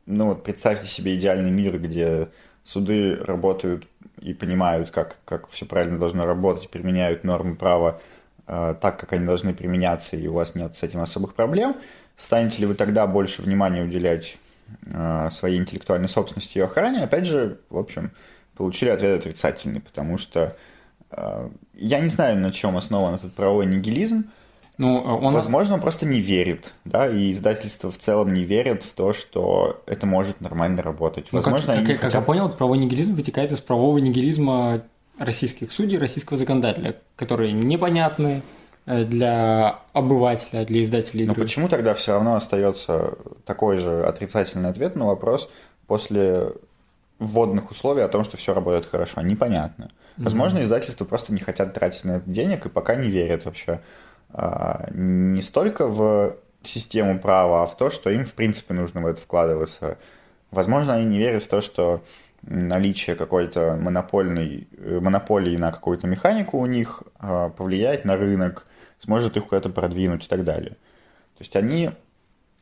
ну 0.05 0.27
вот 0.27 0.43
представьте 0.43 0.87
себе 0.87 1.15
идеальный 1.15 1.51
мир, 1.51 1.77
где 1.79 2.29
суды 2.63 3.15
работают 3.15 3.87
и 4.21 4.33
понимают, 4.33 4.91
как, 4.91 5.17
как 5.25 5.47
все 5.47 5.65
правильно 5.65 5.99
должно 5.99 6.25
работать, 6.25 6.69
применяют 6.69 7.25
нормы 7.25 7.55
права 7.55 8.01
э, 8.47 8.75
так, 8.79 8.97
как 8.97 9.11
они 9.13 9.25
должны 9.25 9.53
применяться, 9.53 10.15
и 10.15 10.27
у 10.27 10.33
вас 10.33 10.55
нет 10.55 10.75
с 10.75 10.83
этим 10.83 11.01
особых 11.01 11.33
проблем, 11.33 11.75
станете 12.15 12.61
ли 12.61 12.65
вы 12.65 12.75
тогда 12.75 13.05
больше 13.07 13.41
внимания 13.41 13.83
уделять 13.83 14.37
своей 15.31 15.59
интеллектуальной 15.59 16.09
собственности 16.09 16.57
и 16.57 16.61
охране? 16.61 17.03
Опять 17.03 17.25
же, 17.25 17.59
в 17.69 17.77
общем, 17.77 18.11
получили 18.55 18.89
ответ 18.89 19.19
отрицательный, 19.19 19.81
потому 19.81 20.17
что 20.17 20.55
э, 21.11 21.49
я 21.75 21.99
не 21.99 22.09
знаю, 22.09 22.37
на 22.37 22.51
чем 22.51 22.77
основан 22.77 23.15
этот 23.15 23.33
правовой 23.33 23.65
нигилизм, 23.65 24.25
ну, 24.79 24.97
он... 24.97 25.33
Возможно, 25.33 25.75
он 25.75 25.81
просто 25.81 26.07
не 26.07 26.19
верит, 26.19 26.73
да, 26.83 27.07
и 27.07 27.31
издательство 27.31 27.91
в 27.91 27.97
целом 27.99 28.33
не 28.33 28.43
верит 28.43 28.81
в 28.81 28.93
то, 28.95 29.13
что 29.13 29.83
это 29.85 30.07
может 30.07 30.41
нормально 30.41 30.81
работать. 30.81 31.27
Ну, 31.31 31.41
Возможно, 31.41 31.75
как, 31.75 31.81
как, 31.81 31.85
хотят... 31.85 32.01
как 32.01 32.13
я 32.13 32.21
понял, 32.21 32.49
правовой 32.49 32.79
нигилизм 32.79 33.13
вытекает 33.13 33.51
из 33.51 33.59
правового 33.59 33.99
нигилизма 33.99 34.83
российских 35.19 35.71
судей, 35.71 35.99
российского 35.99 36.37
законодателя, 36.37 36.95
которые 37.15 37.51
непонятны 37.51 38.41
э, 38.41 38.41
для 38.85 39.79
обывателя, 39.93 40.65
для 40.65 40.81
издателей 40.81 41.23
игры. 41.23 41.35
Но 41.37 41.43
почему 41.43 41.69
тогда 41.69 41.93
все 41.93 42.13
равно 42.13 42.35
остается 42.35 43.17
такой 43.45 43.77
же 43.77 44.03
отрицательный 44.03 44.69
ответ 44.69 44.95
на 44.95 45.05
вопрос 45.05 45.49
после 45.87 46.51
вводных 47.19 47.71
условий 47.71 48.01
о 48.01 48.09
том, 48.09 48.23
что 48.23 48.37
все 48.37 48.53
работает 48.53 48.85
хорошо? 48.85 49.21
Непонятно. 49.21 49.89
Возможно, 50.17 50.59
mm-hmm. 50.59 50.63
издательства 50.63 51.05
просто 51.05 51.33
не 51.33 51.39
хотят 51.39 51.73
тратить 51.73 52.03
на 52.03 52.17
это 52.17 52.29
денег 52.29 52.65
и 52.65 52.69
пока 52.69 52.95
не 52.95 53.09
верят 53.09 53.45
вообще 53.45 53.81
а, 54.31 54.87
не 54.91 55.41
столько 55.41 55.87
в 55.87 56.35
систему 56.63 57.19
права, 57.19 57.63
а 57.63 57.65
в 57.65 57.77
то, 57.77 57.89
что 57.89 58.09
им, 58.09 58.25
в 58.25 58.33
принципе, 58.33 58.73
нужно 58.73 59.01
в 59.01 59.05
это 59.05 59.19
вкладываться. 59.19 59.97
Возможно, 60.51 60.93
они 60.93 61.05
не 61.05 61.17
верят 61.17 61.43
в 61.43 61.47
то, 61.47 61.61
что 61.61 62.03
наличие 62.43 63.15
какой-то 63.15 63.77
монопольной, 63.79 64.67
э, 64.77 64.99
монополии 64.99 65.55
на 65.55 65.71
какую-то 65.71 66.07
механику 66.07 66.57
у 66.57 66.65
них 66.65 67.03
а, 67.19 67.49
повлияет 67.49 68.05
на 68.05 68.17
рынок, 68.17 68.67
сможет 69.03 69.37
их 69.37 69.45
куда-то 69.47 69.69
продвинуть 69.69 70.25
и 70.25 70.27
так 70.27 70.43
далее. 70.43 70.71
То 70.71 71.41
есть 71.41 71.55
они, 71.55 71.91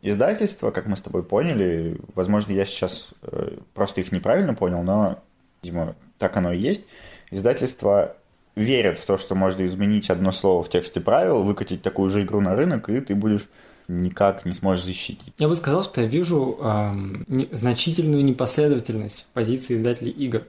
издательства, 0.02 0.72
как 0.72 0.88
мы 0.88 0.96
с 0.96 1.02
тобой 1.02 1.24
поняли, 1.24 2.00
возможно, 2.16 2.52
я 2.52 2.66
сейчас 2.66 3.10
э, 3.22 3.58
просто 3.74 4.02
их 4.02 4.12
неправильно 4.12 4.54
понял, 4.54 4.82
но, 4.82 5.20
видимо, 5.62 5.96
так 6.18 6.36
оно 6.38 6.52
и 6.52 6.58
есть, 6.58 6.84
издательства 7.30 8.16
верят 8.56 8.98
в 8.98 9.06
то, 9.06 9.18
что 9.18 9.36
можно 9.36 9.66
изменить 9.66 10.10
одно 10.10 10.32
слово 10.32 10.64
в 10.64 10.70
тексте 10.70 11.00
правил, 11.00 11.44
выкатить 11.44 11.82
такую 11.82 12.10
же 12.10 12.24
игру 12.24 12.42
на 12.42 12.56
рынок, 12.56 12.90
и 12.90 13.00
ты 13.00 13.16
будешь 13.16 13.48
никак 13.88 14.46
не 14.46 14.54
сможешь 14.54 14.86
защитить. 14.86 15.34
Я 15.38 15.48
бы 15.48 15.56
сказал, 15.56 15.84
что 15.84 16.02
я 16.02 16.08
вижу 16.08 16.58
эм, 16.62 17.26
не, 17.28 17.48
значительную 17.52 18.24
непоследовательность 18.24 19.22
в 19.22 19.26
позиции 19.28 19.76
издателей 19.76 20.12
игр, 20.12 20.44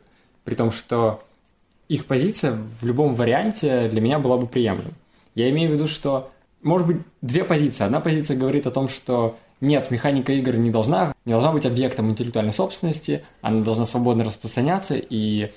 при 0.45 0.55
том, 0.55 0.71
что 0.71 1.23
их 1.89 2.07
позиция 2.07 2.57
в 2.81 2.87
любом 2.87 3.15
варианте 3.15 3.89
для 3.89 4.01
меня 4.01 4.19
была 4.19 4.39
бы 4.39 4.47
приемлема. 4.47 4.93
Я 5.35 5.51
имею 5.51 5.71
в 5.71 5.75
виду, 5.75 5.87
что 5.87 6.31
может 6.63 6.87
быть 6.87 6.99
две 7.21 7.45
позиции. 7.45 7.85
Одна 7.85 8.01
позиция 8.01 8.37
говорит 8.37 8.67
о 8.67 8.71
том, 8.71 8.89
что 8.89 9.37
нет, 9.61 9.91
механика 9.91 10.33
игр 10.33 10.55
не 10.57 10.71
должна, 10.71 11.15
не 11.25 11.33
должна 11.33 11.53
быть 11.53 11.67
объектом 11.67 12.11
интеллектуальной 12.11 12.53
собственности, 12.53 13.25
она 13.43 13.63
должна 13.63 13.85
свободно 13.85 14.25
распространяться 14.25 14.97
и 14.97 15.53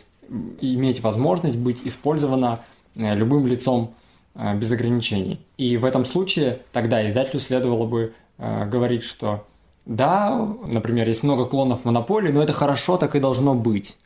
иметь 0.61 1.01
возможность 1.01 1.57
быть 1.57 1.81
использована 1.85 2.61
э, 2.95 3.15
любым 3.15 3.47
лицом 3.47 3.93
э, 4.35 4.55
без 4.55 4.71
ограничений. 4.71 5.39
И 5.57 5.77
в 5.77 5.85
этом 5.85 6.05
случае 6.05 6.59
тогда 6.71 7.05
издателю 7.07 7.39
следовало 7.39 7.85
бы 7.85 8.13
э, 8.37 8.65
говорить, 8.65 9.03
что 9.03 9.45
да, 9.85 10.35
например, 10.65 11.07
есть 11.07 11.23
много 11.23 11.45
клонов 11.45 11.85
монополии, 11.85 12.31
но 12.31 12.41
это 12.41 12.53
хорошо, 12.53 12.97
так 12.97 13.15
и 13.15 13.19
должно 13.19 13.53
быть. 13.53 13.97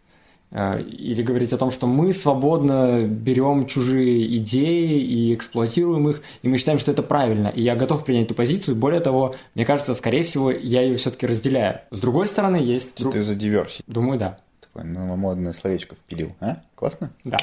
Или 0.52 1.22
говорить 1.22 1.54
о 1.54 1.58
том, 1.58 1.70
что 1.70 1.86
мы 1.86 2.12
свободно 2.12 3.04
берем 3.06 3.68
чужие 3.68 4.36
идеи 4.38 5.00
и 5.00 5.36
эксплуатируем 5.36 6.10
их, 6.10 6.22
и 6.41 6.50
мы 6.50 6.58
считаем, 6.58 6.80
что 6.80 6.91
это 6.91 7.04
правильно. 7.04 7.50
И 7.50 7.62
я 7.62 7.76
готов 7.76 8.04
принять 8.04 8.26
эту 8.26 8.34
позицию. 8.34 8.76
Более 8.76 9.00
того, 9.00 9.36
мне 9.54 9.64
кажется, 9.64 9.93
скорее 9.93 10.24
всего, 10.24 10.50
я 10.50 10.82
ее 10.82 10.97
все-таки 10.97 11.28
разделяю. 11.28 11.82
С 11.91 12.00
другой 12.00 12.28
стороны, 12.28 12.56
есть... 12.56 12.95
Ты 12.95 13.22
за 13.22 13.36
диверсию. 13.36 13.84
Думаю, 13.88 14.18
да 14.18 14.39
такое 14.72 14.84
новомодное 14.84 15.54
словечко 15.54 15.95
впилил. 15.95 16.36
А? 16.39 16.58
Классно? 16.76 17.12
Да. 17.24 17.38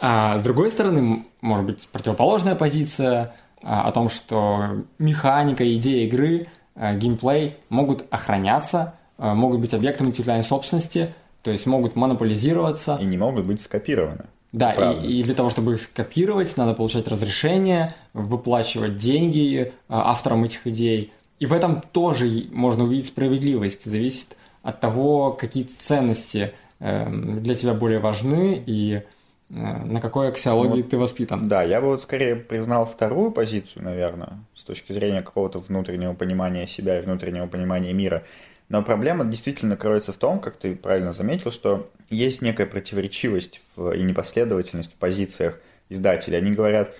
А 0.00 0.38
с 0.38 0.42
другой 0.42 0.70
стороны, 0.70 1.24
может 1.40 1.66
быть, 1.66 1.88
противоположная 1.88 2.54
позиция 2.54 3.34
а, 3.62 3.88
о 3.88 3.92
том, 3.92 4.08
что 4.08 4.84
механика, 4.98 5.74
идея 5.76 6.06
игры, 6.06 6.48
а, 6.74 6.94
геймплей 6.94 7.56
могут 7.68 8.04
охраняться, 8.10 8.94
а, 9.16 9.34
могут 9.34 9.60
быть 9.60 9.74
объектом 9.74 10.08
интеллектуальной 10.08 10.44
собственности, 10.44 11.14
то 11.48 11.52
есть 11.52 11.64
могут 11.64 11.96
монополизироваться. 11.96 12.98
И 13.00 13.06
не 13.06 13.16
могут 13.16 13.46
быть 13.46 13.62
скопированы. 13.62 14.26
Да, 14.52 14.74
и, 14.92 15.20
и 15.20 15.22
для 15.22 15.34
того, 15.34 15.48
чтобы 15.48 15.72
их 15.74 15.80
скопировать, 15.80 16.54
надо 16.58 16.74
получать 16.74 17.08
разрешение, 17.08 17.94
выплачивать 18.12 18.96
деньги 18.96 19.72
авторам 19.88 20.44
этих 20.44 20.66
идей. 20.66 21.10
И 21.38 21.46
в 21.46 21.54
этом 21.54 21.80
тоже 21.80 22.28
можно 22.52 22.84
увидеть 22.84 23.06
справедливость. 23.06 23.86
Зависит 23.86 24.36
от 24.62 24.80
того, 24.80 25.32
какие 25.32 25.64
ценности 25.64 26.52
эм, 26.80 27.42
для 27.42 27.54
тебя 27.54 27.72
более 27.72 28.00
важны 28.00 28.62
и 28.66 28.96
э, 28.96 29.02
на 29.48 30.02
какой 30.02 30.28
аксиологии 30.28 30.82
ну, 30.82 30.88
ты 30.88 30.98
воспитан. 30.98 31.48
Да, 31.48 31.62
я 31.62 31.80
бы 31.80 31.86
вот 31.86 32.02
скорее 32.02 32.36
признал 32.36 32.84
вторую 32.84 33.32
позицию, 33.32 33.84
наверное, 33.84 34.40
с 34.54 34.64
точки 34.64 34.92
зрения 34.92 35.22
какого-то 35.22 35.60
внутреннего 35.60 36.12
понимания 36.12 36.66
себя 36.66 36.98
и 36.98 37.02
внутреннего 37.02 37.46
понимания 37.46 37.94
мира. 37.94 38.22
Но 38.68 38.82
проблема 38.82 39.24
действительно 39.24 39.76
кроется 39.76 40.12
в 40.12 40.16
том, 40.16 40.40
как 40.40 40.56
ты 40.56 40.76
правильно 40.76 41.12
заметил, 41.12 41.50
что 41.50 41.90
есть 42.10 42.42
некая 42.42 42.66
противоречивость 42.66 43.60
в, 43.74 43.92
и 43.92 44.02
непоследовательность 44.02 44.92
в 44.92 44.96
позициях 44.96 45.58
издателей. 45.88 46.38
Они 46.38 46.52
говорят, 46.52 46.94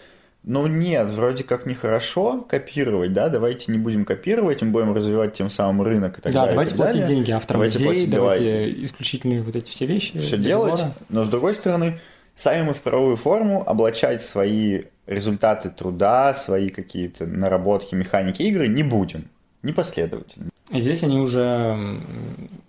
ну 0.44 0.66
нет, 0.66 1.08
вроде 1.10 1.44
как 1.44 1.66
нехорошо 1.66 2.40
копировать, 2.48 3.12
да, 3.12 3.28
давайте 3.28 3.70
не 3.70 3.78
будем 3.78 4.04
копировать, 4.04 4.62
мы 4.62 4.70
будем 4.70 4.94
развивать 4.94 5.34
тем 5.34 5.50
самым 5.50 5.82
рынок 5.82 6.18
и 6.18 6.22
так 6.22 6.32
да, 6.32 6.40
далее. 6.40 6.52
давайте 6.52 6.74
платить 6.74 7.00
далее. 7.00 7.16
деньги 7.16 7.30
авторам 7.32 7.60
давайте 7.60 7.78
идей, 7.78 7.86
платить, 7.86 8.10
давайте, 8.10 8.50
давайте 8.50 8.84
исключительные 8.84 9.42
вот 9.42 9.56
эти 9.56 9.70
все 9.70 9.86
вещи. 9.86 10.16
Все 10.16 10.38
делать, 10.38 10.80
но 11.10 11.24
с 11.24 11.28
другой 11.28 11.54
стороны, 11.54 12.00
сами 12.34 12.62
мы 12.62 12.72
в 12.72 12.80
правовую 12.80 13.16
форму 13.16 13.62
облачать 13.68 14.22
свои 14.22 14.84
результаты 15.06 15.70
труда, 15.70 16.34
свои 16.34 16.70
какие-то 16.70 17.26
наработки 17.26 17.94
механики 17.94 18.42
игры 18.42 18.68
не 18.68 18.82
будем, 18.82 19.28
непоследовательно. 19.62 20.50
И 20.70 20.80
здесь 20.80 21.02
они 21.02 21.18
уже 21.18 21.76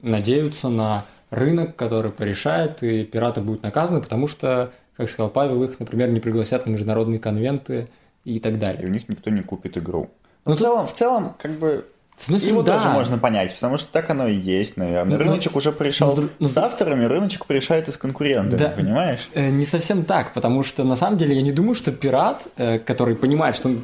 надеются 0.01 0.69
на 0.69 1.05
рынок, 1.29 1.75
который 1.75 2.11
порешает, 2.11 2.81
и 2.83 3.03
пираты 3.03 3.41
будут 3.41 3.63
наказаны, 3.63 4.01
потому 4.01 4.27
что 4.27 4.71
как 4.99 5.09
сказал 5.09 5.29
Павел, 5.29 5.63
их, 5.63 5.79
например, 5.79 6.09
не 6.09 6.19
пригласят 6.19 6.65
на 6.65 6.71
международные 6.71 7.19
конвенты 7.19 7.87
и 8.25 8.39
так 8.39 8.59
далее. 8.59 8.83
И 8.83 8.85
у 8.85 8.89
них 8.89 9.07
никто 9.07 9.29
не 9.29 9.41
купит 9.41 9.77
игру. 9.77 10.09
Ну, 10.43 10.55
в 10.55 10.59
целом, 10.59 10.87
в 10.87 10.93
целом, 10.93 11.35
как 11.37 11.51
бы 11.51 11.85
смысле, 12.21 12.49
Его 12.49 12.61
да. 12.61 12.77
тоже 12.77 12.89
можно 12.89 13.17
понять, 13.17 13.55
потому 13.55 13.77
что 13.77 13.91
так 13.91 14.09
оно 14.09 14.27
и 14.27 14.35
есть, 14.35 14.77
наверное. 14.77 15.17
Ну, 15.17 15.23
рыночек 15.23 15.55
уже 15.55 15.71
пришел 15.71 16.15
ну, 16.15 16.29
ну, 16.39 16.47
с 16.47 16.57
авторами, 16.57 17.05
рыночек 17.05 17.45
порешает 17.45 17.87
и 17.87 17.91
с 17.91 17.97
конкурентами, 17.97 18.59
да, 18.59 18.69
понимаешь? 18.69 19.29
Э, 19.33 19.49
не 19.49 19.65
совсем 19.65 20.03
так, 20.03 20.33
потому 20.33 20.63
что 20.63 20.83
на 20.83 20.95
самом 20.95 21.17
деле 21.17 21.35
я 21.35 21.41
не 21.41 21.51
думаю, 21.51 21.75
что 21.75 21.91
пират, 21.91 22.47
э, 22.57 22.79
который 22.79 23.15
понимает, 23.15 23.55
что 23.55 23.69
он 23.69 23.83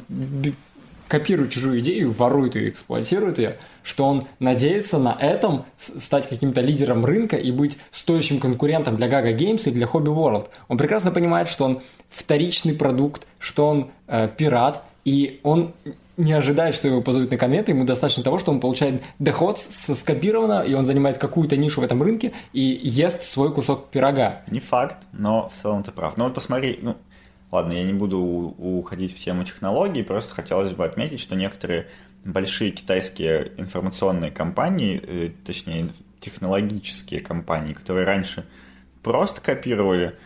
копирует 1.08 1.52
чужую 1.52 1.80
идею, 1.80 2.10
ворует 2.10 2.56
ее, 2.56 2.70
эксплуатирует 2.70 3.38
ее, 3.38 3.56
что 3.82 4.06
он 4.06 4.26
надеется 4.38 4.98
на 4.98 5.16
этом 5.18 5.64
стать 5.76 6.28
каким-то 6.28 6.60
лидером 6.60 7.04
рынка 7.04 7.36
и 7.36 7.50
быть 7.50 7.78
стоящим 7.90 8.40
конкурентом 8.40 8.96
для 8.96 9.08
Gaga 9.08 9.36
Games 9.36 9.68
и 9.68 9.70
для 9.70 9.86
Hobby 9.86 10.14
World. 10.14 10.46
Он 10.68 10.78
прекрасно 10.78 11.10
понимает, 11.10 11.48
что 11.48 11.64
он 11.64 11.80
вторичный 12.10 12.74
продукт, 12.74 13.26
что 13.38 13.68
он 13.68 13.90
э, 14.08 14.28
пират, 14.36 14.82
и 15.04 15.40
он 15.42 15.72
не 16.16 16.32
ожидает, 16.32 16.74
что 16.74 16.88
его 16.88 17.02
позовут 17.02 17.30
на 17.30 17.36
конвенты, 17.36 17.72
ему 17.72 17.84
достаточно 17.84 18.22
того, 18.22 18.38
что 18.38 18.50
он 18.50 18.60
получает 18.60 19.02
доход 19.18 19.58
со 19.58 19.94
скопированного, 19.94 20.62
и 20.62 20.74
он 20.74 20.86
занимает 20.86 21.18
какую-то 21.18 21.56
нишу 21.56 21.80
в 21.80 21.84
этом 21.84 22.02
рынке 22.02 22.32
и 22.52 22.80
ест 22.82 23.22
свой 23.22 23.52
кусок 23.52 23.88
пирога. 23.88 24.42
Не 24.50 24.60
факт, 24.60 24.96
но 25.12 25.48
в 25.48 25.54
целом 25.54 25.82
ты 25.82 25.92
прав. 25.92 26.16
Ну 26.16 26.24
вот 26.24 26.34
посмотри, 26.34 26.78
ну, 26.80 26.96
Ладно, 27.56 27.72
я 27.72 27.84
не 27.84 27.94
буду 27.94 28.18
уходить 28.18 29.16
в 29.16 29.18
тему 29.18 29.42
технологий, 29.44 30.02
просто 30.02 30.34
хотелось 30.34 30.72
бы 30.72 30.84
отметить, 30.84 31.20
что 31.20 31.36
некоторые 31.36 31.86
большие 32.22 32.70
китайские 32.70 33.50
информационные 33.56 34.30
компании, 34.30 35.00
э, 35.02 35.30
точнее 35.42 35.88
технологические 36.20 37.20
компании, 37.20 37.72
которые 37.72 38.04
раньше 38.04 38.44
просто 39.02 39.40
копировали 39.40 40.18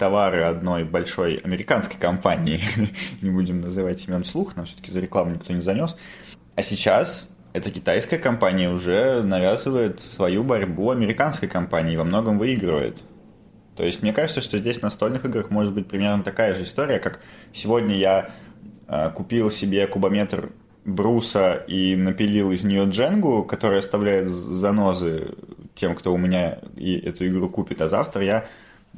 товары 0.00 0.42
одной 0.42 0.82
большой 0.82 1.36
американской 1.36 1.96
компании, 1.96 2.60
не 3.22 3.30
будем 3.30 3.60
называть 3.60 4.08
имен 4.08 4.24
вслух, 4.24 4.56
но 4.56 4.64
все-таки 4.64 4.90
за 4.90 4.98
рекламу 4.98 5.30
никто 5.36 5.52
не 5.52 5.62
занес, 5.62 5.96
а 6.56 6.62
сейчас 6.64 7.28
эта 7.52 7.70
китайская 7.70 8.18
компания 8.18 8.68
уже 8.68 9.22
навязывает 9.22 10.00
свою 10.00 10.42
борьбу 10.42 10.90
американской 10.90 11.48
компании 11.48 11.94
и 11.94 11.96
во 11.96 12.02
многом 12.02 12.36
выигрывает. 12.36 12.98
То 13.76 13.84
есть 13.84 14.02
мне 14.02 14.12
кажется, 14.12 14.40
что 14.40 14.58
здесь 14.58 14.78
в 14.78 14.82
настольных 14.82 15.24
играх 15.24 15.50
может 15.50 15.74
быть 15.74 15.86
примерно 15.86 16.22
такая 16.22 16.54
же 16.54 16.62
история, 16.62 16.98
как 16.98 17.20
сегодня 17.52 17.96
я 17.96 18.30
э, 18.88 19.10
купил 19.10 19.50
себе 19.50 19.86
кубометр 19.86 20.50
бруса 20.84 21.54
и 21.66 21.96
напилил 21.96 22.52
из 22.52 22.64
нее 22.64 22.84
дженгу, 22.88 23.44
которая 23.44 23.80
оставляет 23.80 24.28
занозы 24.28 25.34
тем, 25.74 25.94
кто 25.94 26.14
у 26.14 26.16
меня 26.16 26.58
и 26.76 26.96
эту 26.96 27.26
игру 27.26 27.48
купит, 27.50 27.82
а 27.82 27.88
завтра 27.88 28.22
я 28.22 28.46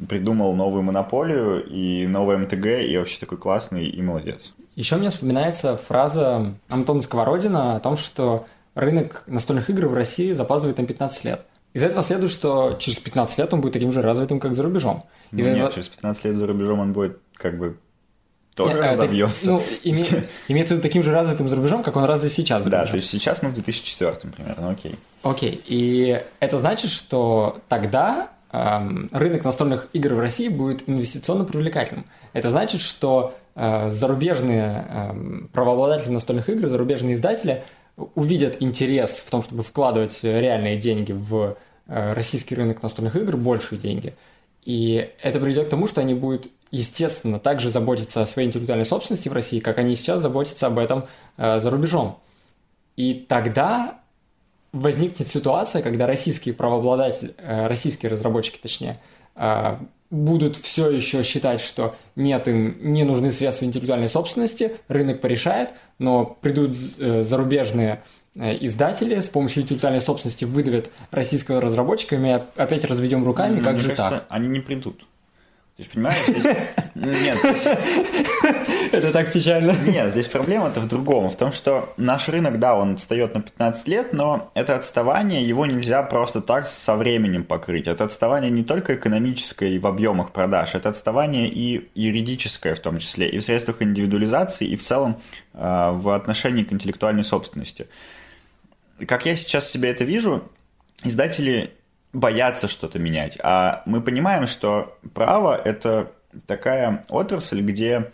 придумал 0.08 0.54
новую 0.54 0.82
монополию 0.82 1.64
и 1.64 2.06
новый 2.06 2.36
МТГ, 2.38 2.66
и 2.86 2.96
вообще 2.96 3.18
такой 3.18 3.38
классный 3.38 3.88
и 3.88 4.00
молодец. 4.00 4.52
Еще 4.76 4.96
мне 4.96 5.10
вспоминается 5.10 5.76
фраза 5.76 6.54
Антона 6.68 7.00
Сковородина 7.00 7.76
о 7.76 7.80
том, 7.80 7.96
что 7.96 8.46
рынок 8.76 9.24
настольных 9.26 9.70
игр 9.70 9.88
в 9.88 9.94
России 9.94 10.32
запаздывает 10.34 10.78
на 10.78 10.86
15 10.86 11.24
лет. 11.24 11.44
Из 11.78 11.84
этого 11.84 12.02
следует, 12.02 12.32
что 12.32 12.76
через 12.80 12.98
15 12.98 13.38
лет 13.38 13.54
он 13.54 13.60
будет 13.60 13.74
таким 13.74 13.92
же 13.92 14.02
развитым, 14.02 14.40
как 14.40 14.54
за 14.54 14.64
рубежом. 14.64 15.04
Ну, 15.30 15.44
нет, 15.44 15.56
этого... 15.56 15.72
через 15.72 15.88
15 15.88 16.24
лет 16.24 16.34
за 16.34 16.46
рубежом 16.48 16.80
он 16.80 16.92
будет 16.92 17.18
как 17.34 17.56
бы 17.56 17.76
тоже 18.56 18.74
нет, 18.74 18.90
разобьется. 18.90 19.46
ну, 19.46 19.62
име... 19.84 20.04
имеется 20.48 20.74
в 20.74 20.78
виду 20.78 20.82
таким 20.82 21.04
же 21.04 21.12
развитым 21.12 21.48
за 21.48 21.54
рубежом, 21.54 21.84
как 21.84 21.94
он 21.94 22.02
развит 22.02 22.32
сейчас 22.32 22.64
Да, 22.64 22.84
то 22.84 22.96
есть 22.96 23.08
сейчас 23.08 23.42
мы 23.42 23.50
в 23.50 23.54
2004 23.54 24.32
примерно, 24.36 24.70
окей. 24.70 24.96
Окей, 25.22 25.62
и 25.66 26.20
это 26.40 26.58
значит, 26.58 26.90
что 26.90 27.60
тогда 27.68 28.30
эм, 28.50 29.08
рынок 29.12 29.44
настольных 29.44 29.86
игр 29.92 30.14
в 30.14 30.18
России 30.18 30.48
будет 30.48 30.88
инвестиционно 30.88 31.44
привлекательным. 31.44 32.06
Это 32.32 32.50
значит, 32.50 32.80
что 32.80 33.36
э, 33.54 33.88
зарубежные 33.88 34.84
э, 34.88 35.46
правообладатели 35.52 36.10
настольных 36.10 36.48
игр, 36.48 36.66
зарубежные 36.66 37.14
издатели– 37.14 37.62
увидят 38.14 38.56
интерес 38.60 39.24
в 39.26 39.30
том, 39.30 39.42
чтобы 39.42 39.62
вкладывать 39.62 40.18
реальные 40.22 40.76
деньги 40.76 41.12
в 41.12 41.36
э, 41.36 41.54
российский 41.88 42.54
рынок 42.54 42.82
настольных 42.82 43.16
игр, 43.16 43.36
большие 43.36 43.78
деньги. 43.78 44.14
И 44.64 45.10
это 45.22 45.40
приведет 45.40 45.66
к 45.66 45.70
тому, 45.70 45.86
что 45.86 46.02
они 46.02 46.14
будут, 46.14 46.48
естественно, 46.70 47.38
также 47.38 47.70
заботиться 47.70 48.20
о 48.20 48.26
своей 48.26 48.48
интеллектуальной 48.48 48.84
собственности 48.84 49.28
в 49.28 49.32
России, 49.32 49.60
как 49.60 49.78
они 49.78 49.96
сейчас 49.96 50.20
заботятся 50.20 50.66
об 50.66 50.78
этом 50.78 51.06
э, 51.38 51.60
за 51.60 51.70
рубежом. 51.70 52.18
И 52.96 53.14
тогда 53.14 54.00
возникнет 54.72 55.28
ситуация, 55.28 55.82
когда 55.82 56.06
российские 56.06 56.54
правообладатели, 56.54 57.34
э, 57.38 57.66
российские 57.66 58.10
разработчики, 58.10 58.58
точнее, 58.60 59.00
э, 59.36 59.78
будут 60.10 60.56
все 60.56 60.90
еще 60.90 61.22
считать, 61.22 61.60
что 61.60 61.94
нет, 62.16 62.48
им 62.48 62.76
не 62.80 63.04
нужны 63.04 63.30
средства 63.30 63.66
интеллектуальной 63.66 64.08
собственности, 64.08 64.72
рынок 64.88 65.20
порешает, 65.20 65.74
но 65.98 66.24
придут 66.24 66.76
э, 66.98 67.22
зарубежные 67.22 67.92
э, 67.92 68.17
издатели 68.38 69.20
с 69.20 69.28
помощью 69.28 69.62
интеллектуальной 69.64 70.00
собственности 70.00 70.44
выдавят 70.44 70.90
российского 71.10 71.60
разработчика, 71.60 72.14
и 72.14 72.18
мы 72.18 72.42
опять 72.56 72.84
разведем 72.84 73.24
руками, 73.24 73.56
ну, 73.56 73.62
как 73.62 73.80
же 73.80 73.90
кажется, 73.90 74.10
так? 74.10 74.26
Они 74.28 74.48
не 74.48 74.60
придут. 74.60 75.04
То 75.78 75.82
есть, 75.82 75.92
понимаешь, 75.92 76.26
здесь... 76.26 76.44
Нет, 76.96 77.38
здесь... 77.38 77.66
Это 78.90 79.12
так 79.12 79.32
печально. 79.32 79.72
Нет, 79.86 80.10
здесь 80.10 80.26
проблема-то 80.26 80.80
в 80.80 80.88
другом. 80.88 81.30
В 81.30 81.36
том, 81.36 81.52
что 81.52 81.92
наш 81.96 82.28
рынок, 82.28 82.58
да, 82.58 82.74
он 82.74 82.94
отстает 82.94 83.34
на 83.34 83.42
15 83.42 83.86
лет, 83.86 84.12
но 84.12 84.50
это 84.54 84.74
отставание, 84.74 85.46
его 85.46 85.66
нельзя 85.66 86.02
просто 86.02 86.40
так 86.40 86.66
со 86.66 86.96
временем 86.96 87.44
покрыть. 87.44 87.86
Это 87.86 88.02
отставание 88.02 88.50
не 88.50 88.64
только 88.64 88.96
экономическое 88.96 89.68
и 89.70 89.78
в 89.78 89.86
объемах 89.86 90.32
продаж, 90.32 90.74
это 90.74 90.88
отставание 90.88 91.48
и 91.48 91.88
юридическое 91.94 92.74
в 92.74 92.80
том 92.80 92.98
числе, 92.98 93.28
и 93.28 93.38
в 93.38 93.44
средствах 93.44 93.80
индивидуализации, 93.80 94.66
и 94.66 94.74
в 94.74 94.82
целом 94.82 95.20
э, 95.54 95.90
в 95.92 96.10
отношении 96.12 96.64
к 96.64 96.72
интеллектуальной 96.72 97.24
собственности. 97.24 97.86
Как 99.06 99.26
я 99.26 99.36
сейчас 99.36 99.70
себе 99.70 99.90
это 99.90 100.04
вижу, 100.04 100.42
издатели 101.04 101.74
боятся 102.12 102.68
что-то 102.68 102.98
менять. 102.98 103.38
А 103.42 103.82
мы 103.86 104.00
понимаем, 104.00 104.46
что 104.46 104.98
право– 105.14 105.60
это 105.64 106.12
такая 106.46 107.04
отрасль, 107.08 107.60
где 107.60 108.10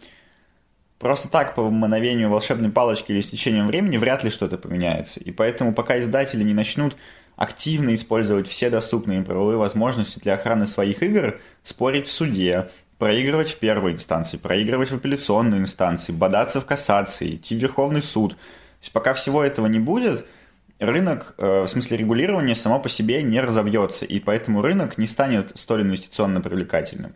просто 0.99 1.29
так 1.29 1.55
по 1.55 1.71
мановению 1.71 2.31
волшебной 2.31 2.71
палочки 2.71 3.13
или 3.13 3.21
с 3.21 3.31
течением 3.31 3.67
времени 3.67 3.97
вряд 3.97 4.25
ли 4.25 4.31
что-то 4.31 4.59
поменяется. 4.59 5.21
И 5.21 5.31
поэтому 5.31 5.73
пока 5.75 5.99
издатели 5.99 6.43
не 6.43 6.55
начнут 6.55 6.97
активно 7.37 7.95
использовать 7.95 8.49
все 8.49 8.71
доступные 8.71 9.23
правовые 9.23 9.59
возможности 9.59 10.21
для 10.21 10.35
охраны 10.35 10.67
своих 10.67 11.03
игр, 11.03 11.41
спорить 11.65 12.07
в 12.07 12.13
суде, 12.13 12.69
проигрывать 12.99 13.51
в 13.51 13.59
первой 13.59 13.93
инстанции, 13.93 14.37
проигрывать 14.37 14.91
в 14.91 14.97
апелляционной 14.97 15.59
инстанции, 15.59 16.13
бодаться 16.13 16.61
в 16.61 16.67
кассации, 16.67 17.37
идти 17.37 17.57
в 17.57 17.59
Верховный 17.59 18.03
суд. 18.03 18.33
То 18.33 18.39
есть 18.83 18.93
пока 18.93 19.15
всего 19.15 19.43
этого 19.43 19.67
не 19.67 19.79
будет– 19.79 20.27
рынок, 20.79 21.35
э, 21.39 21.63
в 21.63 21.69
смысле 21.69 21.97
регулирования, 21.97 22.55
само 22.55 22.81
по 22.81 22.89
себе 22.89 23.23
не 23.23 23.41
разовьется, 23.41 24.05
и 24.05 24.21
поэтому 24.21 24.63
рынок 24.63 24.99
не 24.99 25.07
станет 25.07 25.53
столь 25.57 25.83
инвестиционно 25.83 26.41
привлекательным. 26.41 27.15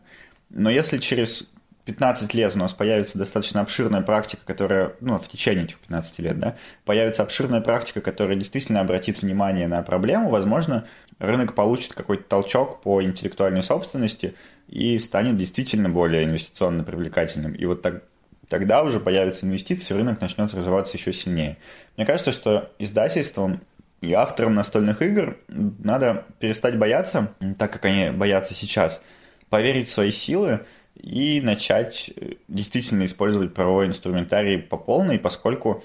Но 0.50 0.70
если 0.70 0.98
через 0.98 1.44
15 1.88 2.34
лет 2.34 2.54
у 2.54 2.58
нас 2.58 2.74
появится 2.74 3.16
достаточно 3.16 3.62
обширная 3.62 4.02
практика, 4.02 4.42
которая, 4.44 4.92
ну, 5.00 5.18
в 5.18 5.26
течение 5.26 5.64
этих 5.64 5.78
15 5.78 6.18
лет, 6.18 6.38
да, 6.38 6.56
появится 6.84 7.22
обширная 7.22 7.62
практика, 7.62 8.02
которая 8.02 8.36
действительно 8.36 8.80
обратит 8.80 9.22
внимание 9.22 9.66
на 9.68 9.82
проблему, 9.82 10.28
возможно, 10.28 10.84
рынок 11.18 11.54
получит 11.54 11.94
какой-то 11.94 12.24
толчок 12.24 12.82
по 12.82 13.02
интеллектуальной 13.02 13.62
собственности 13.62 14.34
и 14.68 14.98
станет 14.98 15.36
действительно 15.36 15.88
более 15.88 16.24
инвестиционно 16.24 16.84
привлекательным. 16.84 17.54
И 17.54 17.64
вот 17.64 17.80
так, 17.80 18.02
тогда 18.48 18.82
уже 18.82 19.00
появятся 19.00 19.46
инвестиции, 19.46 19.94
рынок 19.94 20.20
начнет 20.20 20.52
развиваться 20.52 20.96
еще 20.96 21.12
сильнее. 21.12 21.56
Мне 21.96 22.06
кажется, 22.06 22.32
что 22.32 22.72
издательствам 22.78 23.60
и 24.00 24.12
авторам 24.12 24.54
настольных 24.54 25.02
игр 25.02 25.36
надо 25.48 26.24
перестать 26.38 26.78
бояться, 26.78 27.32
так 27.58 27.72
как 27.72 27.84
они 27.84 28.10
боятся 28.10 28.54
сейчас, 28.54 29.02
поверить 29.50 29.88
в 29.88 29.92
свои 29.92 30.10
силы 30.10 30.60
и 30.94 31.40
начать 31.40 32.10
э, 32.16 32.34
действительно 32.48 33.04
использовать 33.04 33.54
правовой 33.54 33.86
инструментарий 33.86 34.58
по 34.58 34.76
полной, 34.76 35.18
поскольку, 35.18 35.84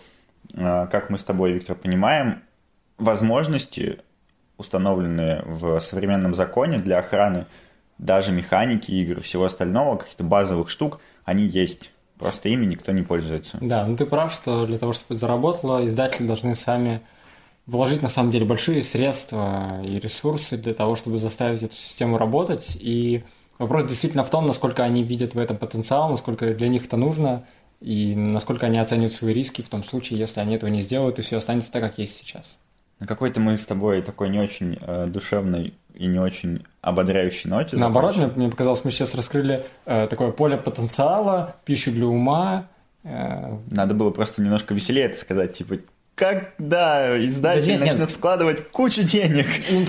э, 0.54 0.88
как 0.92 1.10
мы 1.10 1.18
с 1.18 1.24
тобой, 1.24 1.54
Виктор, 1.54 1.76
понимаем, 1.76 2.44
возможности, 2.98 4.00
установленные 4.58 5.42
в 5.46 5.80
современном 5.80 6.36
законе 6.36 6.78
для 6.78 7.00
охраны 7.00 7.46
даже 7.98 8.32
механики 8.32 8.92
игр, 8.92 9.22
всего 9.22 9.46
остального, 9.46 9.98
каких-то 9.98 10.24
базовых 10.24 10.70
штук, 10.70 11.00
они 11.26 11.46
есть. 11.46 11.93
Просто 12.18 12.50
ими 12.50 12.66
никто 12.66 12.92
не 12.92 13.02
пользуется. 13.02 13.58
Да, 13.60 13.86
ну 13.86 13.98
ты 13.98 14.06
прав, 14.06 14.34
что 14.34 14.66
для 14.66 14.78
того, 14.78 14.94
чтобы 14.94 15.16
это 15.16 15.20
заработало, 15.20 15.86
издатели 15.86 16.28
должны 16.28 16.56
сами 16.56 17.02
вложить 17.66 18.02
на 18.02 18.08
самом 18.10 18.32
деле 18.32 18.46
большие 18.46 18.84
средства 18.84 19.82
и 19.84 20.00
ресурсы 20.00 20.58
для 20.58 20.74
того, 20.74 20.96
чтобы 20.96 21.20
заставить 21.20 21.64
эту 21.64 21.76
систему 21.76 22.18
работать. 22.18 22.78
И 22.80 23.24
вопрос 23.58 23.86
действительно 23.86 24.24
в 24.24 24.30
том, 24.30 24.48
насколько 24.48 24.84
они 24.84 25.04
видят 25.04 25.34
в 25.34 25.40
этом 25.40 25.58
потенциал, 25.58 26.10
насколько 26.10 26.54
для 26.54 26.68
них 26.68 26.86
это 26.86 26.98
нужно, 26.98 27.44
и 27.82 28.16
насколько 28.16 28.68
они 28.68 28.78
оценивают 28.78 29.14
свои 29.14 29.34
риски 29.34 29.62
в 29.62 29.70
том 29.70 29.84
случае, 29.84 30.20
если 30.20 30.40
они 30.40 30.56
этого 30.56 30.70
не 30.70 30.82
сделают, 30.82 31.20
и 31.20 31.22
все 31.22 31.38
останется 31.38 31.72
так, 31.72 31.82
как 31.82 31.98
есть 31.98 32.18
сейчас. 32.18 32.58
На 33.00 33.08
какой-то 33.08 33.42
мы 33.42 33.58
с 33.58 33.66
тобой 33.66 34.02
такой 34.02 34.30
не 34.30 34.40
очень 34.40 34.78
э, 34.80 35.08
душевной 35.08 35.74
и 35.94 36.08
не 36.08 36.20
очень 36.20 36.64
ободряющей 36.82 37.50
ноте. 37.50 37.78
Наоборот, 37.78 38.18
мне, 38.18 38.28
мне 38.28 38.50
показалось, 38.50 38.84
мы 38.84 38.92
сейчас 38.92 39.16
раскрыли 39.16 39.64
э, 39.86 40.08
такое 40.10 40.32
поле 40.32 40.58
потенциала, 40.58 41.56
пищу 41.66 41.92
для 41.92 42.08
ума. 42.08 42.68
Э... 43.04 43.58
Надо 43.70 43.94
было 43.94 44.10
просто 44.12 44.42
немножко 44.42 44.74
веселее 44.74 45.06
это 45.06 45.18
сказать, 45.18 45.54
типа, 45.54 45.78
когда 46.16 47.18
издатель 47.26 47.66
да 47.66 47.72
нет, 47.72 47.80
начнет 47.80 48.00
нет. 48.02 48.12
вкладывать 48.12 48.70
кучу 48.70 49.04
денег. 49.04 49.48
Ну, 49.72 49.86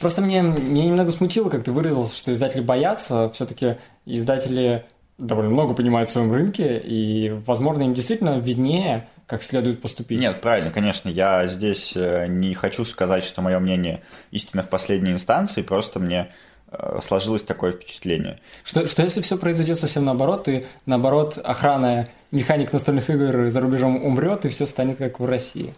просто 0.00 0.22
мне, 0.22 0.40
меня 0.40 0.86
немного 0.86 1.12
смутило, 1.12 1.50
как 1.50 1.64
ты 1.64 1.72
выразился, 1.72 2.16
что 2.16 2.32
издатели 2.32 2.62
боятся. 2.62 3.30
Все-таки 3.34 3.76
издатели 4.06 4.86
довольно 5.18 5.50
много 5.50 5.74
понимают 5.74 6.08
в 6.08 6.12
своем 6.12 6.32
рынке, 6.32 6.78
и, 6.78 7.30
возможно, 7.46 7.82
им 7.82 7.92
действительно 7.92 8.38
виднее, 8.38 9.08
как 9.30 9.44
следует 9.44 9.80
поступить. 9.80 10.18
Нет, 10.18 10.40
правильно, 10.40 10.72
конечно. 10.72 11.08
Я 11.08 11.46
здесь 11.46 11.92
э, 11.94 12.26
не 12.26 12.52
хочу 12.52 12.84
сказать, 12.84 13.22
что 13.22 13.42
мое 13.42 13.60
мнение 13.60 14.02
истина 14.32 14.64
в 14.64 14.68
последней 14.68 15.12
инстанции, 15.12 15.62
просто 15.62 16.00
мне 16.00 16.32
э, 16.72 16.98
сложилось 17.00 17.44
такое 17.44 17.70
впечатление. 17.70 18.40
Что, 18.64 18.88
что 18.88 19.04
если 19.04 19.20
все 19.20 19.38
произойдет 19.38 19.78
совсем 19.78 20.04
наоборот, 20.04 20.48
и 20.48 20.66
наоборот 20.84 21.38
охрана 21.38 22.08
механик 22.32 22.72
настольных 22.72 23.08
игр 23.08 23.50
за 23.50 23.60
рубежом 23.60 24.04
умрет, 24.04 24.46
и 24.46 24.48
все 24.48 24.66
станет 24.66 24.98
как 24.98 25.20
в 25.20 25.24
России? 25.24 25.74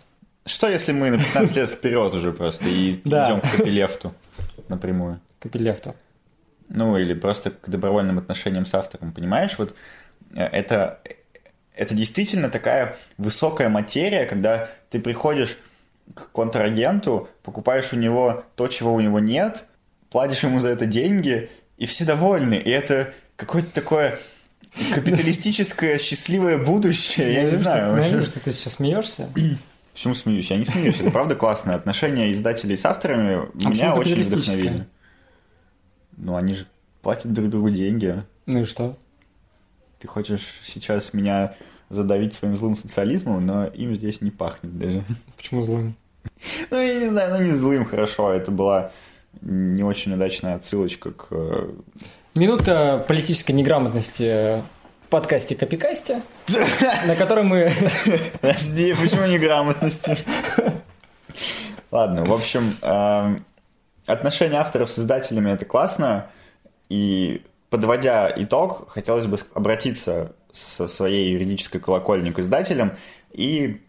Что 0.46 0.70
если 0.70 0.92
мы 0.92 1.10
на 1.10 1.18
15 1.18 1.54
лет 1.54 1.68
вперед 1.68 2.14
уже 2.14 2.32
просто 2.32 2.64
и 2.70 2.94
идем 3.04 3.42
к 3.42 3.50
копилефту 3.50 4.14
напрямую? 4.68 5.20
Копилефту. 5.40 5.94
Ну, 6.70 6.96
или 6.96 7.12
просто 7.12 7.50
к 7.50 7.68
добровольным 7.68 8.16
отношениям 8.16 8.64
с 8.64 8.72
автором, 8.72 9.12
понимаешь? 9.12 9.58
Вот 9.58 9.74
э, 10.34 10.42
это 10.42 11.02
это 11.74 11.94
действительно 11.94 12.50
такая 12.50 12.96
высокая 13.18 13.68
материя, 13.68 14.26
когда 14.26 14.68
ты 14.90 15.00
приходишь 15.00 15.58
к 16.14 16.30
контрагенту, 16.32 17.28
покупаешь 17.42 17.92
у 17.92 17.96
него 17.96 18.44
то, 18.56 18.68
чего 18.68 18.92
у 18.94 19.00
него 19.00 19.20
нет, 19.20 19.64
платишь 20.10 20.42
ему 20.42 20.60
за 20.60 20.70
это 20.70 20.86
деньги, 20.86 21.50
и 21.78 21.86
все 21.86 22.04
довольны. 22.04 22.54
И 22.54 22.70
это 22.70 23.14
какое-то 23.36 23.70
такое 23.72 24.18
капиталистическое 24.92 25.98
счастливое 25.98 26.58
будущее. 26.58 27.34
Я, 27.34 27.44
не 27.44 27.56
знаю. 27.56 27.96
Я 27.96 28.08
вижу, 28.08 28.26
что 28.26 28.40
ты 28.40 28.52
сейчас 28.52 28.74
смеешься. 28.74 29.28
Почему 29.92 30.14
смеюсь? 30.14 30.50
Я 30.50 30.56
не 30.56 30.64
смеюсь. 30.64 31.00
Это 31.00 31.10
правда 31.10 31.34
классное. 31.34 31.74
Отношения 31.74 32.32
издателей 32.32 32.76
с 32.76 32.84
авторами 32.84 33.48
а 33.64 33.68
меня 33.68 33.94
очень 33.94 34.22
вдохновили. 34.22 34.86
Ну, 36.16 36.36
они 36.36 36.54
же 36.54 36.66
платят 37.02 37.32
друг 37.32 37.50
другу 37.50 37.70
деньги. 37.70 38.22
Ну 38.46 38.60
и 38.60 38.64
что? 38.64 38.96
Ты 40.02 40.08
хочешь 40.08 40.42
сейчас 40.64 41.14
меня 41.14 41.54
задавить 41.88 42.34
своим 42.34 42.56
злым 42.56 42.74
социализмом, 42.74 43.46
но 43.46 43.66
им 43.66 43.94
здесь 43.94 44.20
не 44.20 44.32
пахнет 44.32 44.76
даже. 44.76 45.04
Почему 45.36 45.62
злым? 45.62 45.94
Ну, 46.70 46.80
я 46.80 46.98
не 46.98 47.06
знаю, 47.06 47.38
ну 47.38 47.44
не 47.44 47.52
злым, 47.52 47.84
хорошо. 47.84 48.32
Это 48.32 48.50
была 48.50 48.90
не 49.42 49.84
очень 49.84 50.12
удачная 50.12 50.56
отсылочка 50.56 51.12
к... 51.12 51.28
Э, 51.30 51.70
Минута 52.34 53.04
политической 53.06 53.52
неграмотности 53.52 54.60
в 55.06 55.08
подкасте 55.08 55.54
Копикасте, 55.54 56.22
на 57.06 57.14
котором 57.14 57.46
мы... 57.46 57.72
Подожди, 58.40 58.94
почему 58.94 59.26
неграмотности? 59.26 60.18
Ладно, 61.92 62.24
в 62.24 62.32
общем, 62.32 62.76
эм, 62.82 63.44
отношения 64.06 64.56
авторов 64.56 64.90
с 64.90 64.98
издателями 64.98 65.52
это 65.52 65.64
классно, 65.64 66.26
и 66.88 67.44
подводя 67.72 68.30
итог, 68.36 68.90
хотелось 68.90 69.24
бы 69.24 69.38
обратиться 69.54 70.32
со 70.52 70.88
своей 70.88 71.32
юридической 71.32 71.80
колокольни 71.80 72.30
к 72.30 72.38
издателям 72.38 72.92
и 73.30 73.80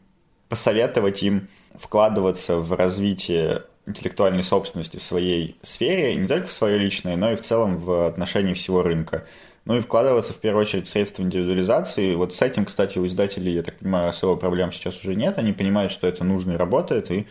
посоветовать 0.47 1.21
им 1.21 1.49
вкладываться 1.75 2.55
в 2.55 2.71
развитие 2.71 3.63
интеллектуальной 3.86 4.43
собственности 4.43 4.95
в 4.95 5.03
своей 5.03 5.57
сфере, 5.63 6.15
не 6.15 6.29
только 6.29 6.47
в 6.47 6.53
свое 6.53 6.77
личное, 6.77 7.17
но 7.17 7.34
и 7.34 7.36
в 7.36 7.41
целом 7.41 7.75
в 7.75 8.07
отношении 8.07 8.53
всего 8.53 8.84
рынка. 8.84 9.25
Ну 9.65 9.75
и 9.75 9.81
вкладываться 9.81 10.31
в 10.31 10.39
первую 10.39 10.61
очередь 10.61 10.88
в 10.88 10.89
средства 10.89 11.21
индивидуализации. 11.21 12.15
Вот 12.15 12.34
с 12.34 12.41
этим, 12.41 12.63
кстати, 12.63 12.97
у 12.99 13.05
издателей, 13.05 13.53
я 13.53 13.63
так 13.63 13.79
понимаю, 13.79 14.07
особо 14.07 14.38
проблем 14.38 14.71
сейчас 14.71 14.97
уже 15.01 15.15
нет. 15.15 15.38
Они 15.38 15.51
понимают, 15.51 15.91
что 15.91 16.07
это 16.07 16.23
нужно 16.23 16.53
и 16.53 16.55
работает, 16.55 17.11
и 17.11 17.27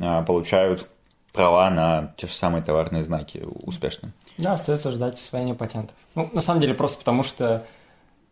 а, 0.00 0.22
получают 0.22 0.86
права 1.32 1.68
на 1.68 2.14
те 2.16 2.28
же 2.28 2.32
самые 2.32 2.62
товарные 2.62 3.02
знаки 3.02 3.42
успешно. 3.44 4.12
Да, 4.38 4.54
остается 4.54 4.90
ждать 4.90 5.14
освоения 5.14 5.54
патентов. 5.54 5.96
Ну, 6.14 6.28
на 6.32 6.40
самом 6.40 6.60
деле, 6.60 6.74
просто 6.74 6.98
потому 6.98 7.22
что 7.22 7.66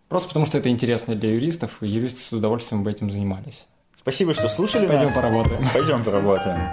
просто 0.08 0.28
потому 0.28 0.46
что 0.46 0.58
это 0.58 0.68
интересно 0.68 1.14
для 1.14 1.30
юристов, 1.30 1.82
и 1.82 1.86
юристы 1.86 2.20
с 2.20 2.32
удовольствием 2.32 2.82
бы 2.82 2.90
этим 2.90 3.10
занимались. 3.10 3.66
Спасибо, 3.94 4.34
что 4.34 4.48
слушали 4.48 4.86
Пойдем 4.86 5.04
нас. 5.04 5.14
поработаем. 5.14 5.68
Пойдем 5.72 6.04
поработаем. 6.04 6.68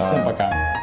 Всем 0.00 0.24
пока. 0.24 0.75